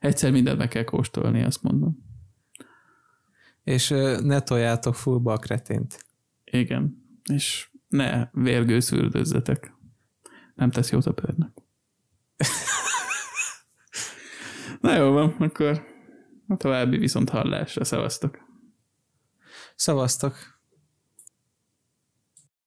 [0.00, 2.05] Egyszer mindent meg kell kóstolni, azt mondom.
[3.66, 3.88] És
[4.22, 6.06] ne toljátok fullba a kretént.
[6.44, 7.02] Igen.
[7.32, 9.74] És ne vérgőzfürdőzzetek.
[10.54, 11.52] Nem tesz jót a bőrnek.
[14.80, 15.86] Na jó van, akkor
[16.48, 18.38] a további viszont hallásra szavaztok.
[19.74, 20.55] Szavaztok!